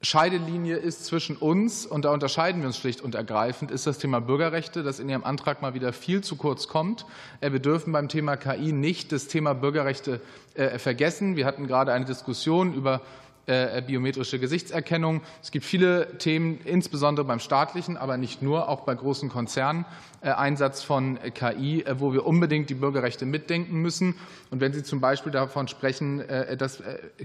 Scheidelinie 0.00 0.76
ist 0.76 1.06
zwischen 1.06 1.36
uns, 1.36 1.84
und 1.84 2.04
da 2.04 2.12
unterscheiden 2.12 2.60
wir 2.62 2.68
uns 2.68 2.78
schlicht 2.78 3.00
und 3.00 3.16
ergreifend, 3.16 3.72
ist 3.72 3.86
das 3.86 3.98
Thema 3.98 4.20
Bürgerrechte, 4.20 4.84
das 4.84 5.00
in 5.00 5.08
Ihrem 5.08 5.24
Antrag 5.24 5.60
mal 5.60 5.74
wieder 5.74 5.92
viel 5.92 6.20
zu 6.20 6.36
kurz 6.36 6.68
kommt. 6.68 7.04
Äh, 7.40 7.50
wir 7.50 7.58
dürfen 7.58 7.92
beim 7.92 8.08
Thema 8.08 8.36
KI 8.36 8.72
nicht 8.72 9.10
das 9.10 9.26
Thema 9.26 9.54
Bürgerrechte 9.54 10.20
äh, 10.54 10.78
vergessen. 10.78 11.36
Wir 11.36 11.46
hatten 11.46 11.66
gerade 11.66 11.92
eine 11.92 12.04
Diskussion 12.04 12.74
über 12.74 13.02
äh, 13.48 13.82
biometrische 13.84 14.38
Gesichtserkennung. 14.38 15.22
Es 15.42 15.50
gibt 15.50 15.64
viele 15.64 16.18
Themen, 16.18 16.60
insbesondere 16.64 17.26
beim 17.26 17.40
staatlichen, 17.40 17.96
aber 17.96 18.18
nicht 18.18 18.42
nur, 18.42 18.68
auch 18.68 18.82
bei 18.82 18.94
großen 18.94 19.30
Konzernen, 19.30 19.86
äh, 20.20 20.30
Einsatz 20.30 20.82
von 20.82 21.18
KI, 21.34 21.84
wo 21.96 22.12
wir 22.12 22.26
unbedingt 22.26 22.68
die 22.70 22.74
Bürgerrechte 22.74 23.24
mitdenken 23.24 23.80
müssen. 23.80 24.16
Und 24.50 24.60
wenn 24.60 24.72
Sie 24.72 24.82
zum 24.82 25.00
Beispiel 25.00 25.32
davon 25.32 25.66
sprechen, 25.68 26.22
dass 26.58 26.82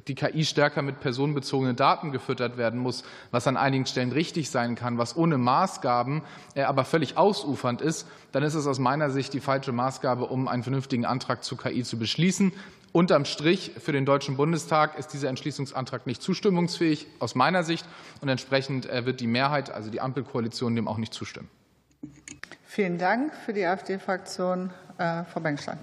die 0.08 0.16
KI 0.16 0.46
stärker 0.46 0.82
mit 0.82 1.00
personenbezogenen 1.00 1.76
Daten 1.76 2.12
gefüttert 2.12 2.58
werden 2.58 2.80
muss, 2.80 3.04
was 3.32 3.48
an 3.48 3.58
einigen 3.58 3.86
Stellen 3.86 4.12
richtig 4.12 4.50
sein 4.50 4.76
kann, 4.76 4.98
was 4.98 5.16
ohne 5.16 5.38
Maßgaben 5.38 6.22
aber 6.56 6.84
völlig 6.84 7.18
ausufernd 7.18 7.82
ist, 7.82 8.08
dann 8.34 8.44
ist 8.44 8.56
es 8.56 8.68
aus 8.68 8.80
meiner 8.80 9.10
Sicht 9.10 9.34
die 9.34 9.40
falsche 9.40 9.72
Maßgabe, 9.72 10.26
um 10.26 10.48
einen 10.48 10.64
vernünftigen 10.64 11.06
Antrag 11.06 11.44
zu 11.44 11.56
KI 11.56 11.84
zu 11.84 11.98
beschließen. 11.98 12.52
Unterm 12.94 13.26
Strich 13.26 13.72
für 13.80 13.92
den 13.92 14.06
Deutschen 14.06 14.38
Bundestag 14.38 15.00
ist 15.00 15.08
dieser 15.14 15.28
Entschließungsantrag 15.28 16.06
nicht 16.06 16.22
zustimmungsfähig 16.22 17.08
aus 17.18 17.34
meiner 17.34 17.64
Sicht 17.64 17.88
und 18.22 18.30
entsprechend 18.30 18.88
äh, 18.88 19.08
wird 19.08 19.20
die 19.20 19.26
Mehrheit, 19.26 19.72
also 19.72 19.90
die 19.90 20.00
Ampelkoalition, 20.00 20.76
dem 20.76 20.88
auch 20.88 21.00
nicht 21.00 21.12
zustimmen. 21.12 21.50
Vielen 22.66 23.00
Dank 23.00 23.34
für 23.34 23.52
die 23.52 23.66
AfD-Fraktion. 23.66 24.70
Äh, 25.00 25.24
Frau 25.24 25.40
Bengstein. 25.40 25.80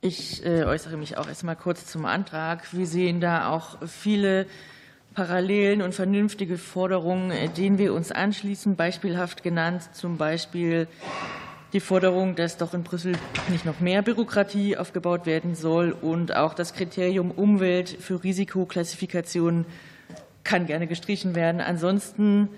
Ich 0.00 0.44
äh, 0.44 0.64
äußere 0.64 0.96
mich 0.96 1.16
auch 1.16 1.28
erst 1.28 1.44
mal 1.44 1.54
kurz 1.54 1.86
zum 1.86 2.06
Antrag. 2.06 2.72
Wir 2.72 2.86
sehen 2.88 3.20
da 3.20 3.50
auch 3.50 3.78
viele 3.86 4.46
Parallelen 5.14 5.80
und 5.80 5.94
vernünftige 5.94 6.58
Forderungen, 6.58 7.32
denen 7.54 7.78
wir 7.78 7.94
uns 7.94 8.10
anschließen. 8.10 8.74
Beispielhaft 8.74 9.44
genannt 9.44 9.94
zum 9.94 10.18
Beispiel 10.18 10.88
die 11.76 11.80
Forderung, 11.80 12.36
dass 12.36 12.56
doch 12.56 12.72
in 12.72 12.84
Brüssel 12.84 13.18
nicht 13.50 13.66
noch 13.66 13.80
mehr 13.80 14.00
Bürokratie 14.00 14.78
aufgebaut 14.78 15.26
werden 15.26 15.54
soll 15.54 15.92
und 15.92 16.34
auch 16.34 16.54
das 16.54 16.72
Kriterium 16.72 17.30
Umwelt 17.30 17.90
für 17.90 18.24
Risikoklassifikationen 18.24 19.66
kann 20.42 20.64
gerne 20.64 20.86
gestrichen 20.86 21.34
werden. 21.34 21.60
Ansonsten, 21.60 22.48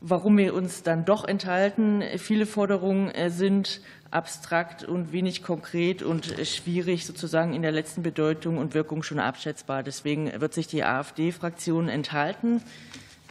warum 0.00 0.38
wir 0.38 0.54
uns 0.54 0.84
dann 0.84 1.04
doch 1.04 1.26
enthalten, 1.26 2.04
viele 2.18 2.46
Forderungen 2.46 3.10
äh, 3.10 3.30
sind 3.30 3.80
abstrakt 4.12 4.84
und 4.84 5.10
wenig 5.10 5.42
konkret 5.42 6.04
und 6.04 6.26
schwierig 6.46 7.06
sozusagen 7.06 7.54
in 7.54 7.62
der 7.62 7.72
letzten 7.72 8.04
Bedeutung 8.04 8.58
und 8.58 8.72
Wirkung 8.72 9.02
schon 9.02 9.18
abschätzbar. 9.18 9.82
Deswegen 9.82 10.30
wird 10.40 10.54
sich 10.54 10.68
die 10.68 10.84
AfD-Fraktion 10.84 11.88
enthalten. 11.88 12.62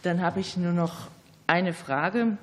Dann 0.02 0.20
habe 0.20 0.40
ich 0.40 0.58
nur 0.58 0.72
noch 0.72 1.08
eine 1.46 1.72
Frage 1.72 2.36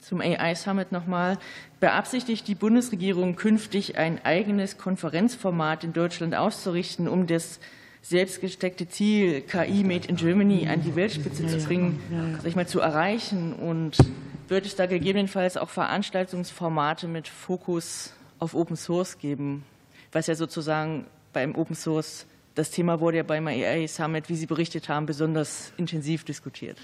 zum 0.00 0.20
AI 0.20 0.54
Summit 0.54 0.92
nochmal. 0.92 1.38
Beabsichtigt 1.78 2.48
die 2.48 2.54
Bundesregierung 2.54 3.36
künftig 3.36 3.96
ein 3.96 4.24
eigenes 4.24 4.78
Konferenzformat 4.78 5.84
in 5.84 5.92
Deutschland 5.92 6.34
auszurichten, 6.34 7.08
um 7.08 7.26
das 7.26 7.60
selbstgesteckte 8.02 8.88
Ziel 8.88 9.42
KI 9.42 9.84
Made 9.84 10.08
in 10.08 10.16
Germany 10.16 10.66
an 10.68 10.82
die 10.82 10.96
Weltspitze 10.96 11.46
zu 11.46 11.58
bringen, 11.58 12.00
sag 12.38 12.46
ich 12.46 12.56
mal, 12.56 12.66
zu 12.66 12.80
erreichen? 12.80 13.52
Und 13.52 13.98
wird 14.48 14.66
es 14.66 14.74
da 14.74 14.86
gegebenenfalls 14.86 15.56
auch 15.56 15.68
Veranstaltungsformate 15.68 17.06
mit 17.06 17.28
Fokus 17.28 18.12
auf 18.38 18.54
Open 18.54 18.76
Source 18.76 19.18
geben, 19.18 19.64
was 20.12 20.26
ja 20.26 20.34
sozusagen 20.34 21.06
beim 21.32 21.54
Open 21.54 21.76
Source 21.76 22.26
das 22.54 22.70
Thema 22.70 23.00
wurde 23.00 23.18
ja 23.18 23.22
beim 23.22 23.46
AI 23.46 23.86
Summit, 23.86 24.28
wie 24.28 24.34
Sie 24.34 24.46
berichtet 24.46 24.88
haben, 24.88 25.06
besonders 25.06 25.72
intensiv 25.76 26.24
diskutiert. 26.24 26.76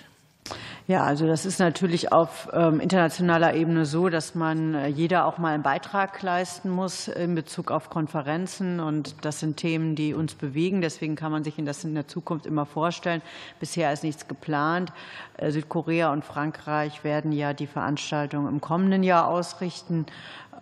Ja, 0.88 1.02
also 1.02 1.26
das 1.26 1.46
ist 1.46 1.58
natürlich 1.58 2.12
auf 2.12 2.48
ähm, 2.52 2.78
internationaler 2.78 3.54
Ebene 3.54 3.86
so, 3.86 4.08
dass 4.08 4.36
man 4.36 4.74
äh, 4.74 4.86
jeder 4.86 5.26
auch 5.26 5.36
mal 5.36 5.52
einen 5.52 5.64
Beitrag 5.64 6.22
leisten 6.22 6.70
muss 6.70 7.08
in 7.08 7.34
Bezug 7.34 7.72
auf 7.72 7.90
Konferenzen. 7.90 8.78
Und 8.78 9.16
das 9.24 9.40
sind 9.40 9.56
Themen, 9.56 9.96
die 9.96 10.14
uns 10.14 10.36
bewegen. 10.36 10.82
Deswegen 10.82 11.16
kann 11.16 11.32
man 11.32 11.42
sich 11.42 11.54
das 11.58 11.82
in 11.82 11.94
der 11.94 12.06
Zukunft 12.06 12.46
immer 12.46 12.66
vorstellen. 12.66 13.20
Bisher 13.58 13.92
ist 13.92 14.04
nichts 14.04 14.28
geplant. 14.28 14.92
Äh, 15.38 15.50
Südkorea 15.50 16.12
und 16.12 16.24
Frankreich 16.24 17.02
werden 17.02 17.32
ja 17.32 17.52
die 17.52 17.66
Veranstaltung 17.66 18.46
im 18.46 18.60
kommenden 18.60 19.02
Jahr 19.02 19.26
ausrichten. 19.26 20.06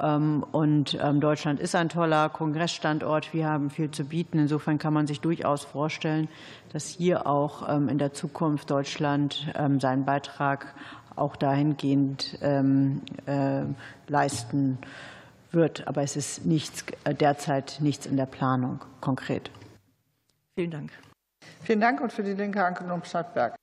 Ähm, 0.01 0.45
und 0.53 0.99
ähm, 1.01 1.21
Deutschland 1.21 1.61
ist 1.61 1.75
ein 1.75 1.89
toller 1.89 2.29
Kongressstandort. 2.29 3.33
Wir 3.33 3.49
haben 3.49 3.71
viel 3.71 3.91
zu 3.91 4.05
bieten. 4.05 4.39
Insofern 4.39 4.79
kann 4.79 4.93
man 4.93 5.07
sich 5.07 5.21
durchaus 5.21 5.65
vorstellen, 5.65 6.29
dass 6.73 6.89
hier 6.89 7.27
auch 7.27 7.69
ähm, 7.69 7.89
in 7.89 7.99
der 7.99 8.13
Zukunft 8.13 8.71
Deutschland 8.71 9.53
seinen 9.79 10.05
Beitrag 10.05 10.75
auch 11.17 11.37
dahingehend 11.37 12.39
leisten 14.09 14.79
wird. 15.55 15.87
Aber 15.87 16.03
es 16.03 16.17
ist 16.17 16.45
nichts, 16.45 16.85
äh, 17.05 17.15
derzeit 17.15 17.79
nichts 17.81 18.07
in 18.07 18.17
der 18.17 18.27
Planung 18.27 18.81
konkret. 19.01 19.51
Vielen 20.57 20.71
Dank. 20.71 20.91
Vielen 21.63 21.81
Dank 21.81 22.01
und 22.01 22.13
für 22.13 22.23
die 22.23 22.35
Linke 22.35 22.65
Anke 22.65 22.85
Stadtberg. 23.05 23.57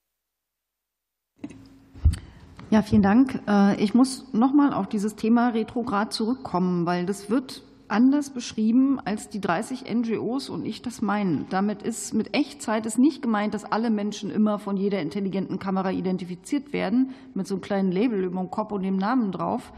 Ja, 2.71 2.81
vielen 2.81 3.01
Dank. 3.01 3.41
Äh, 3.49 3.83
ich 3.83 3.93
muss 3.93 4.31
noch 4.31 4.53
mal 4.53 4.71
auf 4.71 4.87
dieses 4.87 5.17
Thema 5.17 5.49
Retrograd 5.49 6.13
zurückkommen, 6.13 6.85
weil 6.85 7.05
das 7.05 7.29
wird 7.29 7.63
anders 7.89 8.29
beschrieben, 8.29 8.97
als 9.03 9.27
die 9.27 9.41
30 9.41 9.93
NGOs 9.93 10.47
und 10.47 10.65
ich 10.65 10.81
das 10.81 11.01
meinen. 11.01 11.47
Damit 11.49 11.83
ist 11.83 12.13
mit 12.13 12.33
Echtzeit 12.33 12.85
ist 12.85 12.97
nicht 12.97 13.21
gemeint, 13.21 13.53
dass 13.53 13.65
alle 13.65 13.89
Menschen 13.89 14.31
immer 14.31 14.57
von 14.57 14.77
jeder 14.77 15.01
intelligenten 15.01 15.59
Kamera 15.59 15.91
identifiziert 15.91 16.71
werden, 16.71 17.09
mit 17.33 17.45
so 17.45 17.55
einem 17.55 17.61
kleinen 17.61 17.91
Label 17.91 18.23
über 18.23 18.39
dem 18.39 18.49
Kopf 18.49 18.71
und 18.71 18.83
dem 18.83 18.95
Namen 18.95 19.33
drauf. 19.33 19.73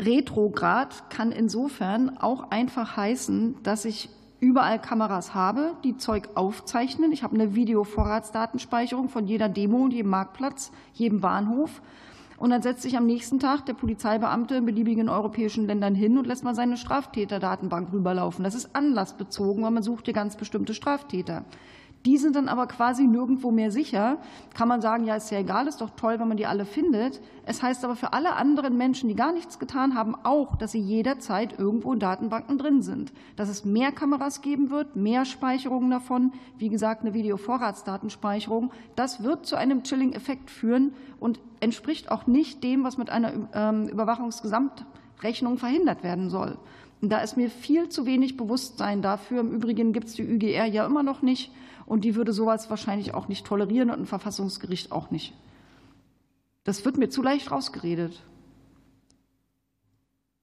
Retrograd 0.00 1.10
kann 1.10 1.32
insofern 1.32 2.16
auch 2.16 2.52
einfach 2.52 2.96
heißen, 2.96 3.56
dass 3.64 3.84
ich 3.84 4.08
überall 4.42 4.80
Kameras 4.80 5.34
habe, 5.34 5.76
die 5.84 5.96
Zeug 5.96 6.30
aufzeichnen. 6.34 7.12
Ich 7.12 7.22
habe 7.22 7.36
eine 7.36 7.54
Videovorratsdatenspeicherung 7.54 9.08
von 9.08 9.28
jeder 9.28 9.48
Demo, 9.48 9.86
jedem 9.86 10.10
Marktplatz, 10.10 10.72
jedem 10.94 11.20
Bahnhof. 11.20 11.80
Und 12.38 12.50
dann 12.50 12.60
setzt 12.60 12.82
sich 12.82 12.96
am 12.96 13.06
nächsten 13.06 13.38
Tag 13.38 13.66
der 13.66 13.74
Polizeibeamte 13.74 14.56
in 14.56 14.66
beliebigen 14.66 15.08
europäischen 15.08 15.68
Ländern 15.68 15.94
hin 15.94 16.18
und 16.18 16.26
lässt 16.26 16.42
mal 16.42 16.56
seine 16.56 16.76
Straftäterdatenbank 16.76 17.92
rüberlaufen. 17.92 18.42
Das 18.42 18.56
ist 18.56 18.74
anlassbezogen, 18.74 19.62
weil 19.62 19.70
man 19.70 19.84
sucht 19.84 20.06
hier 20.06 20.14
ganz 20.14 20.36
bestimmte 20.36 20.74
Straftäter. 20.74 21.44
Die 22.04 22.18
sind 22.18 22.34
dann 22.34 22.48
aber 22.48 22.66
quasi 22.66 23.04
nirgendwo 23.04 23.52
mehr 23.52 23.70
sicher. 23.70 24.18
Kann 24.54 24.66
man 24.66 24.80
sagen, 24.80 25.04
ja, 25.04 25.14
ist 25.14 25.30
ja 25.30 25.38
egal, 25.38 25.68
ist 25.68 25.80
doch 25.80 25.90
toll, 25.90 26.18
wenn 26.18 26.26
man 26.26 26.36
die 26.36 26.46
alle 26.46 26.64
findet. 26.64 27.20
Es 27.46 27.62
heißt 27.62 27.84
aber 27.84 27.94
für 27.94 28.12
alle 28.12 28.34
anderen 28.34 28.76
Menschen, 28.76 29.08
die 29.08 29.14
gar 29.14 29.32
nichts 29.32 29.60
getan 29.60 29.94
haben, 29.94 30.16
auch, 30.24 30.56
dass 30.56 30.72
sie 30.72 30.80
jederzeit 30.80 31.58
irgendwo 31.58 31.92
in 31.92 32.00
Datenbanken 32.00 32.58
drin 32.58 32.82
sind. 32.82 33.12
Dass 33.36 33.48
es 33.48 33.64
mehr 33.64 33.92
Kameras 33.92 34.40
geben 34.40 34.70
wird, 34.70 34.96
mehr 34.96 35.24
Speicherungen 35.24 35.90
davon, 35.90 36.32
wie 36.58 36.70
gesagt, 36.70 37.02
eine 37.02 37.14
Videovorratsdatenspeicherung. 37.14 38.72
Das 38.96 39.22
wird 39.22 39.46
zu 39.46 39.54
einem 39.54 39.84
Chilling-Effekt 39.84 40.50
führen 40.50 40.94
und 41.20 41.38
entspricht 41.60 42.10
auch 42.10 42.26
nicht 42.26 42.64
dem, 42.64 42.82
was 42.82 42.98
mit 42.98 43.10
einer 43.10 43.32
ähm, 43.54 43.86
Überwachungsgesamtrechnung 43.86 45.58
verhindert 45.58 46.02
werden 46.02 46.30
soll. 46.30 46.58
Da 47.04 47.18
ist 47.18 47.36
mir 47.36 47.50
viel 47.50 47.88
zu 47.88 48.06
wenig 48.06 48.36
Bewusstsein 48.36 49.02
dafür. 49.02 49.40
Im 49.40 49.50
Übrigen 49.50 49.92
gibt 49.92 50.06
es 50.06 50.14
die 50.14 50.22
ÜGR 50.22 50.66
ja 50.66 50.86
immer 50.86 51.02
noch 51.02 51.20
nicht. 51.20 51.50
Und 51.86 52.04
die 52.04 52.14
würde 52.14 52.32
sowas 52.32 52.70
wahrscheinlich 52.70 53.14
auch 53.14 53.28
nicht 53.28 53.46
tolerieren 53.46 53.90
und 53.90 54.00
ein 54.00 54.06
Verfassungsgericht 54.06 54.92
auch 54.92 55.10
nicht. 55.10 55.34
Das 56.64 56.84
wird 56.84 56.96
mir 56.96 57.08
zu 57.08 57.22
leicht 57.22 57.50
rausgeredet. 57.50 58.22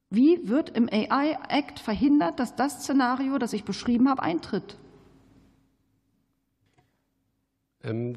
Wie 0.10 0.50
wird 0.50 0.70
im 0.72 0.90
AI-Act 0.92 1.80
verhindert, 1.80 2.40
dass 2.40 2.56
das 2.56 2.84
Szenario, 2.84 3.38
das 3.38 3.54
ich 3.54 3.64
beschrieben 3.64 4.10
habe, 4.10 4.24
eintritt? 4.24 4.78
Ähm, 7.84 8.16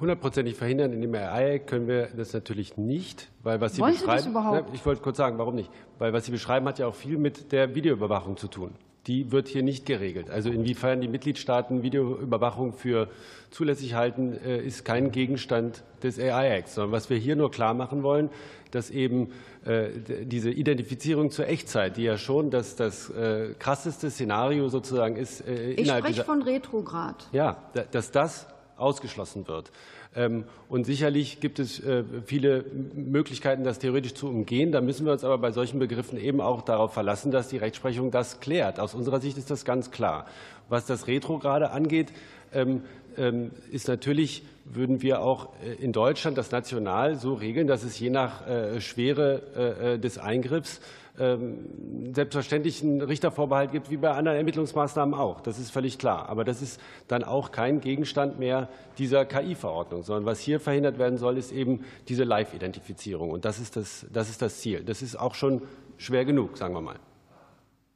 hundertprozentig 0.00 0.54
verhindern 0.54 0.92
in 0.92 1.02
dem 1.02 1.14
AI-Act 1.14 1.66
können 1.66 1.88
wir 1.88 2.06
das 2.16 2.32
natürlich 2.32 2.76
nicht, 2.76 3.30
weil 3.42 3.60
was 3.60 3.74
Sie 3.74 3.82
Wollen 3.82 3.94
beschreiben. 3.94 4.18
Sie 4.18 4.24
das 4.24 4.30
überhaupt? 4.30 4.74
Ich 4.74 4.86
wollte 4.86 5.02
kurz 5.02 5.16
sagen, 5.16 5.36
warum 5.36 5.56
nicht? 5.56 5.70
Weil 5.98 6.12
was 6.12 6.24
Sie 6.24 6.30
beschreiben, 6.30 6.66
hat 6.66 6.78
ja 6.78 6.86
auch 6.86 6.94
viel 6.94 7.18
mit 7.18 7.52
der 7.52 7.74
Videoüberwachung 7.74 8.36
zu 8.36 8.48
tun 8.48 8.74
die 9.06 9.32
wird 9.32 9.48
hier 9.48 9.62
nicht 9.62 9.86
geregelt. 9.86 10.30
Also 10.30 10.50
inwiefern 10.50 11.00
die 11.00 11.08
Mitgliedstaaten 11.08 11.82
Videoüberwachung 11.82 12.72
für 12.72 13.08
zulässig 13.50 13.94
halten, 13.94 14.32
äh, 14.44 14.60
ist 14.60 14.84
kein 14.84 15.12
Gegenstand 15.12 15.82
des 16.02 16.18
AI-Acts, 16.18 16.74
sondern 16.74 16.92
was 16.92 17.10
wir 17.10 17.18
hier 17.18 17.36
nur 17.36 17.50
klar 17.50 17.74
machen 17.74 18.02
wollen, 18.02 18.30
dass 18.70 18.90
eben 18.90 19.32
äh, 19.64 19.88
diese 20.24 20.50
Identifizierung 20.50 21.30
zur 21.30 21.48
Echtzeit, 21.48 21.96
die 21.96 22.02
ja 22.02 22.18
schon 22.18 22.50
das, 22.50 22.76
das 22.76 23.10
äh, 23.10 23.54
krasseste 23.58 24.10
Szenario 24.10 24.68
sozusagen 24.68 25.16
ist. 25.16 25.46
Ich 25.46 25.88
spreche 25.88 26.24
von 26.24 26.42
Retrograd. 26.42 27.28
Ja, 27.32 27.70
dass 27.92 28.10
das 28.10 28.46
ausgeschlossen 28.76 29.46
wird. 29.46 29.70
Ähm, 30.16 30.44
und 30.68 30.84
sicherlich 30.84 31.40
gibt 31.40 31.58
es 31.58 31.80
äh, 31.80 32.04
viele 32.24 32.64
Möglichkeiten, 32.94 33.64
das 33.64 33.78
theoretisch 33.78 34.14
zu 34.14 34.28
umgehen. 34.28 34.72
Da 34.72 34.80
müssen 34.80 35.04
wir 35.06 35.12
uns 35.12 35.24
aber 35.24 35.38
bei 35.38 35.50
solchen 35.50 35.78
Begriffen 35.78 36.18
eben 36.18 36.40
auch 36.40 36.62
darauf 36.62 36.92
verlassen, 36.92 37.30
dass 37.30 37.48
die 37.48 37.56
Rechtsprechung 37.56 38.10
das 38.10 38.40
klärt. 38.40 38.78
Aus 38.78 38.94
unserer 38.94 39.20
Sicht 39.20 39.38
ist 39.38 39.50
das 39.50 39.64
ganz 39.64 39.90
klar. 39.90 40.26
Was 40.68 40.86
das 40.86 41.06
Retrograde 41.06 41.70
angeht, 41.70 42.12
ähm, 42.52 42.82
ähm, 43.16 43.50
ist 43.70 43.88
natürlich, 43.88 44.44
würden 44.64 45.02
wir 45.02 45.20
auch 45.20 45.48
äh, 45.64 45.74
in 45.82 45.92
Deutschland 45.92 46.38
das 46.38 46.50
national 46.50 47.16
so 47.16 47.34
regeln, 47.34 47.66
dass 47.66 47.84
es 47.84 47.98
je 47.98 48.10
nach 48.10 48.46
äh, 48.46 48.80
Schwere 48.80 49.98
des 49.98 50.18
Eingriffs 50.18 50.80
selbstverständlich 51.16 52.82
einen 52.82 53.00
Richtervorbehalt 53.00 53.70
gibt, 53.70 53.88
wie 53.90 53.96
bei 53.96 54.10
anderen 54.10 54.36
Ermittlungsmaßnahmen 54.36 55.14
auch. 55.14 55.40
Das 55.40 55.60
ist 55.60 55.70
völlig 55.70 55.98
klar. 55.98 56.28
Aber 56.28 56.44
das 56.44 56.60
ist 56.60 56.80
dann 57.06 57.22
auch 57.22 57.52
kein 57.52 57.80
Gegenstand 57.80 58.40
mehr 58.40 58.68
dieser 58.98 59.24
KI-Verordnung, 59.24 60.02
sondern 60.02 60.26
was 60.26 60.40
hier 60.40 60.58
verhindert 60.58 60.98
werden 60.98 61.16
soll, 61.16 61.38
ist 61.38 61.52
eben 61.52 61.84
diese 62.08 62.24
Live-Identifizierung. 62.24 63.30
Und 63.30 63.44
das 63.44 63.60
ist 63.60 63.76
das, 63.76 64.06
das 64.12 64.28
ist 64.28 64.42
das 64.42 64.60
Ziel. 64.60 64.82
Das 64.82 65.02
ist 65.02 65.14
auch 65.14 65.34
schon 65.34 65.62
schwer 65.98 66.24
genug, 66.24 66.58
sagen 66.58 66.74
wir 66.74 66.80
mal. 66.80 66.96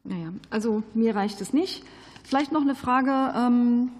Naja, 0.04 0.32
also 0.50 0.84
mir 0.94 1.16
reicht 1.16 1.40
es 1.40 1.52
nicht. 1.52 1.84
Vielleicht 2.22 2.52
noch 2.52 2.62
eine 2.62 2.76
Frage. 2.76 3.10
Ähm, 3.36 3.90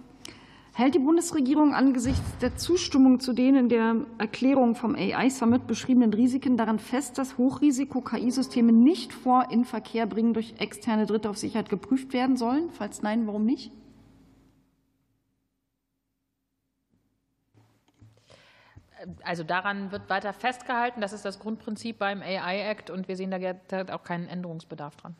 hält 0.79 0.95
die 0.95 1.01
Bundesregierung 1.01 1.75
angesichts 1.75 2.39
der 2.41 2.55
Zustimmung 2.55 3.19
zu 3.19 3.33
den 3.33 3.57
in 3.57 3.69
der 3.69 3.97
Erklärung 4.19 4.77
vom 4.77 4.95
AI-Summit 4.95 5.67
beschriebenen 5.67 6.15
Risiken 6.15 6.57
daran 6.57 6.79
fest, 6.79 7.19
dass 7.19 7.37
Hochrisiko-KI-Systeme 7.37 8.71
nicht 8.71 9.13
vor 9.13 9.51
in 9.51 9.65
Verkehr 9.65 10.07
bringen 10.07 10.35
durch 10.35 10.55
externe 10.61 11.07
Dritte 11.07 11.31
auf 11.31 11.37
Sicherheit 11.37 11.69
geprüft 11.69 12.13
werden 12.13 12.37
sollen? 12.37 12.71
Falls 12.71 13.03
nein, 13.03 13.27
warum 13.27 13.45
nicht? 13.45 13.73
Also 19.25 19.43
daran 19.43 19.91
wird 19.91 20.09
weiter 20.09 20.33
festgehalten. 20.33 21.01
Das 21.01 21.13
ist 21.13 21.25
das 21.25 21.41
Grundprinzip 21.41 21.99
beim 21.99 22.23
AI-Act 22.23 22.91
und 22.91 23.09
wir 23.09 23.17
sehen 23.17 23.33
da 23.33 23.95
auch 23.97 24.05
keinen 24.05 24.29
Änderungsbedarf 24.29 24.95
dran. 24.95 25.17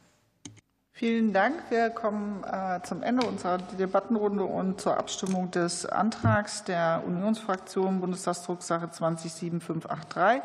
Vielen 0.99 1.33
Dank. 1.33 1.55
Wir 1.69 1.91
kommen 1.91 2.43
äh, 2.43 2.83
zum 2.83 3.05
Ende 3.05 3.25
unserer 3.25 3.59
Debattenrunde 3.59 4.43
und 4.43 4.81
zur 4.81 4.97
Abstimmung 4.97 5.49
des 5.53 5.87
Antrags 5.87 6.65
der 6.65 7.05
Unionsfraktion 7.07 8.01
Bundestagsdrucksache 8.01 8.91
207583. 8.91 10.43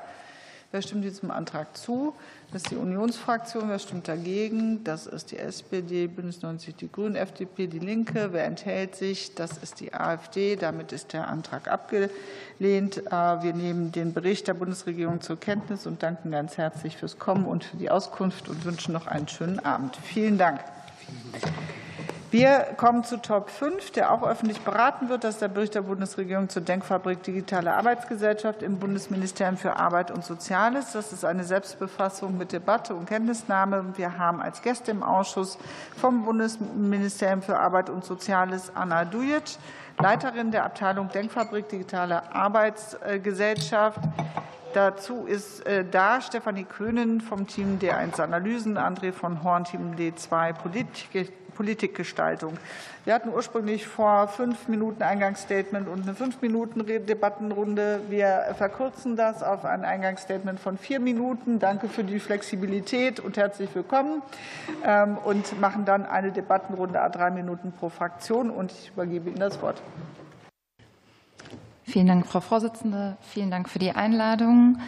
Wer 0.70 0.82
stimmt 0.84 1.06
diesem 1.06 1.32
Antrag 1.32 1.76
zu? 1.76 2.14
Das 2.54 2.62
ist 2.62 2.72
die 2.72 2.76
Unionsfraktion. 2.76 3.68
Wer 3.68 3.80
stimmt 3.80 4.08
dagegen? 4.08 4.84
Das 4.84 5.08
ist 5.08 5.32
die 5.32 5.40
SPD, 5.40 6.06
Bündnis 6.06 6.44
90, 6.44 6.76
die 6.76 6.92
Grünen, 6.92 7.16
FDP, 7.16 7.66
die 7.66 7.80
Linke. 7.80 8.30
Wer 8.32 8.46
enthält 8.46 8.96
sich? 8.96 9.34
Das 9.34 9.58
ist 9.58 9.80
die 9.80 9.92
AfD. 9.92 10.56
Damit 10.56 10.92
ist 10.92 11.14
der 11.14 11.28
Antrag 11.30 11.68
abgelehnt. 11.68 12.12
Äh, 13.08 13.12
wir 13.12 13.54
nehmen 13.54 13.92
den 13.92 14.14
Bericht 14.14 14.48
der 14.48 14.54
Bundesregierung 14.54 15.20
zur 15.22 15.40
Kenntnis 15.40 15.88
und 15.88 16.04
danken 16.04 16.30
ganz 16.30 16.58
herzlich 16.58 16.96
fürs 16.96 17.18
Kommen 17.18 17.46
und 17.46 17.64
für 17.64 17.78
die 17.78 17.90
Auskunft 17.90 18.48
und 18.48 18.64
wünschen 18.66 18.94
noch 18.94 19.08
einen 19.08 19.28
schönen 19.28 19.58
Abend. 19.58 19.96
Vielen 20.04 20.38
Dank. 20.38 20.60
Wir 22.34 22.66
kommen 22.78 23.04
zu 23.04 23.18
Top 23.18 23.52
5, 23.52 23.92
der 23.92 24.12
auch 24.12 24.24
öffentlich 24.24 24.62
beraten 24.62 25.08
wird. 25.08 25.24
Das 25.24 25.36
ist 25.36 25.44
der 25.44 25.50
Bericht 25.50 25.76
der 25.76 25.84
Bundesregierung 25.84 26.50
zur 26.50 26.64
Denkfabrik 26.64 27.22
Digitale 27.22 27.72
Arbeitsgesellschaft 27.76 28.64
im 28.64 28.80
Bundesministerium 28.80 29.56
für 29.56 29.76
Arbeit 29.76 30.10
und 30.10 30.26
Soziales. 30.26 30.94
Das 30.94 31.14
ist 31.14 31.26
eine 31.26 31.44
Selbstbefassung 31.44 32.36
mit 32.36 32.52
Debatte 32.52 32.96
und 32.96 33.06
Kenntnisnahme. 33.06 33.86
Wir 33.98 34.18
haben 34.18 34.42
als 34.42 34.64
Gäste 34.64 34.90
im 34.90 35.04
Ausschuss 35.04 35.60
vom 35.96 36.26
Bundesministerium 36.26 37.44
für 37.44 37.60
Arbeit 37.60 37.92
und 37.92 38.04
Soziales 38.04 38.72
Anna 38.74 39.06
Dujic, 39.06 39.60
Leiterin 40.00 40.50
der 40.50 40.64
Abteilung 40.64 41.10
Denkfabrik 41.10 41.70
Digitale 41.70 42.34
Arbeitsgesellschaft. 42.34 44.00
Dazu 44.74 45.28
ist 45.28 45.68
äh, 45.68 45.86
da 45.86 46.20
Stefanie 46.20 46.64
Köhnen 46.64 47.22
vom 47.22 47.46
Team 47.46 47.78
D1 47.80 48.20
Analysen, 48.20 48.80
André 48.80 49.14
von 49.14 49.44
Horn, 49.44 49.66
Team 49.66 49.94
D2 49.96 50.54
Politik 50.54 51.32
Politikgestaltung. 51.56 52.58
Wir 53.06 53.14
hatten 53.14 53.30
ursprünglich 53.30 53.88
vor 53.88 54.28
fünf 54.28 54.68
Minuten 54.68 55.04
Eingangsstatement 55.04 55.88
und 55.88 56.04
eine 56.04 56.16
fünf 56.16 56.42
Minuten 56.42 56.86
Debattenrunde. 56.86 58.02
Wir 58.10 58.56
verkürzen 58.58 59.16
das 59.16 59.44
auf 59.44 59.66
ein 59.66 59.84
Eingangsstatement 59.84 60.60
von 60.60 60.78
vier 60.78 61.00
Minuten. 61.00 61.60
Danke 61.60 61.90
für 61.90 62.04
die 62.04 62.20
Flexibilität 62.20 63.20
und 63.20 63.38
herzlich 63.38 63.70
willkommen. 63.74 64.22
Ähm, 64.86 65.18
und 65.18 65.60
machen 65.60 65.86
dann 65.86 66.06
eine 66.06 66.32
Debattenrunde 66.32 67.02
a 67.02 67.10
drei 67.10 67.30
Minuten 67.32 67.72
pro 67.72 67.90
Fraktion. 67.90 68.50
Und 68.50 68.72
ich 68.72 68.92
übergebe 68.94 69.30
Ihnen 69.30 69.40
das 69.40 69.62
Wort. 69.62 69.82
Vielen 71.84 72.08
Dank, 72.08 72.26
Frau 72.26 72.40
Vorsitzende. 72.40 73.18
Vielen 73.22 73.52
Dank 73.52 73.70
für 73.70 73.80
die 73.80 73.92
Einladung. 73.92 74.80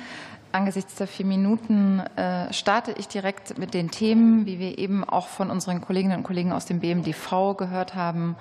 Angesichts 0.55 0.95
der 0.95 1.07
vier 1.07 1.25
Minuten 1.25 1.99
äh, 2.15 2.53
starte 2.53 2.93
ich 2.97 3.09
direkt 3.09 3.57
mit 3.57 3.73
den 3.73 3.91
Themen, 3.91 4.45
wie 4.45 4.57
wir 4.57 4.77
eben 4.77 5.03
auch 5.03 5.27
von 5.27 5.51
unseren 5.51 5.81
Kolleginnen 5.81 6.19
und 6.19 6.23
Kollegen 6.23 6.53
aus 6.53 6.65
dem 6.65 6.79
BMDV 6.79 7.57
gehört 7.57 7.93
haben, 7.93 8.37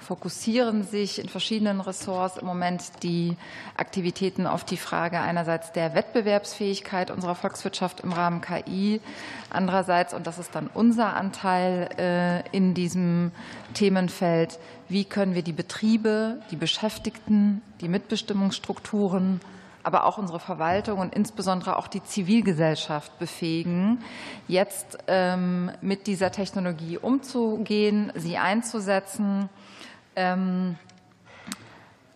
fokussieren 0.00 0.82
sich 0.82 1.20
in 1.20 1.28
verschiedenen 1.28 1.80
Ressorts 1.80 2.36
im 2.36 2.48
Moment 2.48 2.82
die 3.04 3.36
Aktivitäten 3.76 4.48
auf 4.48 4.64
die 4.64 4.76
Frage 4.76 5.20
einerseits 5.20 5.70
der 5.70 5.94
Wettbewerbsfähigkeit 5.94 7.12
unserer 7.12 7.36
Volkswirtschaft 7.36 8.00
im 8.00 8.12
Rahmen 8.12 8.40
KI, 8.40 9.00
andererseits, 9.48 10.14
und 10.14 10.26
das 10.26 10.40
ist 10.40 10.56
dann 10.56 10.68
unser 10.74 11.14
Anteil 11.14 11.90
äh, 11.96 12.56
in 12.56 12.74
diesem 12.74 13.30
Themenfeld, 13.74 14.58
wie 14.88 15.04
können 15.04 15.36
wir 15.36 15.42
die 15.42 15.52
Betriebe, 15.52 16.40
die 16.50 16.56
Beschäftigten, 16.56 17.62
die 17.80 17.88
Mitbestimmungsstrukturen 17.88 19.40
aber 19.82 20.04
auch 20.04 20.18
unsere 20.18 20.40
Verwaltung 20.40 20.98
und 20.98 21.14
insbesondere 21.14 21.76
auch 21.76 21.88
die 21.88 22.02
Zivilgesellschaft 22.02 23.18
befähigen, 23.18 24.02
jetzt 24.48 24.98
ähm, 25.06 25.70
mit 25.80 26.06
dieser 26.06 26.30
Technologie 26.30 26.98
umzugehen, 26.98 28.12
sie 28.14 28.38
einzusetzen, 28.38 29.48
ähm, 30.16 30.76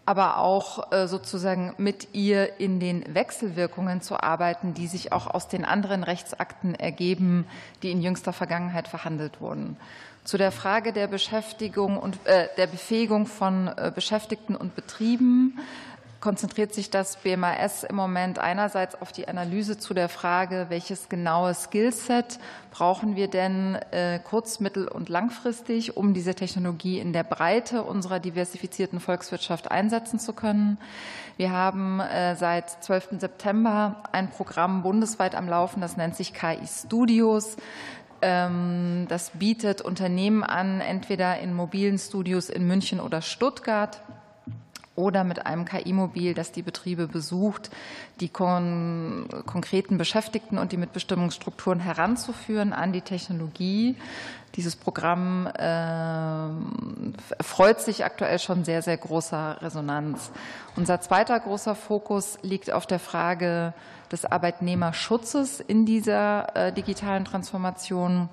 aber 0.05 0.39
auch 0.39 0.93
äh, 0.93 1.09
sozusagen 1.09 1.75
mit 1.79 2.15
ihr 2.15 2.61
in 2.61 2.79
den 2.79 3.13
Wechselwirkungen 3.13 4.01
zu 4.01 4.23
arbeiten, 4.23 4.73
die 4.73 4.87
sich 4.87 5.13
auch 5.13 5.27
aus 5.27 5.49
den 5.49 5.65
anderen 5.65 6.05
Rechtsakten 6.05 6.77
ergeben, 6.77 7.45
die 7.83 7.91
in 7.91 8.01
jüngster 8.01 8.33
Vergangenheit 8.33 8.87
verhandelt 8.87 9.41
wurden. 9.41 9.77
Zu 10.23 10.39
der 10.39 10.53
Frage 10.53 10.93
der 10.93 11.09
Beschäftigung 11.09 11.99
und 11.99 12.19
äh, 12.25 12.49
der 12.57 12.69
Befähigung 12.69 13.27
von 13.27 13.69
äh, 13.69 13.93
Beschäftigten 13.95 14.55
und 14.55 14.75
Betrieben 14.77 15.59
konzentriert 16.27 16.75
sich 16.75 16.91
das 16.91 17.19
BMAS 17.19 17.85
im 17.85 17.95
Moment 17.95 18.41
einerseits 18.41 19.01
auf 19.01 19.13
die 19.13 19.29
Analyse 19.29 19.79
zu 19.79 19.95
der 19.95 20.09
Frage, 20.09 20.67
welches 20.71 21.09
genaue 21.09 21.55
Skillset 21.55 22.41
brauchen 22.73 23.15
wir 23.15 23.29
denn 23.29 23.77
äh, 23.93 24.19
kurz-, 24.19 24.59
mittel- 24.59 24.89
und 24.89 25.09
langfristig, 25.09 25.97
um 25.97 26.15
diese 26.15 26.35
Technologie 26.35 26.99
in 26.99 27.13
der 27.13 27.23
Breite 27.23 27.85
unserer 27.85 28.19
diversifizierten 28.19 28.99
Volkswirtschaft 28.99 29.71
einsetzen 29.71 30.19
zu 30.19 30.33
können. 30.33 30.79
Wir 31.37 31.53
haben 31.53 32.01
äh, 32.01 32.35
seit 32.35 32.71
12. 32.71 33.21
September 33.21 34.03
ein 34.11 34.29
Programm 34.29 34.83
bundesweit 34.83 35.37
am 35.37 35.49
Laufen, 35.49 35.81
das 35.81 35.97
nennt 35.97 36.17
sich 36.17 36.35
KI 36.35 36.67
Studios. 36.67 37.57
Ähm, 38.21 39.07
das 39.09 39.31
bietet 39.31 39.81
Unternehmen 39.81 40.43
an, 40.43 40.81
entweder 40.81 41.39
in 41.39 41.55
mobilen 41.55 41.99
Studios 41.99 42.51
in 42.51 42.67
München 42.67 42.99
oder 42.99 43.23
Stuttgart 43.23 44.01
oder 44.97 45.25
mit 45.25 45.47
einem 45.47 45.65
KI-Mobil, 45.65 46.35
das 46.35 46.53
die 46.53 46.63
Betriebe 46.63 47.07
besucht, 47.07 47.71
die 48.21 48.29
kon 48.29 49.29
konkreten 49.47 49.99
Beschäftigten 49.99 50.59
und 50.59 50.73
die 50.73 50.77
Mitbestimmungsstrukturen 50.77 51.81
heranzuführen 51.81 52.73
an 52.73 52.93
die 52.93 53.03
Technologie. 53.03 53.97
Dieses 54.57 54.75
Programm 54.75 55.47
äh, 55.47 57.43
freut 57.43 57.81
sich 57.81 58.05
aktuell 58.05 58.39
schon 58.39 58.65
sehr, 58.65 58.81
sehr 58.81 58.97
großer 58.97 59.59
Resonanz. 59.61 60.31
Unser 60.77 61.01
zweiter 61.01 61.39
großer 61.39 61.75
Fokus 61.75 62.39
liegt 62.43 62.73
auf 62.73 62.87
der 62.87 62.99
Frage 62.99 63.75
des 64.11 64.25
Arbeitnehmerschutzes 64.25 65.61
in 65.61 65.85
dieser 65.85 66.57
äh, 66.57 66.73
digitalen 66.73 67.25
Transformation. 67.25 68.29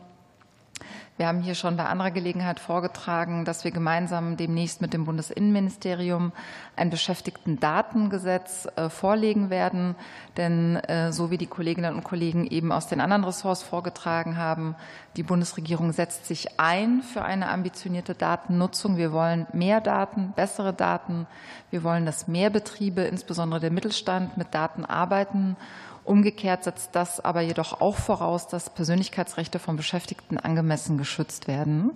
Wir 1.16 1.28
haben 1.28 1.42
hier 1.42 1.54
schon 1.54 1.78
bei 1.78 1.86
anderer 1.86 2.10
Gelegenheit 2.10 2.60
vorgetragen, 2.60 3.46
dass 3.46 3.64
wir 3.64 3.70
gemeinsam 3.70 4.36
demnächst 4.36 4.82
mit 4.82 4.94
dem 4.94 5.06
Bundesinnenministerium 5.06 6.32
ein 6.76 6.90
Beschäftigtendatengesetz 6.90 8.68
äh, 8.76 8.90
vorlegen 8.90 9.52
werden. 9.52 9.96
Denn 10.38 10.78
äh, 10.78 11.14
so 11.14 11.30
wie 11.30 11.38
die 11.38 11.46
Kolleginnen 11.46 11.94
und 11.94 12.04
Kollegen 12.04 12.48
eben 12.48 12.72
aus 12.72 12.88
den 12.88 13.00
anderen 13.00 13.26
Ressorts 13.26 13.62
vorgetragen 13.62 14.38
haben, 14.38 14.74
die 15.16 15.22
Bundesregierung 15.22 15.92
setzt 15.92 16.26
sich 16.26 16.60
ein 16.60 17.04
für 17.04 17.22
eine 17.22 17.50
ambitionierte 17.50 18.16
Datennutzung. 18.16 18.98
Wir 18.98 19.12
wollen 19.12 19.46
mehr 19.54 19.82
Daten, 19.82 20.34
bessere 20.36 20.74
Daten. 20.74 21.28
Wir 21.70 21.84
wollen, 21.84 22.08
dass 22.08 22.28
mehr 22.28 22.50
Betriebe, 22.50 23.02
insbesondere 23.02 23.60
der 23.60 23.72
Mittelstand, 23.72 24.36
mit 24.36 24.56
Daten 24.56 24.84
arbeiten. 24.84 25.58
Umgekehrt 26.06 26.66
setzt 26.66 26.96
das 26.96 27.24
aber 27.24 27.42
jedoch 27.42 27.80
auch 27.80 27.96
voraus, 27.96 28.48
dass 28.48 28.70
Persönlichkeitsrechte 28.70 29.58
von 29.58 29.78
Beschäftigten 29.78 30.38
angemessen 30.38 30.98
geschützt 30.98 31.48
werden. 31.48 31.92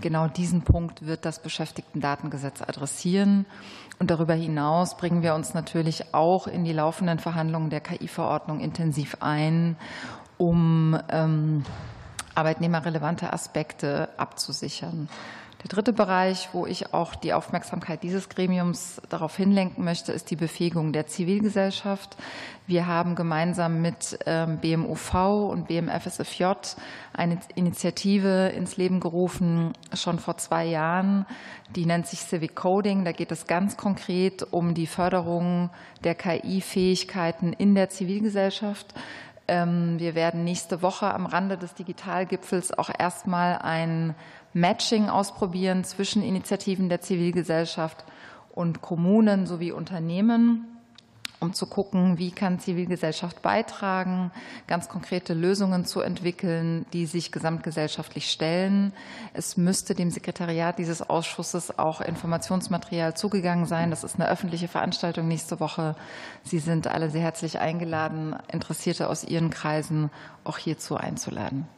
Genau 0.00 0.26
diesen 0.26 0.62
Punkt 0.62 1.06
wird 1.06 1.24
das 1.24 1.40
Beschäftigtendatengesetz 1.40 2.62
adressieren. 2.62 3.46
Und 4.00 4.10
darüber 4.10 4.34
hinaus 4.34 4.96
bringen 4.96 5.22
wir 5.22 5.34
uns 5.34 5.54
natürlich 5.54 6.12
auch 6.14 6.48
in 6.48 6.64
die 6.64 6.72
laufenden 6.72 7.20
Verhandlungen 7.20 7.70
der 7.70 7.80
KI-Verordnung 7.80 8.58
intensiv 8.58 9.18
ein, 9.20 9.76
um 10.36 10.98
ähm, 11.10 11.64
arbeitnehmerrelevante 12.34 13.32
Aspekte 13.32 14.08
abzusichern. 14.16 15.08
Der 15.64 15.70
dritte 15.70 15.94
Bereich, 15.94 16.50
wo 16.52 16.66
ich 16.66 16.92
auch 16.92 17.14
die 17.14 17.32
Aufmerksamkeit 17.32 18.02
dieses 18.02 18.28
Gremiums 18.28 19.00
darauf 19.08 19.34
hinlenken 19.34 19.82
möchte, 19.82 20.12
ist 20.12 20.30
die 20.30 20.36
Befähigung 20.36 20.92
der 20.92 21.06
Zivilgesellschaft. 21.06 22.18
Wir 22.66 22.86
haben 22.86 23.14
gemeinsam 23.14 23.80
mit 23.80 24.18
ähm, 24.26 24.58
BMUV 24.58 25.14
und 25.50 25.66
BMFSFJ 25.66 26.44
eine 27.14 27.38
Initiative 27.54 28.48
ins 28.48 28.76
Leben 28.76 29.00
gerufen, 29.00 29.72
schon 29.94 30.18
vor 30.18 30.36
zwei 30.36 30.66
Jahren. 30.66 31.24
Die 31.74 31.86
nennt 31.86 32.08
sich 32.08 32.20
Civic 32.20 32.54
Coding. 32.54 33.06
Da 33.06 33.12
geht 33.12 33.32
es 33.32 33.46
ganz 33.46 33.78
konkret 33.78 34.46
um 34.50 34.74
die 34.74 34.86
Förderung 34.86 35.70
der 36.04 36.14
KI-Fähigkeiten 36.14 37.54
in 37.54 37.74
der 37.74 37.88
Zivilgesellschaft. 37.88 38.92
Ähm, 39.48 39.98
wir 39.98 40.14
werden 40.14 40.44
nächste 40.44 40.82
Woche 40.82 41.12
am 41.12 41.24
Rande 41.24 41.56
des 41.56 41.74
Digitalgipfels 41.74 42.76
auch 42.76 42.90
erstmal 42.98 43.58
ein 43.58 44.14
Matching 44.54 45.08
ausprobieren 45.08 45.84
zwischen 45.84 46.22
Initiativen 46.22 46.88
der 46.88 47.00
Zivilgesellschaft 47.00 48.04
und 48.52 48.80
Kommunen 48.80 49.46
sowie 49.46 49.72
Unternehmen 49.72 50.74
um 51.44 51.52
zu 51.52 51.66
gucken, 51.66 52.18
wie 52.18 52.30
kann 52.30 52.58
Zivilgesellschaft 52.58 53.42
beitragen, 53.42 54.32
ganz 54.66 54.88
konkrete 54.88 55.34
Lösungen 55.34 55.84
zu 55.84 56.00
entwickeln, 56.00 56.86
die 56.92 57.06
sich 57.06 57.30
gesamtgesellschaftlich 57.30 58.30
stellen. 58.30 58.92
Es 59.34 59.56
müsste 59.56 59.94
dem 59.94 60.10
Sekretariat 60.10 60.78
dieses 60.78 61.02
Ausschusses 61.02 61.78
auch 61.78 62.00
Informationsmaterial 62.00 63.14
zugegangen 63.14 63.66
sein. 63.66 63.90
Das 63.90 64.04
ist 64.04 64.16
eine 64.16 64.28
öffentliche 64.28 64.68
Veranstaltung 64.68 65.28
nächste 65.28 65.60
Woche. 65.60 65.94
Sie 66.42 66.58
sind 66.58 66.86
alle 66.86 67.10
sehr 67.10 67.22
herzlich 67.22 67.58
eingeladen, 67.58 68.34
Interessierte 68.50 69.08
aus 69.08 69.22
Ihren 69.22 69.50
Kreisen 69.50 70.10
auch 70.44 70.58
hierzu 70.58 70.96
einzuladen. 70.96 71.68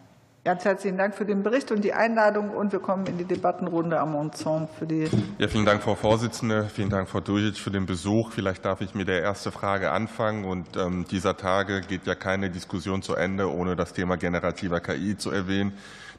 Ganz 0.47 0.65
herzlichen 0.65 0.97
Dank 0.97 1.17
für 1.17 1.25
den 1.25 1.43
Bericht 1.43 1.73
und 1.73 1.83
die 1.83 1.93
Einladung. 1.93 2.51
Und 2.51 2.71
wir 2.71 2.79
kommen 2.79 3.05
in 3.09 3.19
die 3.19 3.25
Debattenrunde 3.25 3.99
am 3.99 4.13
Monzon 4.13 4.69
für 4.79 4.87
die. 4.87 5.09
Ja, 5.39 5.49
vielen 5.49 5.67
Dank, 5.67 5.83
Frau 5.83 5.97
Vorsitzende. 5.97 6.69
Vielen 6.73 6.89
Dank, 6.89 7.09
Frau 7.09 7.19
Durjic, 7.19 7.57
für 7.57 7.73
den 7.73 7.85
Besuch. 7.85 8.31
Vielleicht 8.31 8.65
darf 8.65 8.81
ich 8.81 8.95
mit 8.95 9.09
der 9.09 9.25
ersten 9.25 9.51
Frage 9.51 9.91
anfangen. 9.91 10.45
Und 10.45 10.77
ähm, 10.77 11.05
dieser 11.11 11.37
Tage 11.37 11.81
geht 11.81 12.07
ja 12.07 12.15
keine 12.15 12.49
Diskussion 12.49 13.03
zu 13.03 13.17
Ende, 13.17 13.53
ohne 13.53 13.75
das 13.75 13.93
Thema 13.93 14.17
generativer 14.17 14.79
KI 14.79 15.19
zu 15.19 15.33
erwähnen. 15.33 15.73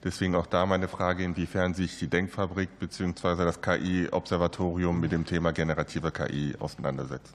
Deswegen 0.03 0.35
auch 0.35 0.47
da 0.47 0.65
meine 0.65 0.89
Frage, 0.89 1.23
inwiefern 1.23 1.73
sich 1.73 1.97
die 1.97 2.09
Denkfabrik 2.09 2.79
bzw. 2.79 3.45
das 3.45 3.61
KI-Observatorium 3.61 4.99
mit 4.99 5.13
dem 5.13 5.23
Thema 5.23 5.53
generative 5.53 6.11
KI 6.11 6.53
auseinandersetzt. 6.59 7.33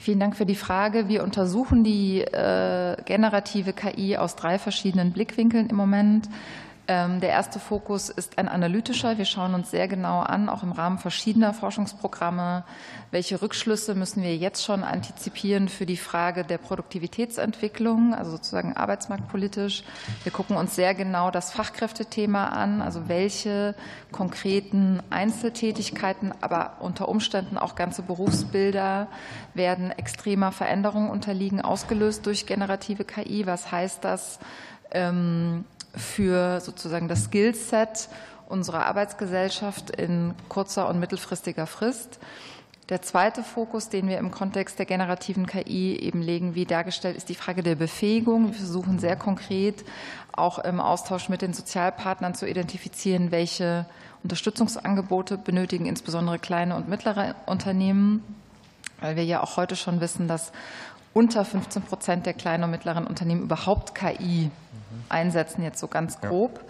Vielen 0.00 0.20
Dank 0.20 0.36
für 0.36 0.46
die 0.46 0.54
Frage. 0.54 1.08
Wir 1.08 1.22
untersuchen 1.22 1.84
die 1.84 2.20
äh, 2.20 2.96
generative 3.04 3.72
KI 3.72 4.16
aus 4.16 4.36
drei 4.36 4.58
verschiedenen 4.58 5.12
Blickwinkeln 5.12 5.68
im 5.68 5.76
Moment. 5.76 6.28
Ähm, 6.86 7.20
der 7.20 7.30
erste 7.30 7.58
Fokus 7.58 8.10
ist 8.10 8.36
ein 8.36 8.46
analytischer. 8.46 9.16
Wir 9.16 9.24
schauen 9.24 9.54
uns 9.54 9.70
sehr 9.70 9.88
genau 9.88 10.20
an, 10.20 10.50
auch 10.50 10.62
im 10.62 10.72
Rahmen 10.72 10.98
verschiedener 10.98 11.54
Forschungsprogramme, 11.54 12.64
welche 13.10 13.40
Rückschlüsse 13.40 13.94
müssen 13.94 14.22
wir 14.22 14.36
jetzt 14.36 14.62
schon 14.62 14.84
antizipieren 14.84 15.70
für 15.70 15.86
die 15.86 15.96
Frage 15.96 16.44
der 16.44 16.58
Produktivitätsentwicklung, 16.58 18.12
also 18.12 18.32
sozusagen 18.32 18.76
arbeitsmarktpolitisch. 18.76 19.82
Wir 20.24 20.32
gucken 20.32 20.56
uns 20.56 20.74
sehr 20.74 20.94
genau 20.94 21.30
das 21.30 21.52
Fachkräftethema 21.52 22.48
an, 22.48 22.82
also 22.82 23.08
welche 23.08 23.74
konkreten 24.12 25.02
Einzeltätigkeiten, 25.08 26.34
aber 26.42 26.78
unter 26.80 27.08
Umständen 27.08 27.56
auch 27.56 27.76
ganze 27.76 28.02
Berufsbilder 28.02 29.06
werden 29.54 29.90
extremer 29.90 30.52
Veränderungen 30.52 31.08
unterliegen, 31.08 31.62
ausgelöst 31.62 32.26
durch 32.26 32.44
generative 32.44 33.04
KI. 33.04 33.46
Was 33.46 33.72
heißt 33.72 34.04
das? 34.04 34.38
Für 35.96 36.60
sozusagen 36.60 37.08
das 37.08 37.24
Skillset 37.24 38.08
unserer 38.48 38.86
Arbeitsgesellschaft 38.86 39.90
in 39.90 40.34
kurzer 40.48 40.88
und 40.88 41.00
mittelfristiger 41.00 41.66
Frist. 41.66 42.18
Der 42.90 43.00
zweite 43.00 43.42
Fokus, 43.42 43.88
den 43.88 44.08
wir 44.08 44.18
im 44.18 44.30
Kontext 44.30 44.78
der 44.78 44.84
generativen 44.84 45.46
KI 45.46 45.96
eben 45.98 46.20
legen, 46.20 46.54
wie 46.54 46.66
dargestellt, 46.66 47.16
ist 47.16 47.30
die 47.30 47.34
Frage 47.34 47.62
der 47.62 47.76
Befähigung. 47.76 48.48
Wir 48.48 48.54
versuchen 48.54 48.98
sehr 48.98 49.16
konkret 49.16 49.84
auch 50.32 50.58
im 50.58 50.80
Austausch 50.80 51.30
mit 51.30 51.40
den 51.40 51.54
Sozialpartnern 51.54 52.34
zu 52.34 52.46
identifizieren, 52.46 53.30
welche 53.30 53.86
Unterstützungsangebote 54.22 55.38
benötigen 55.38 55.86
insbesondere 55.86 56.38
kleine 56.38 56.76
und 56.76 56.88
mittlere 56.88 57.34
Unternehmen, 57.46 58.22
weil 59.00 59.16
wir 59.16 59.24
ja 59.24 59.42
auch 59.42 59.56
heute 59.56 59.76
schon 59.76 60.00
wissen, 60.00 60.28
dass 60.28 60.52
unter 61.14 61.44
15 61.44 61.82
Prozent 61.82 62.26
der 62.26 62.34
kleinen 62.34 62.64
und 62.64 62.70
mittleren 62.70 63.06
Unternehmen 63.06 63.42
überhaupt 63.42 63.94
KI 63.94 64.50
einsetzen, 65.08 65.62
jetzt 65.62 65.78
so 65.78 65.88
ganz 65.88 66.20
grob. 66.20 66.60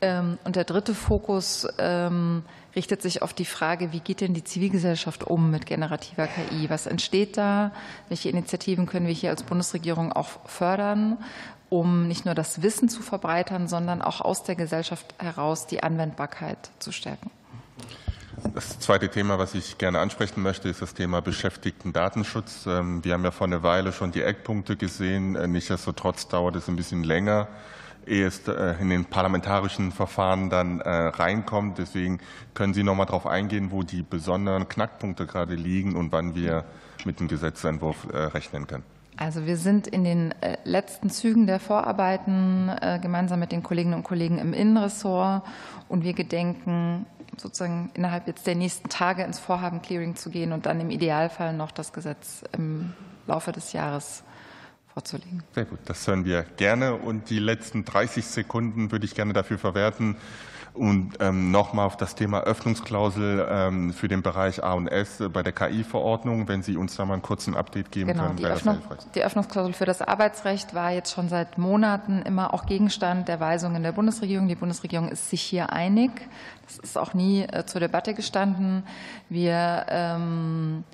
Ähm, 0.00 0.38
und 0.44 0.56
der 0.56 0.64
dritte 0.64 0.94
Fokus 0.94 1.68
ähm, 1.78 2.42
richtet 2.74 3.02
sich 3.02 3.22
auf 3.22 3.34
die 3.34 3.44
Frage, 3.44 3.92
wie 3.92 4.00
geht 4.00 4.20
denn 4.20 4.34
die 4.34 4.44
Zivilgesellschaft 4.44 5.24
um 5.24 5.50
mit 5.50 5.66
generativer 5.66 6.26
KI? 6.26 6.68
Was 6.70 6.86
entsteht 6.86 7.36
da? 7.36 7.70
Welche 8.08 8.30
Initiativen 8.30 8.86
können 8.86 9.06
wir 9.06 9.14
hier 9.14 9.30
als 9.30 9.42
Bundesregierung 9.42 10.12
auch 10.12 10.28
fördern, 10.46 11.18
um 11.68 12.08
nicht 12.08 12.24
nur 12.24 12.34
das 12.34 12.62
Wissen 12.62 12.88
zu 12.88 13.02
verbreitern, 13.02 13.68
sondern 13.68 14.02
auch 14.02 14.20
aus 14.20 14.42
der 14.42 14.56
Gesellschaft 14.56 15.14
heraus 15.18 15.66
die 15.66 15.82
Anwendbarkeit 15.82 16.70
zu 16.78 16.92
stärken? 16.92 17.30
Das 18.54 18.78
zweite 18.78 19.08
Thema, 19.08 19.38
was 19.38 19.54
ich 19.54 19.78
gerne 19.78 19.98
ansprechen 19.98 20.42
möchte, 20.42 20.68
ist 20.68 20.82
das 20.82 20.94
Thema 20.94 21.20
Beschäftigten-Datenschutz. 21.20 22.66
Ähm, 22.66 23.04
wir 23.04 23.14
haben 23.14 23.24
ja 23.24 23.30
vor 23.30 23.46
einer 23.46 23.62
Weile 23.62 23.92
schon 23.92 24.10
die 24.10 24.22
Eckpunkte 24.22 24.76
gesehen. 24.76 25.36
Äh, 25.36 25.48
nichtsdestotrotz 25.48 26.28
dauert 26.28 26.56
es 26.56 26.68
ein 26.68 26.76
bisschen 26.76 27.04
länger, 27.04 27.48
ehe 28.06 28.26
es 28.26 28.46
äh, 28.48 28.74
in 28.80 28.88
den 28.88 29.04
parlamentarischen 29.04 29.92
Verfahren 29.92 30.48
dann 30.48 30.80
äh, 30.80 30.88
reinkommt. 30.88 31.78
Deswegen 31.78 32.20
können 32.54 32.72
Sie 32.74 32.82
noch 32.82 32.94
mal 32.94 33.04
darauf 33.04 33.26
eingehen, 33.26 33.70
wo 33.70 33.82
die 33.82 34.02
besonderen 34.02 34.68
Knackpunkte 34.68 35.26
gerade 35.26 35.54
liegen 35.54 35.94
und 35.94 36.10
wann 36.12 36.34
wir 36.34 36.64
mit 37.04 37.20
dem 37.20 37.28
Gesetzentwurf 37.28 38.06
rechnen 38.12 38.66
können. 38.66 38.84
Also 39.16 39.44
wir 39.44 39.56
sind 39.56 39.88
in 39.88 40.04
den 40.04 40.34
letzten 40.64 41.10
Zügen 41.10 41.48
der 41.48 41.58
Vorarbeiten 41.58 42.70
gemeinsam 43.02 43.40
mit 43.40 43.50
den 43.50 43.64
Kolleginnen 43.64 43.94
und 43.94 44.04
Kollegen 44.04 44.38
im 44.38 44.52
Innenressort 44.52 45.42
und 45.88 46.04
wir 46.04 46.12
gedenken 46.12 47.06
sozusagen 47.36 47.90
innerhalb 47.94 48.26
jetzt 48.26 48.46
der 48.46 48.54
nächsten 48.54 48.88
Tage 48.88 49.22
ins 49.22 49.38
Vorhaben 49.38 49.82
Clearing 49.82 50.16
zu 50.16 50.30
gehen 50.30 50.52
und 50.52 50.66
dann 50.66 50.80
im 50.80 50.90
Idealfall 50.90 51.54
noch 51.54 51.70
das 51.70 51.92
Gesetz 51.92 52.44
im 52.52 52.92
Laufe 53.26 53.52
des 53.52 53.72
Jahres 53.72 54.22
vorzulegen. 54.92 55.42
Sehr 55.54 55.64
gut, 55.64 55.78
das 55.86 56.06
hören 56.06 56.24
wir 56.24 56.42
gerne. 56.42 56.94
Und 56.94 57.30
die 57.30 57.38
letzten 57.38 57.84
30 57.84 58.26
Sekunden 58.26 58.92
würde 58.92 59.06
ich 59.06 59.14
gerne 59.14 59.32
dafür 59.32 59.58
verwerten, 59.58 60.16
und 60.74 61.12
ähm, 61.20 61.50
nochmal 61.50 61.86
auf 61.86 61.96
das 61.96 62.14
Thema 62.14 62.40
Öffnungsklausel 62.40 63.46
ähm, 63.48 63.92
für 63.92 64.08
den 64.08 64.22
Bereich 64.22 64.64
A 64.64 64.72
und 64.72 64.88
S 64.88 65.22
bei 65.32 65.42
der 65.42 65.52
KI-Verordnung, 65.52 66.48
wenn 66.48 66.62
Sie 66.62 66.76
uns 66.76 66.96
da 66.96 67.04
mal 67.04 67.14
einen 67.14 67.22
kurzen 67.22 67.54
Update 67.54 67.92
geben 67.92 68.12
genau, 68.12 68.24
können. 68.24 68.36
Die, 68.36 68.46
Öffnung, 68.46 68.78
die 69.14 69.22
Öffnungsklausel 69.22 69.74
für 69.74 69.84
das 69.84 70.00
Arbeitsrecht 70.00 70.74
war 70.74 70.90
jetzt 70.90 71.12
schon 71.12 71.28
seit 71.28 71.58
Monaten 71.58 72.22
immer 72.22 72.54
auch 72.54 72.64
Gegenstand 72.64 73.28
der 73.28 73.38
Weisungen 73.38 73.82
der 73.82 73.92
Bundesregierung. 73.92 74.48
Die 74.48 74.54
Bundesregierung 74.54 75.10
ist 75.10 75.28
sich 75.28 75.42
hier 75.42 75.72
einig. 75.72 76.10
Das 76.66 76.78
ist 76.78 76.96
auch 76.96 77.12
nie 77.12 77.42
äh, 77.42 77.66
zur 77.66 77.80
Debatte 77.80 78.14
gestanden. 78.14 78.84
Wir 79.28 79.84
ähm, 79.88 80.84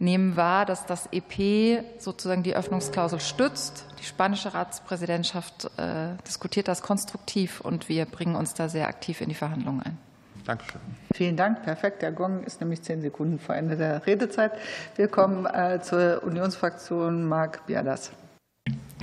nehmen 0.00 0.36
wahr, 0.36 0.66
dass 0.66 0.86
das 0.86 1.08
EP 1.12 1.84
sozusagen 1.98 2.42
die 2.42 2.56
Öffnungsklausel 2.56 3.20
stützt. 3.20 3.84
Die 4.00 4.04
spanische 4.04 4.54
Ratspräsidentschaft 4.54 5.70
äh, 5.76 6.16
diskutiert 6.26 6.68
das 6.68 6.82
konstruktiv 6.82 7.60
und 7.60 7.88
wir 7.88 8.06
bringen 8.06 8.34
uns 8.34 8.54
da 8.54 8.68
sehr 8.68 8.88
aktiv 8.88 9.20
in 9.20 9.28
die 9.28 9.34
Verhandlungen 9.34 9.82
ein. 9.82 9.98
Dankeschön. 10.44 10.80
Vielen 11.12 11.36
Dank. 11.36 11.62
Perfekt. 11.62 12.02
Der 12.02 12.12
Gong 12.12 12.42
ist 12.44 12.60
nämlich 12.60 12.82
zehn 12.82 13.02
Sekunden 13.02 13.38
vor 13.38 13.54
Ende 13.54 13.76
der 13.76 14.06
Redezeit. 14.06 14.52
Wir 14.96 15.08
kommen 15.08 15.46
äh, 15.46 15.80
zur 15.82 16.22
Unionsfraktion 16.24 17.28
Marc 17.28 17.66
Biadas. 17.66 18.10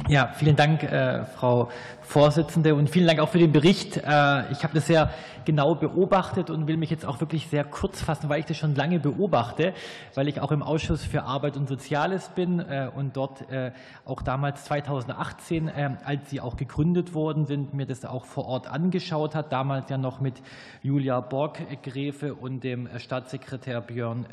Ja, 0.08 0.34
vielen 0.36 0.56
Dank, 0.56 0.84
äh, 0.84 1.26
Frau 1.26 1.70
Vorsitzende, 2.08 2.74
und 2.74 2.90
vielen 2.90 3.06
Dank 3.06 3.20
auch 3.20 3.28
für 3.28 3.38
den 3.38 3.52
Bericht. 3.52 3.98
Äh, 3.98 4.50
ich 4.54 4.64
habe 4.64 4.74
das 4.74 4.88
sehr 4.88 5.12
genau 5.44 5.76
beobachtet 5.76 6.50
und 6.50 6.68
will 6.68 6.76
mich 6.76 6.90
jetzt 6.90 7.06
auch 7.06 7.20
wirklich 7.20 7.48
sehr 7.48 7.64
kurz 7.64 8.02
fassen, 8.02 8.28
weil 8.30 8.40
ich 8.40 8.46
das 8.46 8.58
schon 8.58 8.76
lange 8.76 9.00
beobachte, 9.00 9.74
weil 10.14 10.30
ich 10.30 10.40
auch 10.42 10.52
im 10.52 10.62
Ausschuss 10.62 11.04
für 11.04 11.24
Arbeit 11.24 11.58
und 11.58 11.68
Soziales 11.68 12.30
bin 12.30 12.60
äh, 12.60 12.90
und 12.94 13.16
dort 13.16 13.50
äh, 13.50 13.72
auch 14.06 14.22
damals 14.22 14.64
2018, 14.66 15.68
äh, 15.68 15.92
als 16.04 16.30
sie 16.30 16.40
auch 16.40 16.56
gegründet 16.56 17.14
worden 17.14 17.46
sind, 17.46 17.74
mir 17.74 17.86
das 17.86 18.04
auch 18.04 18.26
vor 18.26 18.46
Ort 18.46 18.68
angeschaut 18.68 19.36
hat, 19.36 19.54
damals 19.54 19.90
ja 19.90 19.98
noch 19.98 20.22
mit 20.22 20.42
Julia 20.84 21.20
Borg-Gräfe 21.20 22.36
und 22.36 22.64
dem 22.64 22.88
Staatssekretär 22.98 23.82
Björn 23.82 24.26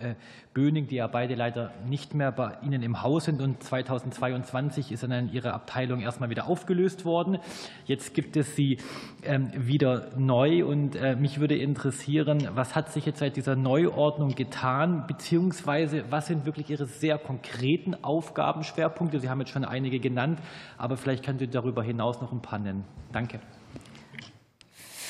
Böning, 0.52 0.86
die 0.86 0.96
ja 0.96 1.08
beide 1.08 1.34
leider 1.34 1.72
nicht 1.84 2.14
mehr 2.14 2.30
bei 2.30 2.56
Ihnen 2.62 2.82
im 2.82 3.02
Haus 3.02 3.24
sind 3.24 3.42
und 3.42 3.62
2022 3.62 4.92
ist 4.92 5.02
dann 5.02 5.32
ihre 5.32 5.52
Abteilung 5.52 6.00
erstmal 6.00 6.30
wieder 6.30 6.46
aufgelöst 6.46 7.04
worden. 7.04 7.38
Jetzt 7.86 8.14
gibt 8.14 8.36
es 8.36 8.56
sie 8.56 8.78
ähm, 9.22 9.50
wieder 9.54 10.10
neu 10.16 10.64
und 10.64 10.96
äh, 10.96 11.16
mich 11.16 11.40
würde 11.40 11.56
interessieren, 11.56 12.48
was 12.54 12.74
hat 12.74 12.92
sich 12.92 13.06
jetzt 13.06 13.18
seit 13.18 13.36
dieser 13.36 13.56
Neuordnung 13.56 14.34
getan, 14.34 15.04
beziehungsweise 15.06 16.04
was 16.10 16.26
sind 16.26 16.46
wirklich 16.46 16.70
Ihre 16.70 16.86
sehr 16.86 17.18
konkreten 17.18 17.94
Aufgabenschwerpunkte? 18.02 19.20
Sie 19.20 19.28
haben 19.28 19.40
jetzt 19.40 19.50
schon 19.50 19.64
einige 19.64 20.00
genannt, 20.00 20.38
aber 20.78 20.96
vielleicht 20.96 21.24
können 21.24 21.38
Sie 21.38 21.48
darüber 21.48 21.82
hinaus 21.82 22.20
noch 22.20 22.32
ein 22.32 22.40
paar 22.40 22.58
nennen. 22.58 22.84
Danke. 23.12 23.40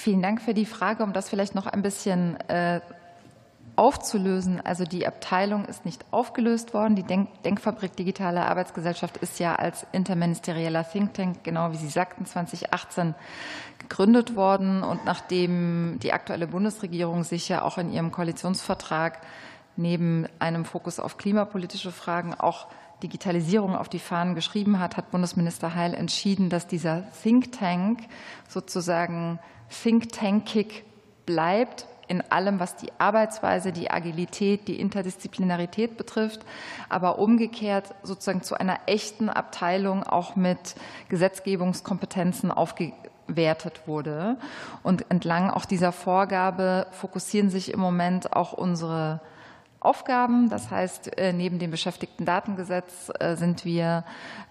Vielen 0.05 0.21
Dank 0.21 0.43
für 0.43 0.53
die 0.53 0.67
Frage, 0.67 1.03
um 1.03 1.15
das 1.15 1.31
vielleicht 1.31 1.55
noch 1.55 1.67
ein 1.67 1.81
bisschen 1.81 2.39
äh, 2.49 2.81
aufzulösen. 3.77 4.61
Also 4.65 4.85
die 4.85 5.07
Abteilung 5.07 5.65
ist 5.65 5.85
nicht 5.85 6.05
aufgelöst 6.11 6.75
worden. 6.75 6.97
Die 6.97 7.03
Denk 7.03 7.43
Denkfabrik 7.43 7.97
Digitale 7.97 8.47
Arbeitsgesellschaft 8.47 9.17
ist 9.19 9.39
ja 9.39 9.55
als 9.57 9.87
interministerieller 9.93 10.85
Think 10.85 11.15
Tank, 11.15 11.45
genau 11.45 11.73
wie 11.73 11.77
Sie 11.77 11.89
sagten, 11.89 12.27
2018 12.27 13.15
gegründet 13.79 14.37
worden. 14.37 14.83
Und 14.83 15.05
nachdem 15.05 15.99
die 16.03 16.13
aktuelle 16.13 16.47
Bundesregierung 16.47 17.25
sich 17.25 17.49
ja 17.49 17.63
auch 17.63 17.79
in 17.79 17.93
ihrem 17.93 18.13
Koalitionsvertrag 18.13 19.21
neben 19.77 20.27
einem 20.39 20.65
Fokus 20.65 21.01
auf 21.01 21.17
klimapolitische 21.17 21.91
Fragen 21.91 22.35
auch 22.35 22.69
Digitalisierung 23.03 23.77
auf 23.77 23.89
die 23.89 23.99
Fahnen 23.99 24.35
geschrieben 24.35 24.79
hat, 24.79 24.97
hat 24.97 25.11
Bundesminister 25.11 25.75
Heil 25.75 25.95
entschieden, 25.95 26.49
dass 26.49 26.67
dieser 26.67 27.03
Think 27.23 27.53
Tank 27.53 28.01
sozusagen 28.49 29.39
Think 29.69 30.13
Tankig 30.13 30.85
bleibt, 31.27 31.87
in 32.09 32.23
allem, 32.31 32.61
was 32.61 32.77
die 32.77 32.93
Arbeitsweise, 32.99 33.73
die 33.73 33.91
Agilität, 33.91 34.69
die 34.69 34.81
Interdisziplinarität 34.81 35.97
betrifft, 35.97 36.41
aber 36.89 37.19
umgekehrt 37.19 37.95
sozusagen 38.03 38.43
zu 38.43 38.55
einer 38.59 38.79
echten 38.87 39.29
Abteilung 39.29 40.03
auch 40.05 40.37
mit 40.37 40.75
Gesetzgebungskompetenzen 41.09 42.51
aufgewertet 42.51 43.83
wurde. 43.87 44.37
Und 44.83 45.11
entlang 45.11 45.51
auch 45.51 45.65
dieser 45.65 45.93
Vorgabe 45.93 46.87
fokussieren 46.91 47.51
sich 47.51 47.73
im 47.73 47.81
Moment 47.81 48.33
auch 48.35 48.53
unsere 48.53 49.21
Aufgaben. 49.85 50.49
Das 50.49 50.71
heißt, 50.71 51.19
äh, 51.19 51.33
neben 51.33 51.59
dem 51.59 51.71
Beschäftigtendatengesetz 51.71 53.11
äh, 53.19 53.37
sind 53.37 53.65
wir 53.65 54.05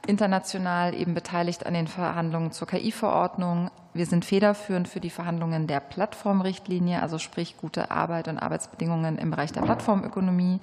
international 0.07 0.93
eben 0.93 1.13
beteiligt 1.13 1.65
an 1.65 1.73
den 1.73 1.87
Verhandlungen 1.87 2.51
zur 2.51 2.67
KI-Verordnung. 2.67 3.71
Wir 3.93 4.05
sind 4.05 4.25
federführend 4.25 4.87
für 4.87 4.99
die 4.99 5.09
Verhandlungen 5.09 5.67
der 5.67 5.79
Plattformrichtlinie, 5.79 7.01
also 7.01 7.19
sprich 7.19 7.57
gute 7.57 7.91
Arbeit 7.91 8.27
und 8.27 8.39
Arbeitsbedingungen 8.39 9.17
im 9.17 9.31
Bereich 9.31 9.51
der 9.51 9.61
Plattformökonomie. 9.61 10.59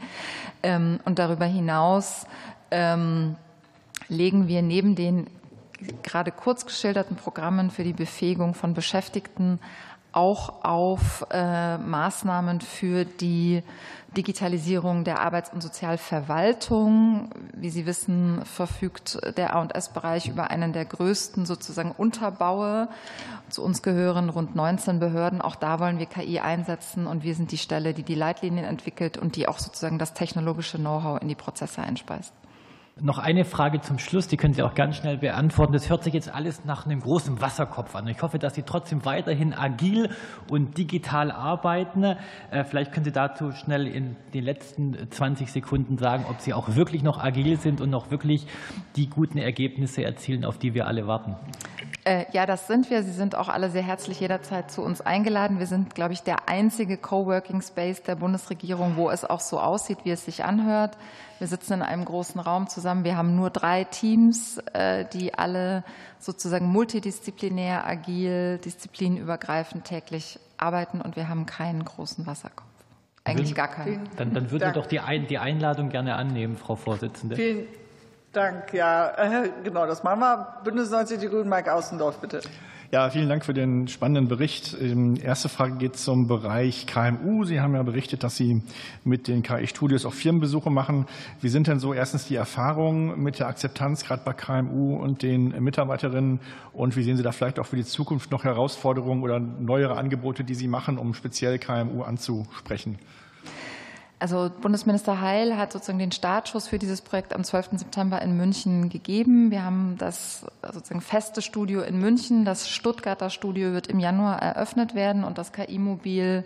Ähm, 0.62 1.01
und 1.05 1.18
darüber 1.18 1.47
hinaus 1.47 2.27
ähm, 2.71 3.37
legen 4.09 4.49
wir 4.49 4.62
neben 4.62 4.95
den 4.95 5.27
gerade 6.03 6.31
kurz 6.31 6.66
geschilderten 6.66 7.16
Programmen 7.16 7.71
für 7.71 7.85
die 7.85 7.93
Befähigung 7.93 8.55
von 8.55 8.75
Beschäftigten 8.75 9.61
auch 10.13 10.65
auf 10.65 11.27
äh, 11.31 11.79
Maßnahmen 11.79 12.61
für 12.61 13.05
die 13.05 13.63
Digitalisierung 14.17 15.05
der 15.05 15.21
Arbeits- 15.21 15.53
und 15.53 15.63
Sozialverwaltung. 15.63 17.31
Wie 17.55 17.71
Sie 17.71 17.87
wissen, 17.87 18.45
verfügt 18.45 19.21
der 19.37 19.55
A&S-Bereich 19.55 20.29
über 20.29 20.51
einen 20.51 20.73
der 20.73 20.85
größten 20.85 21.47
sozusagen 21.47 21.93
Unterbaue. 21.93 22.89
Zu 23.51 23.63
uns 23.63 23.83
gehören 23.83 24.29
rund 24.29 24.57
19 24.57 24.99
Behörden. 24.99 25.41
Auch 25.41 25.55
da 25.55 25.79
wollen 25.79 25.99
wir 25.99 26.07
KI 26.07 26.41
einsetzen 26.41 27.07
und 27.07 27.23
wir 27.23 27.35
sind 27.35 27.53
die 27.53 27.59
Stelle, 27.59 27.95
die 27.95 28.03
die 28.03 28.17
Leitlinien 28.17 28.65
entwickelt 28.65 29.17
und 29.17 29.37
die 29.37 29.47
auch 29.47 29.59
sozusagen 29.59 29.99
das 29.99 30.13
technologische 30.13 30.79
Know-how 30.79 31.21
in 31.23 31.29
die 31.29 31.37
Prozesse 31.37 31.83
einspeist. 31.83 32.33
Noch 32.99 33.18
eine 33.18 33.45
Frage 33.45 33.80
zum 33.80 33.99
Schluss, 33.99 34.28
die 34.28 34.36
können 34.36 34.53
Sie 34.53 34.62
auch 34.62 34.74
ganz 34.74 34.97
schnell 34.97 35.16
beantworten. 35.16 35.72
Das 35.72 35.88
hört 35.88 36.05
sich 36.05 36.12
jetzt 36.12 36.32
alles 36.34 36.64
nach 36.64 36.84
einem 36.84 37.01
großen 37.01 37.41
Wasserkopf 37.41 37.95
an. 37.95 38.07
Ich 38.09 38.20
hoffe, 38.20 38.38
dass 38.38 38.55
Sie 38.55 38.62
trotzdem 38.62 39.05
weiterhin 39.07 39.55
agil 39.55 40.11
und 40.51 40.76
digital 40.76 41.30
arbeiten. 41.30 42.05
Äh, 42.51 42.64
vielleicht 42.64 42.93
können 42.93 43.05
Sie 43.05 43.12
dazu 43.12 43.53
schnell 43.53 43.86
in 43.86 44.16
den 44.34 44.45
letzten 44.45 45.11
20 45.11 45.51
Sekunden 45.51 45.97
sagen, 45.97 46.26
ob 46.28 46.41
Sie 46.41 46.53
auch 46.53 46.74
wirklich 46.74 47.03
noch 47.03 47.18
agil 47.22 47.59
sind 47.59 47.80
und 47.80 47.88
noch 47.88 48.11
wirklich 48.11 48.47
die 48.97 49.09
guten 49.09 49.38
Ergebnisse 49.38 50.05
erzielen, 50.05 50.45
auf 50.45 50.59
die 50.59 50.74
wir 50.74 50.86
alle 50.86 51.07
warten. 51.07 51.36
Äh, 52.05 52.26
ja, 52.32 52.45
das 52.45 52.66
sind 52.66 52.91
wir. 52.91 53.03
Sie 53.03 53.12
sind 53.12 53.34
auch 53.34 53.49
alle 53.49 53.70
sehr 53.70 53.82
herzlich 53.82 54.20
jederzeit 54.20 54.70
zu 54.70 54.82
uns 54.82 55.01
eingeladen. 55.01 55.59
Wir 55.59 55.66
sind, 55.66 55.95
glaube 55.95 56.12
ich, 56.12 56.22
der 56.22 56.49
einzige 56.49 56.97
Coworking 56.97 57.62
Space 57.62 58.03
der 58.03 58.16
Bundesregierung, 58.16 58.97
wo 58.97 59.11
es 59.11 59.24
auch 59.24 59.41
so 59.41 59.61
aussieht, 59.61 59.99
wie 60.05 60.11
es 60.11 60.24
sich 60.24 60.45
anhört. 60.45 60.97
Wir 61.41 61.47
sitzen 61.47 61.72
in 61.72 61.82
einem 61.82 62.05
großen 62.05 62.38
Raum 62.38 62.68
zusammen. 62.68 63.03
Wir 63.03 63.16
haben 63.16 63.34
nur 63.34 63.49
drei 63.49 63.84
Teams, 63.84 64.59
äh, 64.74 65.07
die 65.07 65.32
alle 65.32 65.84
sozusagen 66.18 66.66
multidisziplinär, 66.66 67.86
agil, 67.86 68.59
disziplinübergreifend 68.59 69.86
täglich 69.86 70.38
arbeiten 70.59 71.01
und 71.01 71.16
wir 71.16 71.30
haben 71.30 71.47
keinen 71.47 71.82
großen 71.82 72.26
Wasserkopf. 72.26 72.66
Eigentlich 73.24 73.55
gar 73.55 73.68
keinen. 73.68 74.07
Dann, 74.16 74.34
dann 74.34 74.51
würden 74.51 74.64
wir 74.64 74.72
doch 74.72 74.86
die, 74.86 75.01
Ein 75.01 75.26
die 75.28 75.38
Einladung 75.38 75.88
gerne 75.88 76.16
annehmen, 76.16 76.59
Frau 76.59 76.76
Vorsitzende. 76.76 77.36
Vielen 77.36 77.66
Dank. 78.33 78.72
Ja, 78.72 79.11
äh, 79.16 79.51
genau, 79.64 79.87
das 79.87 80.05
machen 80.05 80.20
wir. 80.20 80.61
Bündnis 80.62 80.91
90 80.91 81.18
Die 81.18 81.28
Grünen, 81.28 81.49
Mike 81.49 81.72
Außendorf, 81.72 82.18
bitte. 82.18 82.41
Ja, 82.93 83.09
vielen 83.09 83.28
Dank 83.28 83.45
für 83.45 83.55
den 83.55 83.87
spannenden 83.87 84.26
Bericht. 84.28 84.76
Ähm, 84.81 85.16
erste 85.16 85.49
Frage 85.49 85.76
geht 85.76 85.97
zum 85.97 86.26
Bereich 86.26 86.87
KMU. 86.87 87.45
Sie 87.45 87.61
haben 87.61 87.74
ja 87.74 87.83
berichtet, 87.85 88.24
dass 88.24 88.37
Sie 88.37 88.62
mit 89.05 89.28
den 89.28 89.43
KI-Studios 89.43 90.05
auch 90.07 90.12
Firmenbesuche 90.12 90.70
machen. 90.70 91.07
Wie 91.41 91.49
sind 91.49 91.68
denn 91.68 91.78
so 91.78 91.95
erstens 91.95 92.26
die 92.26 92.35
Erfahrungen 92.35 93.20
mit 93.20 93.39
der 93.39 93.47
Akzeptanz 93.47 94.05
gerade 94.05 94.22
bei 94.24 94.33
KMU 94.33 94.97
und 94.97 95.22
den 95.22 95.51
Mitarbeiterinnen? 95.62 96.41
Und 96.72 96.97
wie 96.97 97.05
sehen 97.05 97.16
Sie 97.16 97.22
da 97.22 97.31
vielleicht 97.31 97.61
auch 97.61 97.66
für 97.66 97.76
die 97.76 97.85
Zukunft 97.85 98.33
noch 98.33 98.43
Herausforderungen 98.43 99.22
oder 99.22 99.39
neuere 99.39 99.97
Angebote, 99.97 100.43
die 100.43 100.55
Sie 100.55 100.66
machen, 100.66 100.99
um 100.99 101.14
speziell 101.14 101.61
KMU 101.61 102.03
anzusprechen? 102.03 102.99
Also 104.21 104.51
Bundesminister 104.61 105.23
Heil 105.23 105.57
hat 105.57 105.73
sozusagen 105.73 105.99
den 105.99 106.12
Startschuss 106.12 106.68
für 106.68 106.79
dieses 106.79 107.01
Projekt 107.01 107.35
am 107.35 107.43
12. 107.43 107.71
September 107.79 108.21
in 108.21 108.37
München 108.37 108.91
gegeben. 108.91 109.51
Wir 109.51 109.64
haben 109.64 109.97
das 109.97 110.45
sozusagen 110.62 111.01
feste 111.01 111.41
Studio 111.41 111.81
in 111.81 111.99
München. 111.99 112.45
Das 112.45 112.68
Stuttgarter 112.68 113.31
Studio 113.31 113.73
wird 113.73 113.87
im 113.87 113.99
Januar 113.99 114.43
eröffnet 114.43 114.95
werden 114.95 115.25
und 115.25 115.39
das 115.39 115.53
KI-Mobil 115.53 116.45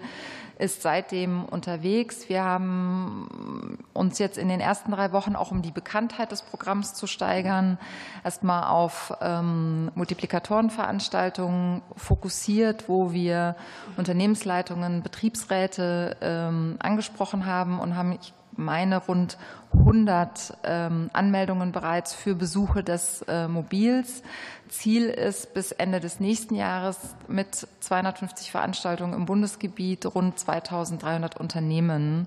ist 0.58 0.82
seitdem 0.82 1.44
unterwegs. 1.44 2.28
Wir 2.28 2.44
haben 2.44 3.78
uns 3.92 4.18
jetzt 4.18 4.38
in 4.38 4.48
den 4.48 4.60
ersten 4.60 4.92
drei 4.92 5.12
Wochen 5.12 5.36
auch 5.36 5.50
um 5.50 5.62
die 5.62 5.70
Bekanntheit 5.70 6.32
des 6.32 6.42
Programms 6.42 6.94
zu 6.94 7.06
steigern, 7.06 7.78
erstmal 8.22 8.64
auf 8.64 9.12
ähm, 9.20 9.90
Multiplikatorenveranstaltungen 9.94 11.82
fokussiert, 11.96 12.88
wo 12.88 13.12
wir 13.12 13.56
Unternehmensleitungen, 13.96 15.02
Betriebsräte 15.02 16.16
ähm, 16.20 16.76
angesprochen 16.78 17.46
haben 17.46 17.80
und 17.80 17.96
haben, 17.96 18.18
meine, 18.56 18.98
rund 18.98 19.38
100 19.72 20.58
ähm, 20.64 21.10
Anmeldungen 21.12 21.72
bereits 21.72 22.14
für 22.14 22.34
Besuche 22.34 22.82
des 22.82 23.22
äh, 23.22 23.48
Mobils. 23.48 24.22
Ziel 24.68 25.06
ist, 25.06 25.54
bis 25.54 25.72
Ende 25.72 26.00
des 26.00 26.20
nächsten 26.20 26.54
Jahres 26.54 26.98
mit 27.28 27.68
250 27.80 28.50
Veranstaltungen 28.50 29.14
im 29.14 29.26
Bundesgebiet 29.26 30.06
rund 30.06 30.38
2300 30.38 31.36
Unternehmen 31.36 32.26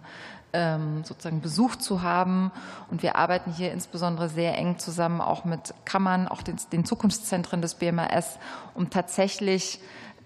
ähm, 0.54 1.04
sozusagen 1.04 1.42
Besuch 1.42 1.76
zu 1.76 2.02
haben. 2.02 2.52
Und 2.90 3.04
wir 3.04 3.16
arbeiten 3.16 3.52
hier 3.52 3.72
insbesondere 3.72 4.30
sehr 4.30 4.58
eng 4.58 4.80
zusammen 4.80 5.22
auch 5.22 5.46
mit 5.46 5.74
Kammern, 5.86 6.28
auch 6.28 6.42
den, 6.42 6.58
den 6.72 6.86
Zukunftszentren 6.86 7.62
des 7.62 7.76
BMAS, 7.76 8.40
um 8.74 8.90
tatsächlich 8.90 9.80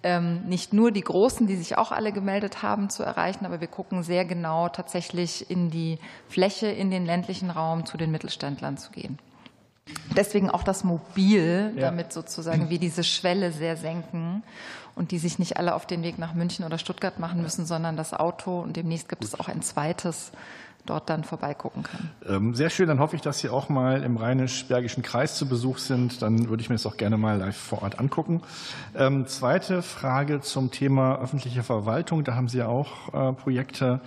ähm, 0.04 0.44
nicht 0.46 0.74
nur 0.74 0.92
die 0.92 1.02
Großen, 1.02 1.48
die 1.48 1.56
sich 1.56 1.78
auch 1.78 1.92
alle 1.92 2.12
gemeldet 2.12 2.64
haben, 2.64 2.90
zu 2.90 3.04
erreichen, 3.04 3.46
aber 3.46 3.62
wir 3.62 3.68
gucken 3.68 4.04
sehr 4.04 4.26
genau 4.26 4.70
tatsächlich 4.70 5.50
in 5.50 5.70
die 5.70 6.00
Fläche, 6.28 6.68
in 6.68 6.92
den 6.92 7.06
ländlichen 7.06 7.50
Raum 7.50 7.86
zu 7.86 7.98
den 7.98 8.12
Mittelständlern 8.12 8.78
zu 8.78 8.92
gehen. 8.92 9.20
Deswegen 10.16 10.50
auch 10.50 10.64
das 10.64 10.84
Mobil, 10.84 11.74
damit 11.78 12.14
sozusagen 12.14 12.70
wir 12.70 12.80
diese 12.80 13.04
Schwelle 13.04 13.52
sehr 13.52 13.78
senken 13.78 14.44
und 14.96 15.12
die 15.12 15.18
sich 15.18 15.40
nicht 15.40 15.58
alle 15.58 15.74
auf 15.74 15.86
den 15.86 16.04
Weg 16.04 16.18
nach 16.18 16.34
München 16.34 16.66
oder 16.66 16.78
Stuttgart 16.78 17.20
machen 17.20 17.42
müssen, 17.42 17.66
sondern 17.66 17.98
das 17.98 18.14
Auto. 18.14 18.60
Und 18.60 18.76
demnächst 18.78 19.10
gibt 19.10 19.24
es 19.24 19.40
auch 19.40 19.48
ein 19.48 19.62
zweites 19.62 20.32
dort 20.86 21.10
dann 21.10 21.24
vorbeigucken 21.24 21.84
kann. 21.84 22.10
Ähm, 22.28 22.56
sehr 22.56 22.70
schön, 22.70 22.88
dann 22.88 23.00
hoffe 23.00 23.16
ich, 23.16 23.22
dass 23.22 23.40
Sie 23.40 23.50
auch 23.50 23.70
mal 23.70 24.04
im 24.04 24.18
Rheinisch-Bergischen 24.18 25.04
Kreis 25.04 25.36
zu 25.36 25.48
Besuch 25.48 25.78
sind. 25.78 26.22
Dann 26.22 26.50
würde 26.50 26.62
ich 26.62 26.70
mir 26.70 26.76
das 26.76 26.86
auch 26.86 26.98
gerne 26.98 27.18
mal 27.18 27.38
live 27.38 27.56
vor 27.56 27.82
Ort 27.84 28.00
angucken. 28.00 28.42
Ähm, 28.96 29.28
zweite 29.28 29.82
Frage 29.82 30.42
zum 30.42 30.72
Thema 30.72 31.20
öffentliche 31.20 31.64
Verwaltung. 31.64 32.24
Da 32.24 32.36
haben 32.36 32.48
Sie 32.48 32.60
ja 32.60 32.68
auch 32.68 33.14
äh, 33.14 33.34
Projekte. 33.34 34.02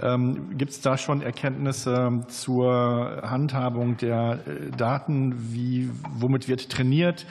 Ähm, 0.00 0.56
Gibt 0.58 0.72
es 0.72 0.80
da 0.80 0.98
schon 0.98 1.22
Erkenntnisse 1.22 2.24
zur 2.28 3.22
Handhabung 3.22 3.96
der 3.96 4.40
äh, 4.46 4.70
Daten? 4.76 5.34
Wie, 5.52 5.90
womit 6.18 6.48
wird 6.48 6.70
trainiert? 6.70 7.26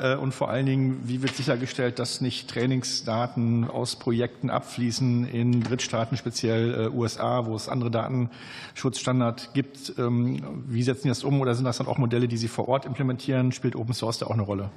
Äh, 0.00 0.16
und 0.16 0.32
vor 0.32 0.48
allen 0.48 0.66
Dingen, 0.66 1.02
wie 1.04 1.22
wird 1.22 1.34
sichergestellt, 1.34 1.98
dass 1.98 2.20
nicht 2.20 2.48
Trainingsdaten 2.48 3.68
aus 3.68 3.96
Projekten 3.96 4.50
abfließen 4.50 5.28
in 5.28 5.62
Drittstaaten, 5.62 6.16
speziell 6.16 6.86
äh, 6.86 6.88
USA, 6.88 7.46
wo 7.46 7.54
es 7.54 7.68
andere 7.68 7.90
Datenschutzstandards 7.90 9.52
gibt? 9.52 9.94
Ähm, 9.98 10.64
wie 10.66 10.82
setzen 10.82 11.02
Sie 11.02 11.08
das 11.08 11.24
um 11.24 11.40
oder 11.40 11.54
sind 11.54 11.64
das 11.64 11.78
dann 11.78 11.86
auch 11.86 11.98
Modelle, 11.98 12.28
die 12.28 12.38
Sie 12.38 12.48
vor 12.48 12.68
Ort 12.68 12.86
implementieren? 12.86 13.52
Spielt 13.52 13.76
Open 13.76 13.94
Source 13.94 14.18
da 14.18 14.26
auch 14.26 14.30
eine 14.30 14.42
Rolle? 14.42 14.70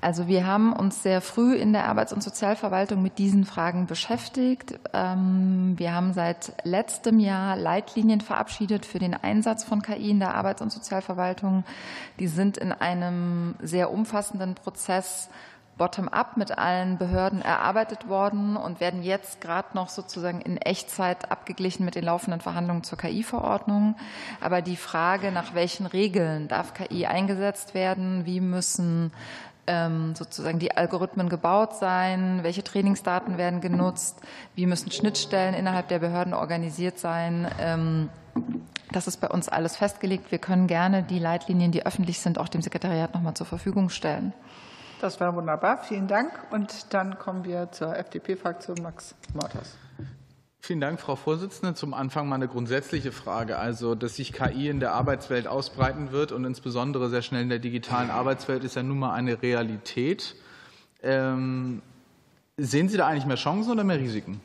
Also 0.00 0.28
wir 0.28 0.46
haben 0.46 0.72
uns 0.72 1.02
sehr 1.02 1.20
früh 1.20 1.54
in 1.54 1.72
der 1.72 1.88
Arbeits- 1.88 2.12
und 2.12 2.22
Sozialverwaltung 2.22 3.02
mit 3.02 3.18
diesen 3.18 3.44
Fragen 3.44 3.86
beschäftigt. 3.86 4.78
Ähm, 4.92 5.74
wir 5.78 5.94
haben 5.94 6.12
seit 6.12 6.52
letztem 6.64 7.18
Jahr 7.18 7.56
Leitlinien 7.56 8.20
verabschiedet 8.20 8.84
für 8.84 8.98
den 8.98 9.14
Einsatz 9.14 9.64
von 9.64 9.82
KI 9.82 10.10
in 10.10 10.20
der 10.20 10.34
Arbeits- 10.34 10.62
und 10.62 10.70
Sozialverwaltung. 10.70 11.64
Die 12.20 12.28
sind 12.28 12.58
in 12.58 12.72
einem 12.72 13.54
sehr 13.60 13.90
umfassenden 13.90 14.54
Prozess 14.54 15.30
bottom-up 15.78 16.36
mit 16.36 16.56
allen 16.56 16.96
Behörden 16.96 17.42
erarbeitet 17.42 18.08
worden 18.08 18.56
und 18.56 18.80
werden 18.80 19.02
jetzt 19.02 19.40
gerade 19.40 19.68
noch 19.74 19.88
sozusagen 19.88 20.40
in 20.40 20.56
Echtzeit 20.56 21.30
abgeglichen 21.30 21.84
mit 21.84 21.94
den 21.94 22.04
laufenden 22.04 22.40
Verhandlungen 22.40 22.82
zur 22.82 22.98
KI-Verordnung. 22.98 23.96
Aber 24.40 24.62
die 24.62 24.76
Frage, 24.76 25.32
nach 25.32 25.54
welchen 25.54 25.86
Regeln 25.86 26.48
darf 26.48 26.72
KI 26.72 27.06
eingesetzt 27.06 27.74
werden, 27.74 28.24
wie 28.24 28.40
müssen 28.40 29.12
sozusagen 30.14 30.58
die 30.58 30.76
Algorithmen 30.76 31.28
gebaut 31.28 31.74
sein, 31.74 32.40
welche 32.42 32.62
Trainingsdaten 32.62 33.36
werden 33.36 33.60
genutzt, 33.60 34.20
wie 34.54 34.66
müssen 34.66 34.90
Schnittstellen 34.90 35.54
innerhalb 35.54 35.88
der 35.88 35.98
Behörden 35.98 36.34
organisiert 36.34 36.98
sein. 36.98 37.48
Ähm, 37.58 38.08
das 38.92 39.06
ist 39.06 39.20
bei 39.20 39.28
uns 39.28 39.48
alles 39.48 39.76
festgelegt. 39.76 40.30
Wir 40.30 40.38
können 40.38 40.66
gerne 40.66 41.02
die 41.02 41.18
Leitlinien, 41.18 41.72
die 41.72 41.84
öffentlich 41.84 42.20
sind, 42.20 42.38
auch 42.38 42.48
dem 42.48 42.62
Sekretariat 42.62 43.14
noch 43.14 43.22
mal 43.22 43.34
zur 43.34 43.46
Verfügung 43.46 43.88
stellen. 43.88 44.32
Das 45.00 45.20
war 45.20 45.34
wunderbar. 45.34 45.78
Vielen 45.82 46.08
Dank. 46.08 46.32
Und 46.50 46.94
dann 46.94 47.18
kommen 47.18 47.44
wir 47.44 47.70
zur 47.72 47.96
FDP-Fraktion. 47.96 48.78
Max 48.82 49.14
Morters. 49.34 49.76
Vielen 50.66 50.80
Dank, 50.80 50.98
Frau 50.98 51.14
Vorsitzende. 51.14 51.74
Zum 51.74 51.94
Anfang 51.94 52.28
mal 52.28 52.34
eine 52.34 52.48
grundsätzliche 52.48 53.12
Frage. 53.12 53.56
Also, 53.56 53.94
dass 53.94 54.16
sich 54.16 54.32
KI 54.32 54.68
in 54.68 54.80
der 54.80 54.94
Arbeitswelt 54.94 55.46
ausbreiten 55.46 56.10
wird 56.10 56.32
und 56.32 56.44
insbesondere 56.44 57.08
sehr 57.08 57.22
schnell 57.22 57.42
in 57.42 57.48
der 57.48 57.60
digitalen 57.60 58.10
Arbeitswelt 58.10 58.64
ist 58.64 58.74
ja 58.74 58.82
nun 58.82 58.98
mal 58.98 59.12
eine 59.12 59.40
Realität. 59.42 60.34
Ähm, 61.04 61.82
sehen 62.56 62.88
Sie 62.88 62.96
da 62.96 63.06
eigentlich 63.06 63.26
mehr 63.26 63.36
Chancen 63.36 63.70
oder 63.70 63.84
mehr 63.84 64.00
Risiken? 64.00 64.40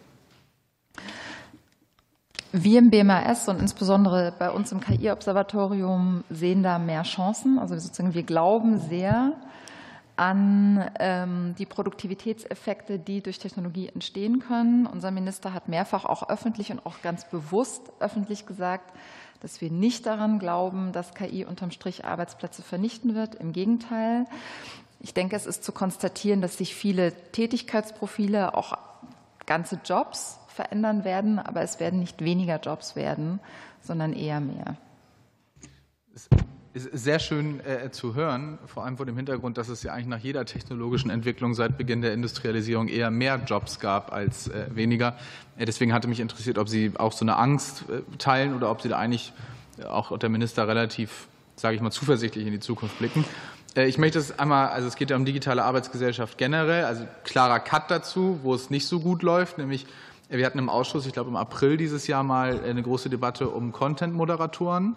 Wir 2.51 2.78
im 2.78 2.91
BMAS 2.91 3.47
und 3.47 3.59
insbesondere 3.59 4.32
bei 4.38 4.51
uns 4.51 4.72
im 4.72 4.80
KI-Observatorium 4.80 6.24
sehen 6.30 6.61
da 6.61 6.78
mehr 6.78 7.01
Chancen. 7.01 7.57
Also 7.57 7.80
sozusagen 7.80 8.13
wir 8.13 8.22
glauben 8.22 8.78
sehr, 8.78 9.34
an 10.22 10.91
ähm, 10.99 11.55
die 11.57 11.65
Produktivitätseffekte, 11.65 12.99
die 12.99 13.24
durch 13.24 13.39
Technologie 13.39 13.88
entstehen 13.88 14.38
können. 14.38 14.86
Unser 14.86 15.09
Minister 15.09 15.51
hat 15.51 15.67
mehrfach 15.67 16.05
auch 16.05 16.30
öffentlich 16.30 16.72
und 16.72 16.86
auch 16.86 17.01
ganz 17.01 17.26
bewusst 17.26 17.91
öffentlich 17.99 18.45
gesagt, 18.45 18.95
dass 19.39 19.61
wir 19.61 19.72
nicht 19.72 20.05
daran 20.05 20.38
glauben, 20.38 20.91
dass 20.91 21.15
KI 21.15 21.43
unterm 21.43 21.72
Strich 21.72 22.05
Arbeitsplätze 22.05 22.61
vernichten 22.61 23.15
wird. 23.15 23.34
Im 23.34 23.51
Gegenteil. 23.51 24.26
Ich 24.99 25.15
denke, 25.15 25.36
es 25.36 25.47
ist 25.47 25.63
zu 25.63 25.72
konstatieren, 25.72 26.39
dass 26.39 26.55
sich 26.55 26.76
viele 26.76 27.13
Tätigkeitsprofile, 27.32 28.53
auch 28.53 28.78
ganze 29.47 29.80
Jobs 29.84 30.38
verändern 30.49 31.03
werden, 31.03 31.39
aber 31.39 31.63
es 31.63 31.80
werden 31.80 31.99
nicht 31.99 32.24
weniger 32.24 32.59
Jobs 32.59 32.95
werden, 32.95 33.39
sondern 33.82 34.13
eher 34.13 34.39
mehr 34.39 34.78
ist 36.74 36.89
sehr 36.93 37.19
schön 37.19 37.59
äh, 37.65 37.91
zu 37.91 38.15
hören, 38.15 38.57
vor 38.65 38.86
allem 38.86 38.97
vor 38.97 39.05
dem 39.05 39.17
Hintergrund, 39.17 39.57
dass 39.57 39.67
es 39.67 39.84
ja 39.84 39.93
eigentlich 39.93 40.07
nach 40.07 40.19
jeder 40.19 40.45
technologischen 40.45 41.09
Entwicklung 41.09 41.53
seit 41.53 41.78
Beginn 41.78 42.01
der 42.01 42.13
Industrialisierung 42.13 42.88
eher 42.88 43.11
mehr 43.11 43.41
Jobs 43.45 43.80
gab 43.80 44.13
als 44.13 44.47
äh, 44.47 44.67
weniger. 44.74 45.17
Äh, 45.57 45.65
deswegen 45.65 45.93
hatte 45.93 46.07
mich 46.07 46.19
interessiert, 46.19 46.57
ob 46.57 46.69
Sie 46.69 46.93
auch 46.97 47.11
so 47.11 47.26
eine 47.26 47.36
Angst 47.36 47.84
äh, 47.89 48.01
teilen 48.17 48.55
oder 48.55 48.72
ob 48.72 48.82
Sie 48.82 48.89
da 48.89 48.97
eigentlich 48.97 49.34
äh, 49.80 49.84
auch 49.84 50.17
der 50.17 50.30
Minister 50.30 50.67
relativ, 50.67 51.28
sage 51.57 51.76
ich 51.76 51.82
mal, 51.82 51.91
zuversichtlich 51.91 52.45
in 52.45 52.53
die 52.53 52.59
Zukunft 52.59 52.97
blicken. 52.99 53.26
Ich 53.74 53.97
möchte 53.97 54.19
es 54.19 54.38
einmal, 54.38 54.67
also 54.67 54.89
es 54.89 54.97
geht 54.97 55.11
ja 55.11 55.15
um 55.15 55.24
digitale 55.24 55.63
Arbeitsgesellschaft 55.63 56.38
generell, 56.38 56.84
also 56.84 57.07
klarer 57.24 57.61
Cut 57.61 57.89
dazu, 57.89 58.39
wo 58.43 58.53
es 58.53 58.69
nicht 58.69 58.86
so 58.86 58.99
gut 58.99 59.24
läuft, 59.24 59.57
nämlich 59.57 59.86
wir 60.38 60.45
hatten 60.45 60.59
im 60.59 60.69
Ausschuss, 60.69 61.05
ich 61.05 61.13
glaube 61.13 61.29
im 61.29 61.36
April 61.36 61.77
dieses 61.77 62.07
Jahr 62.07 62.23
mal 62.23 62.61
eine 62.63 62.82
große 62.82 63.09
Debatte 63.09 63.49
um 63.49 63.71
Content-Moderatoren. 63.73 64.95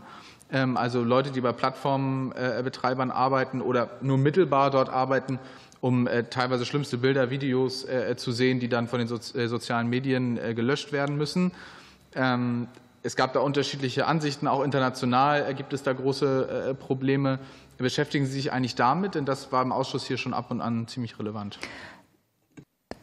Ähm, 0.52 0.76
also 0.76 1.02
Leute, 1.02 1.32
die 1.32 1.40
bei 1.40 1.52
Plattformbetreibern 1.52 3.10
arbeiten 3.10 3.60
oder 3.60 3.90
nur 4.00 4.16
mittelbar 4.16 4.70
dort 4.70 4.88
arbeiten, 4.88 5.40
um 5.80 6.06
äh, 6.06 6.24
teilweise 6.24 6.64
schlimmste 6.64 6.98
Bilder, 6.98 7.30
Videos 7.30 7.84
äh, 7.84 8.16
zu 8.16 8.30
sehen, 8.30 8.60
die 8.60 8.68
dann 8.68 8.86
von 8.86 9.00
den 9.00 9.08
äh, 9.10 9.48
sozialen 9.48 9.88
Medien 9.88 10.38
gelöscht 10.54 10.92
werden 10.92 11.16
müssen. 11.16 11.50
Ähm, 12.14 12.68
es 13.02 13.16
gab 13.16 13.32
da 13.34 13.40
unterschiedliche 13.40 14.06
Ansichten, 14.06 14.46
auch 14.46 14.62
international 14.62 15.52
gibt 15.54 15.74
es 15.74 15.82
da 15.82 15.92
große 15.92 16.74
Probleme. 16.80 17.38
Beschäftigen 17.76 18.24
Sie 18.24 18.32
sich 18.32 18.50
eigentlich 18.50 18.76
damit? 18.76 19.14
Denn 19.14 19.26
das 19.26 19.52
war 19.52 19.62
im 19.62 19.72
Ausschuss 19.72 20.06
hier 20.06 20.16
schon 20.16 20.32
ab 20.32 20.50
und 20.50 20.62
an 20.62 20.88
ziemlich 20.88 21.18
relevant. 21.18 21.58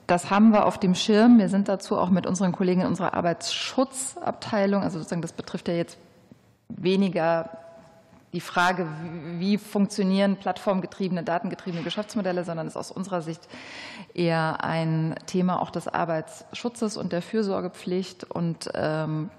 Das 0.08 0.30
haben 0.30 0.52
wir 0.52 0.66
auf 0.66 0.78
dem 0.78 0.95
Schirm. 0.95 1.39
Wir 1.39 1.49
sind 1.49 1.68
dazu 1.68 1.97
auch 1.97 2.10
mit 2.10 2.26
unseren 2.26 2.52
Kollegen 2.52 2.82
in 2.82 2.88
unserer 2.88 3.14
Arbeitsschutzabteilung, 3.14 4.84
also 4.84 4.97
sozusagen 4.97 5.22
das 5.22 5.34
betrifft 5.34 5.68
ja 5.68 5.74
jetzt 5.74 5.97
weniger 6.70 7.49
die 8.34 8.41
Frage, 8.41 8.88
wie 9.39 9.58
funktionieren 9.58 10.38
plattformgetriebene, 10.38 11.24
datengetriebene 11.24 11.84
Geschäftsmodelle, 11.84 12.45
sondern 12.45 12.68
ist 12.68 12.78
aus 12.78 12.91
unserer 12.91 13.22
Sicht 13.22 13.41
eher 14.14 14.64
ein 14.64 15.16
Thema 15.26 15.62
auch 15.62 15.70
des 15.70 15.88
Arbeitsschutzes 15.89 16.95
und 16.95 17.12
der 17.12 17.22
Fürsorgepflicht 17.22 18.24
und 18.24 18.70
ähm, 18.74 19.30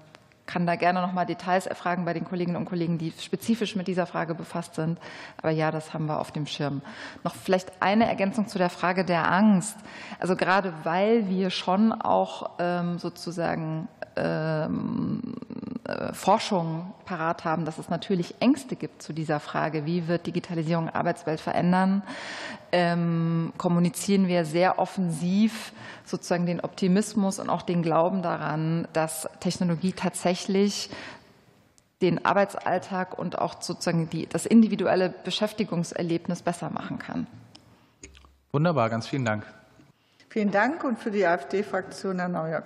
kann 0.45 0.65
da 0.67 0.75
gerne 0.75 1.01
noch 1.01 1.13
mal 1.13 1.25
Details 1.25 1.67
erfragen 1.67 2.05
bei 2.05 2.13
den 2.13 2.25
Kolleginnen 2.25 2.57
und 2.57 2.65
Kollegen, 2.65 2.97
die 2.97 3.11
spezifisch 3.11 3.75
mit 3.75 3.87
dieser 3.87 4.05
Frage 4.05 4.35
befasst 4.35 4.75
sind. 4.75 4.99
Aber 5.37 5.51
ja, 5.51 5.71
das 5.71 5.93
haben 5.93 6.05
wir 6.05 6.19
auf 6.19 6.31
dem 6.31 6.45
Schirm. 6.45 6.81
Noch 7.23 7.35
vielleicht 7.35 7.81
eine 7.81 8.07
Ergänzung 8.07 8.47
zu 8.47 8.57
der 8.57 8.69
Frage 8.69 9.05
der 9.05 9.31
Angst. 9.31 9.77
Also 10.19 10.35
gerade 10.35 10.73
weil 10.83 11.29
wir 11.29 11.49
schon 11.49 11.93
auch 11.93 12.51
ähm, 12.59 12.99
sozusagen 12.99 13.87
ähm, 14.15 15.21
äh, 15.85 16.13
Forschung 16.13 16.93
parat 17.05 17.45
haben, 17.45 17.65
dass 17.65 17.77
es 17.77 17.89
natürlich 17.89 18.35
Ängste 18.39 18.75
gibt 18.75 19.01
zu 19.01 19.13
dieser 19.13 19.39
Frage, 19.39 19.85
wie 19.85 20.07
wird 20.07 20.27
Digitalisierung 20.27 20.89
Arbeitswelt 20.89 21.39
verändern, 21.39 22.03
ähm, 22.73 23.53
kommunizieren 23.57 24.27
wir 24.27 24.45
sehr 24.45 24.79
offensiv 24.79 25.71
sozusagen 26.05 26.47
den 26.47 26.59
Optimismus 26.59 27.39
und 27.39 27.49
auch 27.49 27.61
den 27.61 27.83
Glauben 27.83 28.23
daran, 28.23 28.87
dass 28.93 29.29
Technologie 29.39 29.93
tatsächlich 29.93 30.89
den 32.01 32.25
Arbeitsalltag 32.25 33.17
und 33.17 33.37
auch 33.37 33.61
sozusagen 33.61 34.09
die, 34.09 34.27
das 34.27 34.47
individuelle 34.47 35.09
Beschäftigungserlebnis 35.09 36.41
besser 36.41 36.71
machen 36.71 36.97
kann. 36.97 37.27
Wunderbar, 38.51 38.89
ganz 38.89 39.07
vielen 39.07 39.23
Dank. 39.23 39.45
Vielen 40.29 40.49
Dank 40.49 40.83
und 40.83 40.97
für 40.97 41.11
die 41.11 41.25
AfD-Fraktion 41.25 42.17
Herr 42.17 42.27
Neuer. 42.27 42.63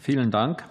Vielen 0.00 0.32
Dank. 0.32 0.64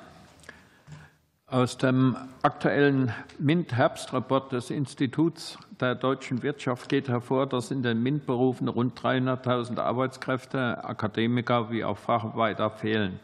Aus 1.48 1.78
dem 1.78 2.18
aktuellen 2.42 3.14
MINT-Herbstreport 3.40 4.52
des 4.52 4.70
Instituts 4.70 5.58
der 5.84 5.96
deutschen 5.96 6.44
Wirtschaft 6.44 6.90
geht 6.90 7.10
hervor, 7.10 7.46
dass 7.46 7.70
in 7.70 7.84
den 7.84 8.02
MINT-Berufen 8.02 8.68
rund 8.68 8.98
300.000 9.00 9.80
Arbeitskräfte, 9.80 10.84
Akademiker 10.84 11.72
wie 11.72 11.84
auch 11.84 11.98
Facharbeiter 11.98 12.70
fehlen. 12.70 13.20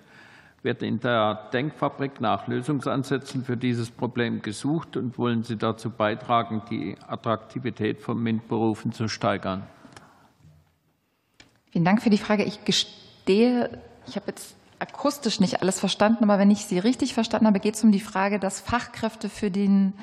Wird 0.61 0.83
in 0.83 0.99
der 0.99 1.49
Denkfabrik 1.53 2.19
nach 2.19 2.47
Lösungsansätzen 2.47 3.45
für 3.45 3.55
dieses 3.55 3.89
Problem 3.89 4.41
gesucht 4.41 4.97
und 4.97 5.17
wollen 5.17 5.43
Sie 5.43 5.55
dazu 5.55 5.89
beitragen, 5.89 6.61
die 6.69 6.97
Attraktivität 7.07 8.01
von 8.01 8.21
MINT-Berufen 8.21 8.91
zu 8.91 9.07
steigern? 9.07 9.63
Vielen 11.71 11.85
Dank 11.85 12.01
für 12.01 12.09
die 12.09 12.17
Frage. 12.17 12.43
Ich 12.43 12.65
gestehe, 12.65 13.69
ich 14.05 14.17
habe 14.17 14.25
jetzt 14.27 14.55
akustisch 14.79 15.39
nicht 15.39 15.61
alles 15.61 15.79
verstanden, 15.79 16.25
aber 16.25 16.39
wenn 16.39 16.51
ich 16.51 16.65
Sie 16.65 16.79
richtig 16.79 17.13
verstanden 17.13 17.47
habe, 17.47 17.59
geht 17.59 17.75
es 17.75 17.83
um 17.83 17.91
die 17.91 17.99
Frage, 17.99 18.37
dass 18.37 18.59
Fachkräfte 18.59 19.29
für 19.29 19.49
den 19.49 19.93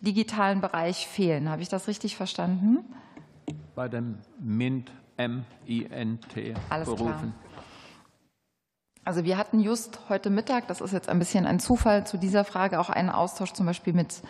digitalen 0.00 0.60
Bereich 0.60 1.06
fehlen. 1.06 1.48
Habe 1.48 1.62
ich 1.62 1.68
das 1.68 1.88
richtig 1.88 2.16
verstanden? 2.16 2.78
Bei 3.74 3.88
dem 3.88 4.18
MINT, 4.40 4.90
M-I-N-T 5.16 6.54
berufen. 6.84 7.34
Also 9.06 9.24
wir 9.24 9.38
hatten 9.38 9.60
just 9.60 10.00
heute 10.08 10.30
Mittag, 10.30 10.66
das 10.66 10.80
ist 10.80 10.92
jetzt 10.92 11.08
ein 11.08 11.20
bisschen 11.20 11.46
ein 11.46 11.60
Zufall 11.60 12.04
zu 12.04 12.16
dieser 12.16 12.44
Frage, 12.44 12.80
auch 12.80 12.90
einen 12.90 13.08
Austausch 13.08 13.52
zum 13.52 13.64
Beispiel 13.64 13.92
mit 13.92 14.20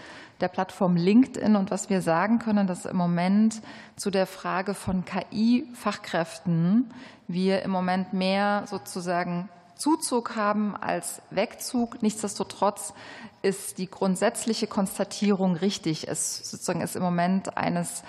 der 0.43 0.49
Plattform 0.49 0.97
LinkedIn. 0.97 1.57
Und 1.57 1.71
was 1.71 1.89
wir 1.89 2.03
sagen 2.03 2.39
können, 2.39 2.67
dass 2.67 2.85
im 2.85 2.97
Moment 2.97 3.63
zu 3.97 4.11
der 4.11 4.27
Frage 4.27 4.75
von 4.75 5.07
KI-Fachkräften 5.07 6.91
wir 7.27 7.63
im 7.63 7.71
Moment 7.71 8.13
mehr 8.13 8.65
sozusagen 8.67 9.49
Zuzug 9.77 10.37
haben 10.37 10.75
als 10.77 11.23
Wegzug. 11.31 12.03
Nichtsdestotrotz 12.03 12.95
ist 13.43 13.79
die 13.79 13.91
grundsätzliche 13.91 14.67
Konstatierung 14.67 15.55
richtig. 15.57 16.09
Es 16.09 16.51
sozusagen 16.51 16.81
ist 16.81 16.97
im 16.97 17.03
Moment 17.03 17.57
eines 17.57 18.03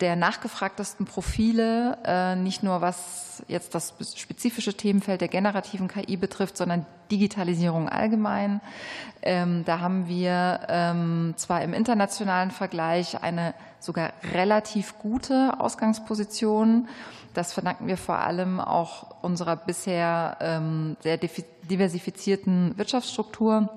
der 0.00 0.16
nachgefragtesten 0.16 1.06
Profile, 1.06 1.98
äh, 2.04 2.36
nicht 2.36 2.62
nur 2.62 2.80
was 2.80 3.42
jetzt 3.48 3.74
das 3.74 3.94
spezifische 4.16 4.74
Themenfeld 4.74 5.20
der 5.20 5.28
generativen 5.28 5.88
KI 5.88 6.16
betrifft, 6.16 6.56
sondern 6.56 6.86
Digitalisierung 7.10 7.88
allgemein. 7.88 8.60
Ähm, 9.22 9.64
da 9.64 9.80
haben 9.80 10.08
wir 10.08 10.60
ähm, 10.68 11.34
zwar 11.36 11.62
im 11.62 11.72
internationalen 11.72 12.50
Vergleich 12.50 13.22
eine 13.22 13.54
sogar 13.78 14.12
relativ 14.32 14.98
gute 14.98 15.54
Ausgangsposition. 15.60 16.88
Das 17.36 17.52
verdanken 17.52 17.86
wir 17.86 17.98
vor 17.98 18.18
allem 18.18 18.60
auch 18.60 19.08
unserer 19.20 19.56
bisher 19.56 20.38
ähm, 20.40 20.96
sehr 21.00 21.18
diversifizierten 21.18 22.78
Wirtschaftsstruktur. 22.78 23.68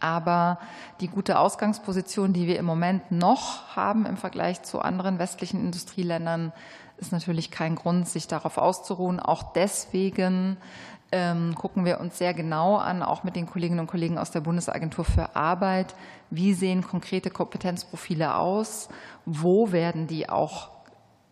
Aber 0.00 0.58
die 1.02 1.08
gute 1.08 1.38
Ausgangsposition, 1.38 2.32
die 2.32 2.46
wir 2.46 2.58
im 2.58 2.64
Moment 2.64 3.12
noch 3.12 3.76
haben 3.76 4.06
im 4.06 4.16
Vergleich 4.16 4.62
zu 4.62 4.80
anderen 4.80 5.18
westlichen 5.18 5.60
Industrieländern, 5.60 6.54
ist 6.96 7.12
natürlich 7.12 7.50
kein 7.50 7.74
Grund, 7.74 8.08
sich 8.08 8.26
darauf 8.26 8.56
auszuruhen. 8.56 9.20
Auch 9.20 9.52
deswegen 9.52 10.56
ähm, 11.12 11.54
gucken 11.56 11.84
wir 11.84 12.00
uns 12.00 12.16
sehr 12.16 12.32
genau 12.32 12.76
an, 12.76 13.02
auch 13.02 13.22
mit 13.22 13.36
den 13.36 13.46
Kolleginnen 13.46 13.80
und 13.80 13.86
Kollegen 13.86 14.16
aus 14.16 14.30
der 14.30 14.40
Bundesagentur 14.40 15.04
für 15.04 15.36
Arbeit, 15.36 15.94
wie 16.30 16.54
sehen 16.54 16.82
konkrete 16.82 17.28
Kompetenzprofile 17.28 18.36
aus, 18.36 18.88
wo 19.26 19.72
werden 19.72 20.06
die 20.06 20.30
auch 20.30 20.77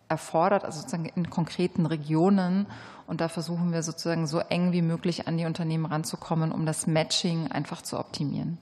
erfordert, 0.09 0.63
also 0.63 0.79
sozusagen 0.79 1.05
in 1.05 1.29
konkreten 1.29 1.85
Regionen. 1.85 2.65
Und 3.07 3.21
da 3.21 3.29
versuchen 3.29 3.71
wir 3.71 3.83
sozusagen 3.83 4.27
so 4.27 4.39
eng 4.39 4.71
wie 4.71 4.81
möglich 4.81 5.27
an 5.27 5.37
die 5.37 5.45
Unternehmen 5.45 5.85
ranzukommen, 5.85 6.51
um 6.51 6.65
das 6.65 6.87
Matching 6.87 7.51
einfach 7.51 7.81
zu 7.81 7.99
optimieren. 7.99 8.57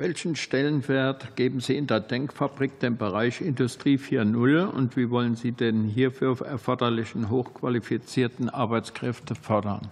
Welchen 0.00 0.34
Stellenwert 0.34 1.36
geben 1.36 1.60
Sie 1.60 1.76
in 1.76 1.86
der 1.86 2.00
Denkfabrik 2.00 2.80
dem 2.80 2.96
Bereich 2.96 3.42
Industrie 3.42 3.98
4.0 3.98 4.64
und 4.64 4.96
wie 4.96 5.10
wollen 5.10 5.36
Sie 5.36 5.52
den 5.52 5.84
hierfür 5.84 6.40
erforderlichen 6.40 7.28
hochqualifizierten 7.28 8.48
Arbeitskräfte 8.48 9.34
fördern? 9.34 9.90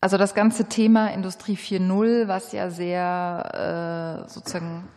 Also 0.00 0.18
das 0.18 0.34
ganze 0.34 0.66
Thema 0.66 1.08
Industrie 1.08 1.56
4.0, 1.56 2.28
was 2.28 2.52
ja 2.52 2.70
sehr 2.70 4.24
äh, 4.26 4.28
sozusagen 4.28 4.88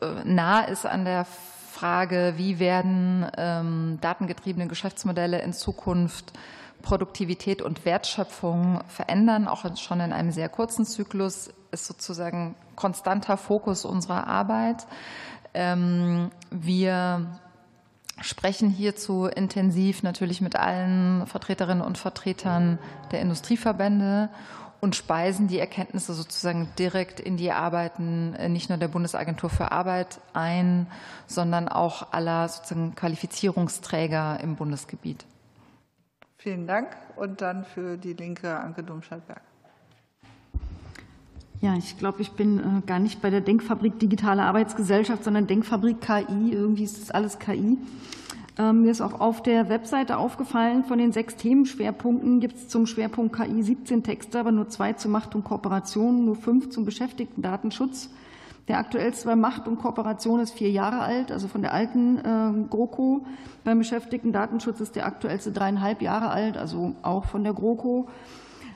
äh, 0.00 0.06
nah 0.24 0.62
ist 0.62 0.86
an 0.86 1.04
der 1.04 1.26
Frage, 1.72 2.34
wie 2.36 2.58
werden 2.58 3.26
ähm, 3.36 3.98
datengetriebene 4.00 4.68
Geschäftsmodelle 4.68 5.42
in 5.42 5.52
Zukunft 5.52 6.32
Produktivität 6.82 7.62
und 7.62 7.84
Wertschöpfung 7.84 8.82
verändern, 8.88 9.48
auch 9.48 9.64
schon 9.76 10.00
in 10.00 10.12
einem 10.12 10.32
sehr 10.32 10.48
kurzen 10.48 10.84
Zyklus, 10.84 11.50
ist 11.70 11.86
sozusagen 11.86 12.54
konstanter 12.76 13.36
Fokus 13.36 13.84
unserer 13.84 14.26
Arbeit. 14.26 14.86
Ähm, 15.54 16.30
wir 16.50 17.40
sprechen 18.20 18.70
hierzu 18.70 19.26
intensiv 19.26 20.02
natürlich 20.02 20.40
mit 20.40 20.56
allen 20.56 21.26
Vertreterinnen 21.26 21.82
und 21.82 21.98
Vertretern 21.98 22.78
der 23.10 23.20
Industrieverbände 23.20 24.28
und 24.80 24.96
speisen 24.96 25.46
die 25.46 25.60
Erkenntnisse 25.60 26.12
sozusagen 26.12 26.68
direkt 26.76 27.20
in 27.20 27.36
die 27.36 27.52
Arbeiten 27.52 28.34
äh, 28.34 28.48
nicht 28.48 28.68
nur 28.68 28.78
der 28.78 28.88
Bundesagentur 28.88 29.48
für 29.48 29.70
Arbeit 29.70 30.20
ein, 30.32 30.88
sondern 31.26 31.68
auch 31.68 32.12
aller 32.12 32.48
sozusagen 32.48 32.94
Qualifizierungsträger 32.96 34.40
im 34.40 34.56
Bundesgebiet. 34.56 35.24
Vielen 36.36 36.66
Dank. 36.66 36.96
Und 37.14 37.40
dann 37.40 37.64
für 37.64 37.96
die 37.96 38.14
Linke 38.14 38.58
Anke 38.58 38.82
Domscheit-Berg. 38.82 39.42
Ja, 41.62 41.76
ich 41.76 41.96
glaube, 41.96 42.20
ich 42.22 42.32
bin 42.32 42.58
äh, 42.58 42.62
gar 42.86 42.98
nicht 42.98 43.22
bei 43.22 43.30
der 43.30 43.40
Denkfabrik 43.40 43.96
Digitale 44.00 44.42
Arbeitsgesellschaft, 44.42 45.22
sondern 45.22 45.46
Denkfabrik 45.46 46.00
KI. 46.00 46.52
Irgendwie 46.52 46.82
ist 46.82 47.00
das 47.00 47.12
alles 47.12 47.38
KI. 47.38 47.78
Ähm, 48.58 48.82
mir 48.82 48.90
ist 48.90 49.00
auch 49.00 49.20
auf 49.20 49.44
der 49.44 49.68
Webseite 49.68 50.16
aufgefallen, 50.16 50.82
von 50.82 50.98
den 50.98 51.12
sechs 51.12 51.36
Themenschwerpunkten 51.36 52.40
gibt 52.40 52.56
es 52.56 52.68
zum 52.68 52.86
Schwerpunkt 52.86 53.36
KI 53.36 53.62
17 53.62 54.02
Texte, 54.02 54.40
aber 54.40 54.50
nur 54.50 54.70
zwei 54.70 54.94
zu 54.94 55.08
Macht 55.08 55.36
und 55.36 55.44
Kooperation, 55.44 56.24
nur 56.24 56.34
fünf 56.34 56.70
zum 56.70 56.84
Beschäftigten-Datenschutz. 56.84 58.10
Der 58.66 58.78
aktuellste 58.78 59.28
bei 59.28 59.36
Macht 59.36 59.68
und 59.68 59.78
Kooperation 59.78 60.40
ist 60.40 60.54
vier 60.54 60.70
Jahre 60.70 60.98
alt, 60.98 61.30
also 61.30 61.46
von 61.46 61.62
der 61.62 61.72
alten 61.72 62.18
äh, 62.18 62.68
GroKo. 62.70 63.24
Beim 63.62 63.78
Beschäftigten-Datenschutz 63.78 64.80
ist 64.80 64.96
der 64.96 65.06
aktuellste 65.06 65.52
dreieinhalb 65.52 66.02
Jahre 66.02 66.30
alt, 66.30 66.56
also 66.56 66.96
auch 67.02 67.26
von 67.26 67.44
der 67.44 67.52
GroKo. 67.52 68.08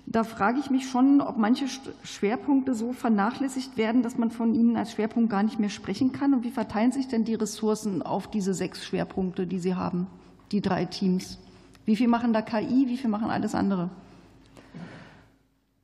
Da 0.09 0.22
frage 0.22 0.61
ich 0.61 0.70
mich 0.70 0.88
schon, 0.88 1.20
ob 1.20 1.36
manche 1.36 1.66
Schwerpunkte 2.04 2.74
so 2.74 2.92
vernachlässigt 2.92 3.76
werden, 3.76 4.04
dass 4.04 4.16
man 4.16 4.30
von 4.30 4.54
ihnen 4.54 4.76
als 4.76 4.92
Schwerpunkt 4.92 5.30
gar 5.30 5.42
nicht 5.42 5.59
mehr 5.59 5.68
sprechen 5.68 6.12
kann. 6.12 6.32
Und 6.32 6.44
wie 6.44 6.52
verteilen 6.52 6.92
sich 6.92 7.09
denn 7.09 7.24
die 7.24 7.34
Ressourcen 7.34 8.02
auf 8.02 8.30
diese 8.30 8.54
sechs 8.54 8.86
Schwerpunkte, 8.86 9.48
die 9.48 9.59
Sie 9.59 9.74
haben, 9.74 10.07
die 10.52 10.61
drei 10.61 10.84
Teams? 10.84 11.38
Wie 11.86 11.96
viel 11.96 12.07
machen 12.07 12.32
da 12.32 12.40
KI, 12.40 12.86
wie 12.86 12.96
viel 12.96 13.11
machen 13.11 13.30
alles 13.30 13.57
andere? 13.57 13.90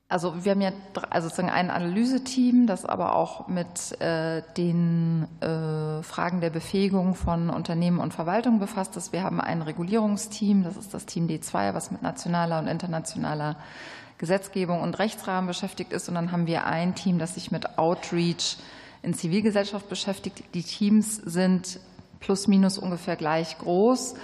Also 0.09 0.45
wir 0.45 0.53
haben 0.53 0.61
ja 0.61 0.73
also 1.09 1.29
sozusagen 1.29 1.51
ein 1.51 1.71
Analyseteam, 1.71 2.67
das 2.67 2.85
aber 2.85 3.17
auch 3.17 3.49
mit 3.49 3.99
äh, 4.01 4.43
den 4.59 5.27
äh, 5.41 6.03
Fragen 6.03 6.43
der 6.43 6.51
Befähigung 6.51 7.15
von 7.15 7.49
Unternehmen 7.49 7.99
und 7.99 8.13
Verwaltung 8.13 8.59
befasst 8.59 8.95
ist. 8.99 9.13
Wir 9.15 9.23
haben 9.23 9.41
ein 9.41 9.63
Regulierungsteam, 9.63 10.65
das 10.65 10.77
ist 10.77 10.93
das 10.93 11.07
Team 11.07 11.29
D2, 11.29 11.73
was 11.73 11.91
mit 11.91 12.03
nationaler 12.03 12.59
und 12.59 12.69
internationaler 12.69 13.57
Gesetzgebung 14.23 14.81
und 14.83 15.01
Rechtsrahmen 15.01 15.49
beschäftigt 15.49 15.93
ist. 15.93 16.09
Und 16.09 16.15
dann 16.15 16.31
haben 16.31 16.47
wir 16.47 16.65
ein 16.65 16.95
Team, 16.95 17.19
das 17.19 17.35
sich 17.35 17.51
mit 17.51 17.77
Outreach 17.77 18.57
in 19.03 19.15
Zivilgesellschaft 19.15 19.89
beschäftigt. 19.89 20.45
Die 20.55 20.63
Teams 20.63 21.17
sind 21.17 21.81
plus 22.21 22.47
minus 22.47 22.79
ungefähr 22.79 23.17
gleich 23.17 23.59
groß. 23.59 24.15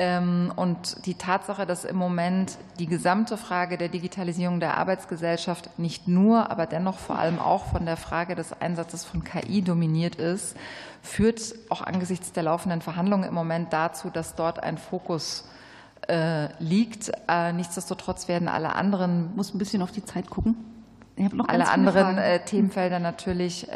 Ähm, 0.00 0.52
und 0.56 1.06
die 1.06 1.14
Tatsache, 1.14 1.64
dass 1.64 1.84
im 1.84 1.94
Moment 1.94 2.58
die 2.80 2.88
gesamte 2.88 3.36
Frage 3.36 3.78
der 3.78 3.88
Digitalisierung 3.88 4.58
der 4.58 4.76
Arbeitsgesellschaft 4.78 5.78
nicht 5.78 6.08
nur, 6.08 6.50
aber 6.50 6.66
dennoch 6.66 6.98
vor 6.98 7.16
allem 7.16 7.38
auch 7.38 7.66
von 7.66 7.86
der 7.86 7.96
Frage 7.96 8.34
des 8.34 8.52
Einsatzes 8.60 9.04
von 9.04 9.22
KI 9.22 9.62
dominiert 9.62 10.16
ist, 10.16 10.56
führt 11.02 11.54
auch 11.68 11.82
angesichts 11.82 12.32
der 12.32 12.42
laufenden 12.42 12.80
Verhandlungen 12.80 13.28
im 13.28 13.34
Moment 13.34 13.72
dazu, 13.72 14.10
dass 14.10 14.34
dort 14.34 14.60
ein 14.60 14.76
Fokus 14.76 15.44
äh, 16.08 16.48
liegt. 16.62 17.12
Äh, 17.28 17.52
nichtsdestotrotz 17.52 18.28
werden 18.28 18.48
alle 18.48 18.74
anderen. 18.74 19.28
Ich 19.30 19.36
muss 19.36 19.54
ein 19.54 19.58
bisschen 19.58 19.82
auf 19.82 19.92
die 19.92 20.04
Zeit 20.04 20.30
gucken. 20.30 20.56
alle 21.46 21.68
anderen 21.68 22.16
Fragen. 22.16 22.44
Themenfelder 22.44 22.98
natürlich 22.98 23.66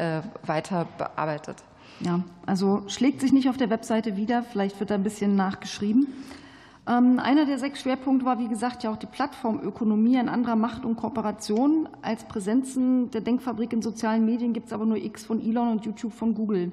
weiter 0.45 0.87
bearbeitet. 0.99 1.57
Ja, 2.01 2.21
also 2.47 2.83
schlägt 2.87 3.21
sich 3.21 3.33
nicht 3.33 3.49
auf 3.49 3.57
der 3.57 3.71
Webseite 3.71 4.17
wieder. 4.17 4.43
Vielleicht 4.43 4.79
wird 4.81 4.91
da 4.91 4.95
ein 4.95 5.03
bisschen 5.03 5.37
nachgeschrieben. 5.37 6.07
Ähm, 6.89 7.21
einer 7.21 7.45
der 7.45 7.59
sechs 7.59 7.83
Schwerpunkte 7.83 8.25
war, 8.25 8.39
wie 8.39 8.49
gesagt, 8.49 8.83
ja 8.83 8.91
auch 8.91 8.97
die 8.97 9.07
Plattformökonomie, 9.07 10.19
ein 10.19 10.29
anderer 10.29 10.57
Macht 10.57 10.85
und 10.85 10.97
Kooperation. 10.97 11.89
Als 12.03 12.25
Präsenzen 12.25 13.11
der 13.11 13.21
Denkfabrik 13.21 13.73
in 13.73 13.83
sozialen 13.83 14.25
Medien 14.25 14.53
gibt 14.53 14.67
es 14.67 14.73
aber 14.73 14.87
nur 14.87 14.97
X 14.97 15.25
von 15.25 15.41
Elon 15.41 15.69
und 15.73 15.85
YouTube 15.85 16.13
von 16.13 16.35
Google. 16.35 16.73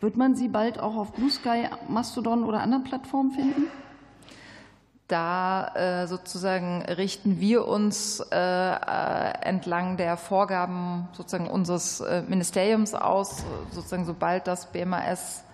Wird 0.00 0.16
man 0.16 0.36
sie 0.36 0.48
bald 0.48 0.78
auch 0.78 0.96
auf 0.96 1.12
Blue 1.14 1.30
Sky, 1.30 1.68
Mastodon 1.88 2.44
oder 2.44 2.60
anderen 2.60 2.84
Plattformen 2.84 3.32
finden? 3.32 3.64
Da 5.08 5.68
äh, 5.74 6.06
sozusagen 6.08 6.82
richten 6.82 7.38
wir 7.38 7.68
uns 7.68 8.20
äh, 8.32 8.36
äh, 8.36 9.32
entlang 9.42 9.96
der 9.96 10.16
Vorgaben 10.16 11.08
sozusagen 11.12 11.48
unseres 11.48 12.02
Ministeriums 12.28 12.94
aus. 12.94 13.44
Sozusagen 13.70 14.04
sobald 14.04 14.46
das 14.46 14.66
BMAS 14.66 15.44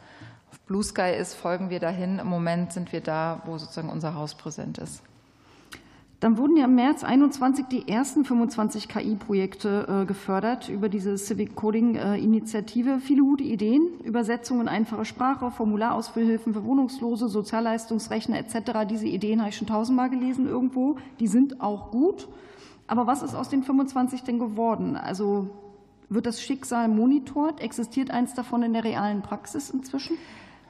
auf 0.50 0.60
Blue 0.60 0.82
Sky 0.82 1.12
ist, 1.18 1.34
folgen 1.34 1.68
wir 1.68 1.80
dahin. 1.80 2.18
Im 2.18 2.28
Moment 2.28 2.72
sind 2.72 2.92
wir 2.92 3.02
da, 3.02 3.42
wo 3.44 3.58
sozusagen 3.58 3.90
unser 3.90 4.14
Haus 4.14 4.34
präsent 4.34 4.78
ist. 4.78 5.02
Dann 6.22 6.38
wurden 6.38 6.56
ja 6.56 6.66
im 6.66 6.76
März 6.76 7.02
21 7.02 7.66
die 7.66 7.88
ersten 7.88 8.24
25 8.24 8.86
KI-Projekte 8.86 10.02
äh, 10.02 10.06
gefördert 10.06 10.68
über 10.68 10.88
diese 10.88 11.18
Civic 11.18 11.56
Coding-Initiative. 11.56 13.00
Viele 13.00 13.22
gute 13.22 13.42
Ideen, 13.42 13.98
Übersetzungen, 14.04 14.68
einfache 14.68 15.04
Sprache, 15.04 15.50
Formularausfüllhilfen 15.50 16.54
für 16.54 16.62
Wohnungslose, 16.62 17.26
Sozialleistungsrechner 17.26 18.38
etc. 18.38 18.86
Diese 18.88 19.08
Ideen 19.08 19.40
habe 19.40 19.50
ich 19.50 19.56
schon 19.56 19.66
tausendmal 19.66 20.10
gelesen 20.10 20.46
irgendwo. 20.46 20.94
Die 21.18 21.26
sind 21.26 21.60
auch 21.60 21.90
gut. 21.90 22.28
Aber 22.86 23.08
was 23.08 23.24
ist 23.24 23.34
aus 23.34 23.48
den 23.48 23.64
25 23.64 24.22
denn 24.22 24.38
geworden? 24.38 24.94
Also 24.94 25.50
wird 26.08 26.26
das 26.26 26.40
Schicksal 26.40 26.86
monitort? 26.86 27.60
Existiert 27.60 28.12
eins 28.12 28.32
davon 28.34 28.62
in 28.62 28.74
der 28.74 28.84
realen 28.84 29.22
Praxis 29.22 29.70
inzwischen? 29.70 30.16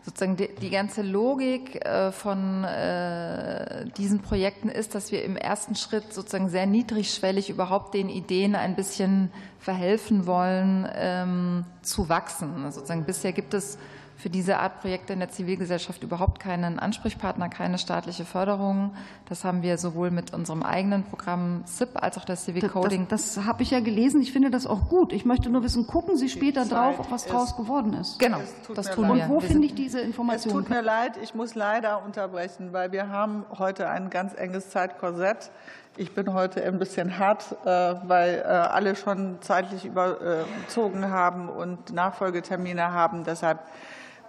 Sozusagen 0.05 0.37
die, 0.37 0.49
die 0.61 0.71
ganze 0.71 1.03
Logik 1.03 1.85
äh, 1.85 2.11
von 2.11 2.65
äh, 2.65 3.87
diesen 3.97 4.21
Projekten 4.21 4.69
ist, 4.69 4.95
dass 4.95 5.13
wir 5.13 5.25
im 5.25 5.37
ersten 5.37 5.77
Schritt 5.77 6.13
sozusagen 6.13 6.49
sehr 6.49 6.67
niedrigschwellig 6.67 7.51
überhaupt 7.51 7.95
den 7.95 8.09
Ideen 8.09 8.57
ein 8.57 8.75
bisschen 8.75 9.31
verhelfen 9.59 10.27
wollen, 10.27 10.89
ähm, 10.95 11.65
zu 11.83 12.09
wachsen. 12.09 12.71
Sozusagen 12.73 13.05
bisher 13.05 13.33
gibt 13.33 13.55
es 13.55 13.79
für 14.23 14.31
diese 14.31 14.59
Art 14.59 14.81
Projekte 14.81 15.13
in 15.13 15.19
der 15.19 15.31
Zivilgesellschaft 15.31 16.05
überhaupt 16.05 16.39
keinen 16.39 16.79
Ansprechpartner, 16.79 17.49
keine 17.49 17.77
staatliche 17.77 18.25
Förderung. 18.25 18.95
Das 19.29 19.43
haben 19.43 19.63
wir 19.63 19.79
sowohl 19.79 20.13
mit 20.13 20.33
unserem 20.33 20.63
eigenen 20.63 21.03
Programm 21.03 21.65
SIP 21.67 22.01
als 22.01 22.19
auch 22.19 22.25
der 22.25 22.37
Civic 22.37 22.71
Coding. 22.71 23.09
Das, 23.09 23.35
das 23.35 23.47
habe 23.47 23.65
ich 23.65 23.73
ja 23.73 23.81
gelesen. 23.81 24.23
Ich 24.23 24.33
finde 24.33 24.53
das 24.53 24.65
auch 24.65 24.89
gut. 24.89 25.13
Ich 25.13 25.25
möchte 25.25 25.51
nur 25.51 25.65
wissen, 25.65 25.89
gucken 25.89 26.17
Sie 26.17 26.29
später 26.29 26.65
drauf, 26.65 27.01
ob 27.01 27.11
was 27.11 27.27
draus 27.27 27.57
geworden 27.57 27.95
ist. 27.95 28.21
Genau, 28.21 28.39
das 28.73 28.93
tun 28.93 29.09
leid. 29.09 29.17
wir. 29.17 29.25
Und 29.25 29.31
wo 29.31 29.41
finde 29.41 29.67
ich 29.67 29.75
diese 29.75 30.01
Informationen? 30.01 30.61
Es 30.61 30.69
tut 30.69 30.71
mir 30.71 30.83
leid, 30.83 31.19
ich 31.21 31.35
muss 31.35 31.57
leider 31.57 32.05
unterbrechen, 32.05 32.73
weil 32.73 32.93
wir 32.93 33.09
haben 33.09 33.45
heute 33.59 33.89
ein 33.89 34.09
ganz 34.09 34.35
enges 34.35 34.71
Zeitkorsett. 34.71 35.51
Ich 35.97 36.15
bin 36.15 36.33
heute 36.33 36.63
ein 36.63 36.79
bisschen 36.79 37.19
hart, 37.19 37.57
äh, 37.65 37.67
weil 37.67 38.39
äh, 38.39 38.45
alle 38.47 38.95
schon 38.95 39.43
zeitlich 39.43 39.85
überzogen 39.85 41.11
haben 41.11 41.49
und 41.49 41.93
Nachfolgetermine 41.93 42.93
haben. 42.93 43.25
Deshalb 43.25 43.59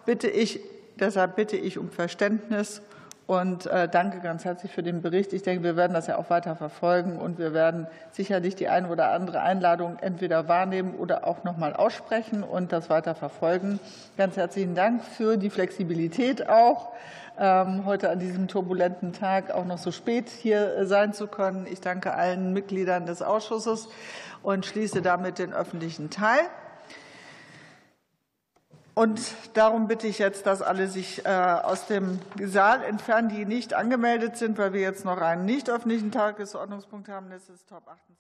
bitte 0.06 0.28
ich, 0.28 0.60
deshalb 1.00 1.36
bitte 1.36 1.58
ich 1.58 1.78
um 1.78 1.90
Verständnis 1.90 2.82
und 3.26 3.68
äh, 3.68 3.88
danke 3.88 4.20
ganz 4.20 4.44
herzlich 4.44 4.72
für 4.72 4.84
den 4.84 5.02
Bericht. 5.02 5.32
Ich 5.32 5.44
denke, 5.44 5.64
wir 5.64 5.78
werden 5.78 5.94
das 5.94 6.08
ja 6.08 6.18
auch 6.18 6.30
weiter 6.30 6.58
verfolgen 6.58 7.18
und 7.20 7.40
wir 7.40 7.54
werden 7.54 7.88
sicherlich 8.12 8.56
die 8.56 8.68
eine 8.68 8.90
oder 8.90 9.12
andere 9.12 9.42
Einladung 9.42 9.98
entweder 10.02 10.50
wahrnehmen 10.50 10.96
oder 10.96 11.26
auch 11.26 11.46
noch 11.46 11.58
mal 11.58 11.74
aussprechen 11.74 12.44
und 12.44 12.74
das 12.74 12.90
weiter 12.90 13.16
verfolgen. 13.16 13.80
Ganz 14.18 14.36
herzlichen 14.36 14.76
Dank 14.76 15.04
für 15.04 15.38
die 15.38 15.50
Flexibilität 15.50 16.50
auch, 16.50 16.92
ähm, 17.40 17.86
heute 17.86 18.10
an 18.10 18.20
diesem 18.20 18.50
turbulenten 18.50 19.14
Tag 19.14 19.52
auch 19.52 19.66
noch 19.66 19.78
so 19.78 19.92
spät 19.92 20.30
hier 20.30 20.86
sein 20.86 21.14
zu 21.14 21.28
können. 21.28 21.66
Ich 21.72 21.80
danke 21.80 22.14
allen 22.14 22.52
Mitgliedern 22.52 23.06
des 23.06 23.22
Ausschusses 23.22 23.88
und 24.44 24.66
schließe 24.66 25.02
damit 25.02 25.40
den 25.40 25.54
öffentlichen 25.54 26.10
Teil. 26.10 26.42
Und 28.96 29.36
darum 29.56 29.88
bitte 29.88 30.06
ich 30.06 30.20
jetzt, 30.20 30.46
dass 30.46 30.62
alle 30.62 30.88
sich 30.88 31.26
äh, 31.26 31.30
aus 31.30 31.88
dem 31.88 32.20
Saal 32.40 32.84
entfernen, 32.84 33.30
die 33.30 33.46
nicht 33.46 33.74
angemeldet 33.74 34.38
sind, 34.38 34.58
weil 34.60 34.74
wir 34.74 34.82
jetzt 34.82 35.04
noch 35.04 35.20
einen 35.20 35.46
nicht 35.46 35.70
öffentlichen 35.70 36.12
Tagesordnungspunkt 36.12 37.10
haben. 37.10 37.32
Das 37.32 37.50
ist 37.50 37.68
Top 37.68 37.88
28. 37.88 38.13